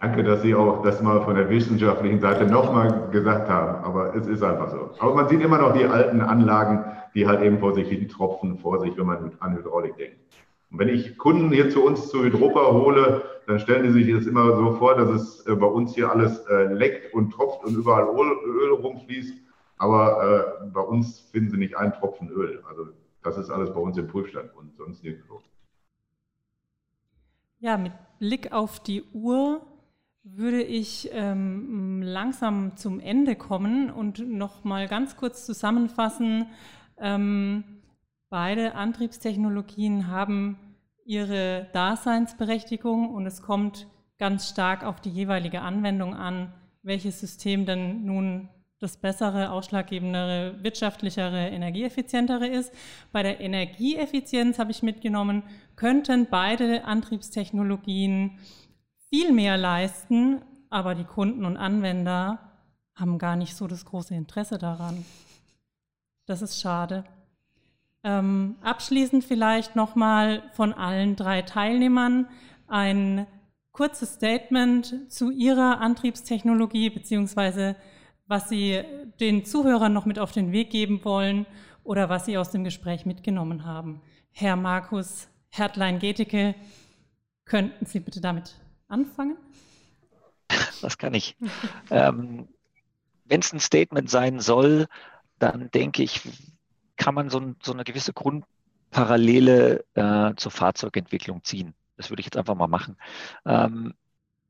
[0.00, 3.84] Danke, dass Sie auch das mal von der wissenschaftlichen Seite nochmal gesagt haben.
[3.84, 4.90] Aber es ist einfach so.
[4.98, 6.84] Aber man sieht immer noch die alten Anlagen,
[7.14, 10.18] die halt eben vor sich hin tropfen, vor sich, wenn man an Hydraulik denkt.
[10.70, 14.26] Und wenn ich Kunden hier zu uns zu Hydropa hole, dann stellen die sich das
[14.26, 17.74] immer so vor, dass es äh, bei uns hier alles äh, leckt und tropft und
[17.74, 19.34] überall Öl, rumfließt.
[19.78, 22.62] Aber äh, bei uns finden sie nicht einen Tropfen Öl.
[22.68, 22.88] Also
[23.22, 25.40] das ist alles bei uns im Prüfstand und sonst nirgendwo.
[27.60, 29.62] Ja, mit Blick auf die Uhr
[30.22, 36.46] würde ich ähm, langsam zum Ende kommen und noch mal ganz kurz zusammenfassen.
[36.98, 37.64] Ähm,
[38.30, 40.58] Beide Antriebstechnologien haben
[41.06, 43.86] ihre Daseinsberechtigung und es kommt
[44.18, 46.52] ganz stark auf die jeweilige Anwendung an,
[46.82, 48.50] welches System denn nun
[48.80, 52.72] das bessere, ausschlaggebendere, wirtschaftlichere, energieeffizientere ist.
[53.12, 55.42] Bei der Energieeffizienz habe ich mitgenommen,
[55.74, 58.38] könnten beide Antriebstechnologien
[59.08, 62.38] viel mehr leisten, aber die Kunden und Anwender
[62.94, 65.04] haben gar nicht so das große Interesse daran.
[66.26, 67.04] Das ist schade.
[68.08, 72.26] Ähm, abschließend vielleicht nochmal von allen drei Teilnehmern
[72.66, 73.26] ein
[73.70, 77.76] kurzes Statement zu Ihrer Antriebstechnologie beziehungsweise
[78.26, 78.82] was Sie
[79.20, 81.44] den Zuhörern noch mit auf den Weg geben wollen
[81.84, 84.00] oder was Sie aus dem Gespräch mitgenommen haben.
[84.30, 86.54] Herr Markus Hertlein-Geteke,
[87.44, 88.54] könnten Sie bitte damit
[88.88, 89.36] anfangen?
[90.80, 91.36] Das kann ich.
[91.90, 92.48] ähm,
[93.26, 94.86] Wenn es ein Statement sein soll,
[95.38, 96.22] dann denke ich,
[96.98, 101.74] kann man so, so eine gewisse Grundparallele äh, zur Fahrzeugentwicklung ziehen.
[101.96, 102.96] Das würde ich jetzt einfach mal machen.
[103.46, 103.94] Ähm,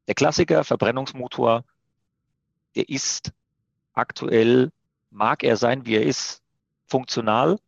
[0.08, 1.64] der Klassiker Verbrennungsmotor,
[2.74, 3.32] der ist
[3.92, 4.70] aktuell,
[5.10, 6.42] mag er sein, wie er ist,
[6.86, 7.58] funktional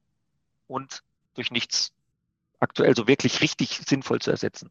[0.66, 1.02] und
[1.34, 1.92] durch nichts
[2.58, 4.70] aktuell so wirklich richtig sinnvoll zu ersetzen.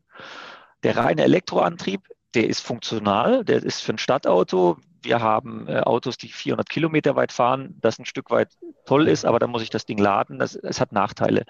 [0.83, 4.77] Der reine Elektroantrieb, der ist funktional, der ist für ein Stadtauto.
[5.01, 9.25] Wir haben äh, Autos, die 400 Kilometer weit fahren, das ein Stück weit toll ist,
[9.25, 10.39] aber dann muss ich das Ding laden.
[10.39, 11.45] Das, es hat Nachteile.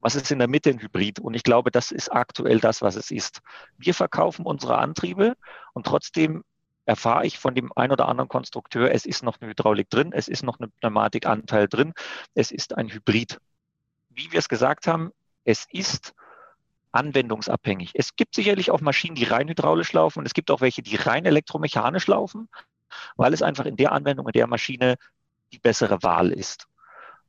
[0.00, 1.18] Was ist in der Mitte ein Hybrid?
[1.18, 3.40] Und ich glaube, das ist aktuell das, was es ist.
[3.76, 5.36] Wir verkaufen unsere Antriebe
[5.74, 6.44] und trotzdem
[6.88, 10.26] erfahre ich von dem ein oder anderen Konstrukteur, es ist noch eine Hydraulik drin, es
[10.26, 11.92] ist noch ein Pneumatikanteil drin,
[12.34, 13.38] es ist ein Hybrid.
[14.08, 15.12] Wie wir es gesagt haben,
[15.44, 16.14] es ist
[16.92, 17.90] anwendungsabhängig.
[17.92, 20.96] Es gibt sicherlich auch Maschinen, die rein hydraulisch laufen und es gibt auch welche, die
[20.96, 22.48] rein elektromechanisch laufen,
[23.16, 24.96] weil es einfach in der Anwendung, in der Maschine
[25.52, 26.66] die bessere Wahl ist.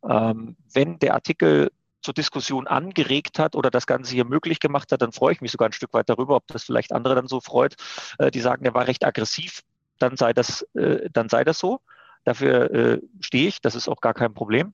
[0.07, 1.71] Ähm, wenn der Artikel
[2.01, 5.51] zur Diskussion angeregt hat oder das Ganze hier möglich gemacht hat, dann freue ich mich
[5.51, 7.75] sogar ein Stück weit darüber, ob das vielleicht andere dann so freut,
[8.17, 9.61] äh, die sagen, der war recht aggressiv,
[9.97, 11.81] dann sei das, äh, dann sei das so.
[12.23, 14.73] Dafür äh, stehe ich, das ist auch gar kein Problem.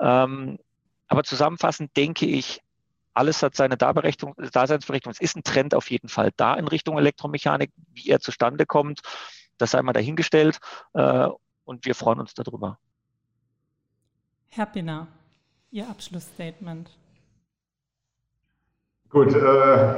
[0.00, 0.58] Ähm,
[1.08, 2.60] aber zusammenfassend denke ich,
[3.14, 5.12] alles hat seine Daseinsberechtigung.
[5.12, 7.72] Es ist ein Trend auf jeden Fall da in Richtung Elektromechanik.
[7.92, 9.00] Wie er zustande kommt,
[9.60, 10.58] das sei mal dahingestellt.
[10.94, 11.28] Äh,
[11.64, 12.78] und wir freuen uns darüber.
[14.48, 15.06] Herr Pinner,
[15.70, 16.90] Ihr Abschlussstatement.
[19.10, 19.94] Gut, äh,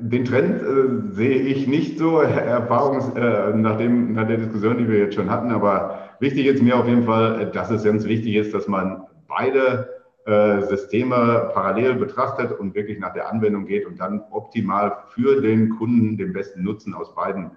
[0.00, 4.88] den Trend äh, sehe ich nicht so, Erfahrungs, äh, nach, dem, nach der Diskussion, die
[4.88, 5.50] wir jetzt schon hatten.
[5.50, 9.88] Aber wichtig ist mir auf jeden Fall, dass es ganz wichtig ist, dass man beide
[10.26, 15.70] äh, Systeme parallel betrachtet und wirklich nach der Anwendung geht und dann optimal für den
[15.70, 17.50] Kunden den besten Nutzen aus beiden äh,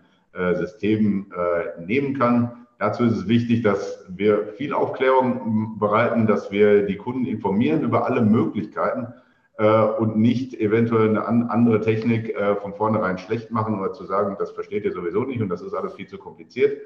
[0.56, 2.66] Systemen äh, nehmen kann.
[2.78, 8.06] Dazu ist es wichtig, dass wir viel Aufklärung bereiten, dass wir die Kunden informieren über
[8.06, 9.14] alle Möglichkeiten
[9.57, 14.03] äh, und nicht eventuell eine an, andere Technik äh, von vornherein schlecht machen oder zu
[14.03, 16.82] sagen, das versteht ihr sowieso nicht und das ist alles viel zu kompliziert.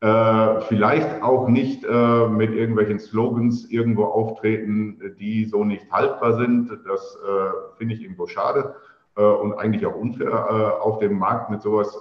[0.00, 6.70] Äh, vielleicht auch nicht äh, mit irgendwelchen Slogans irgendwo auftreten, die so nicht haltbar sind.
[6.86, 8.74] Das äh, finde ich irgendwo schade
[9.16, 11.96] äh, und eigentlich auch unfair auf dem Markt mit sowas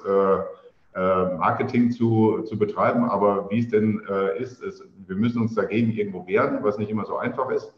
[0.97, 3.05] Marketing zu, zu betreiben.
[3.05, 4.01] Aber wie es denn
[4.39, 7.71] ist, ist, wir müssen uns dagegen irgendwo wehren, was nicht immer so einfach ist.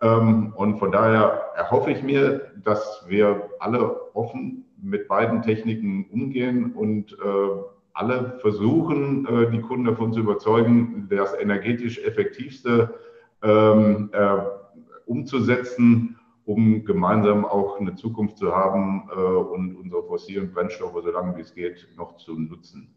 [0.00, 6.72] Ähm, und von daher erhoffe ich mir, dass wir alle offen mit beiden Techniken umgehen
[6.72, 7.16] und äh,
[7.94, 12.94] alle versuchen, äh, die Kunden davon zu überzeugen, das energetisch effektivste
[13.42, 14.38] ähm, äh,
[15.06, 16.17] umzusetzen,
[16.48, 21.54] um gemeinsam auch eine Zukunft zu haben und unsere fossilen Brennstoffe, so lange wie es
[21.54, 22.96] geht, noch zu nutzen.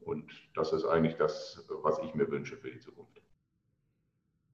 [0.00, 3.16] Und das ist eigentlich das, was ich mir wünsche für die Zukunft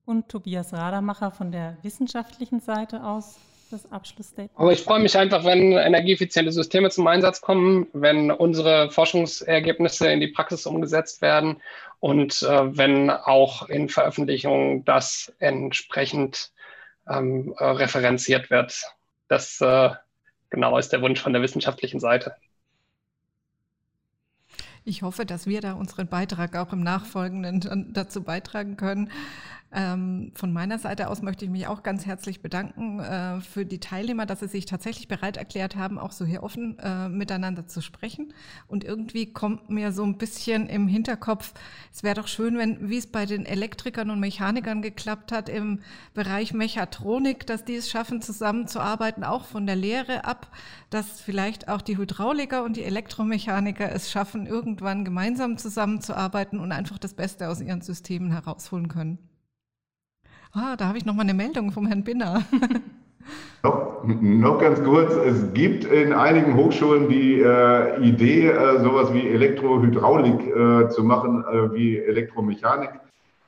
[0.05, 3.39] und Tobias Radermacher von der wissenschaftlichen Seite aus
[3.71, 4.59] das Abschlussstatement.
[4.59, 10.21] Aber ich freue mich einfach, wenn energieeffiziente Systeme zum Einsatz kommen, wenn unsere Forschungsergebnisse in
[10.21, 11.63] die Praxis umgesetzt werden
[11.99, 16.52] und äh, wenn auch in Veröffentlichungen das entsprechend
[17.09, 18.83] ähm, äh, referenziert wird.
[19.29, 19.91] Das äh,
[20.51, 22.37] genau ist der Wunsch von der wissenschaftlichen Seite.
[24.85, 29.13] Ich hoffe, dass wir da unseren Beitrag auch im Nachfolgenden dazu beitragen können.
[29.75, 33.81] Ähm, von meiner Seite aus möchte ich mich auch ganz herzlich bedanken äh, für die
[33.81, 37.81] Teilnehmer, dass sie sich tatsächlich bereit erklärt haben, auch so hier offen äh, miteinander zu
[37.81, 38.35] sprechen.
[38.69, 41.55] Und irgendwie kommt mir so ein bisschen im Hinterkopf,
[41.91, 45.81] es wäre doch schön, wenn, wie es bei den Elektrikern und Mechanikern geklappt hat im
[46.13, 50.49] Bereich Mechatronik, dass die es schaffen, zusammenzuarbeiten, auch von der Lehre ab,
[50.91, 56.99] dass vielleicht auch die Hydrauliker und die Elektromechaniker es schaffen, irgendwann gemeinsam zusammenzuarbeiten und einfach
[56.99, 59.32] das Beste aus ihren Systemen herausholen können.
[60.55, 62.43] Ah, da habe ich noch mal eine Meldung vom Herrn Binner.
[63.63, 69.29] Noch, noch, ganz kurz, es gibt in einigen Hochschulen die äh, Idee, äh, sowas wie
[69.29, 72.91] Elektrohydraulik äh, zu machen, äh, wie Elektromechanik,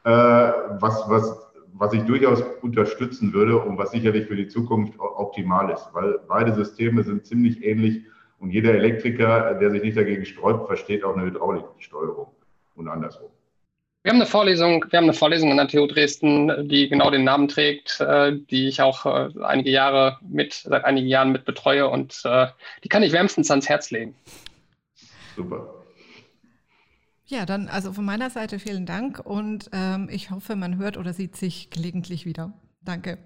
[0.04, 5.70] äh, was, was, was ich durchaus unterstützen würde und was sicherlich für die Zukunft optimal
[5.70, 8.02] ist, weil beide Systeme sind ziemlich ähnlich
[8.38, 12.28] und jeder Elektriker, der sich nicht dagegen sträubt, versteht auch eine Hydrauliksteuerung
[12.76, 13.30] und andersrum.
[14.04, 17.24] Wir haben eine Vorlesung, wir haben eine Vorlesung an der TU Dresden, die genau den
[17.24, 21.88] Namen trägt, äh, die ich auch äh, einige Jahre mit, seit einigen Jahren mit betreue
[21.88, 22.48] und äh,
[22.84, 24.14] die kann ich wärmstens ans Herz legen.
[25.34, 25.82] Super.
[27.24, 31.14] Ja, dann also von meiner Seite vielen Dank und ähm, ich hoffe, man hört oder
[31.14, 32.52] sieht sich gelegentlich wieder.
[32.82, 33.16] Danke.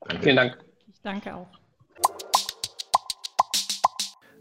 [0.00, 0.22] Danke.
[0.24, 0.58] Vielen Dank.
[0.92, 1.46] Ich danke auch.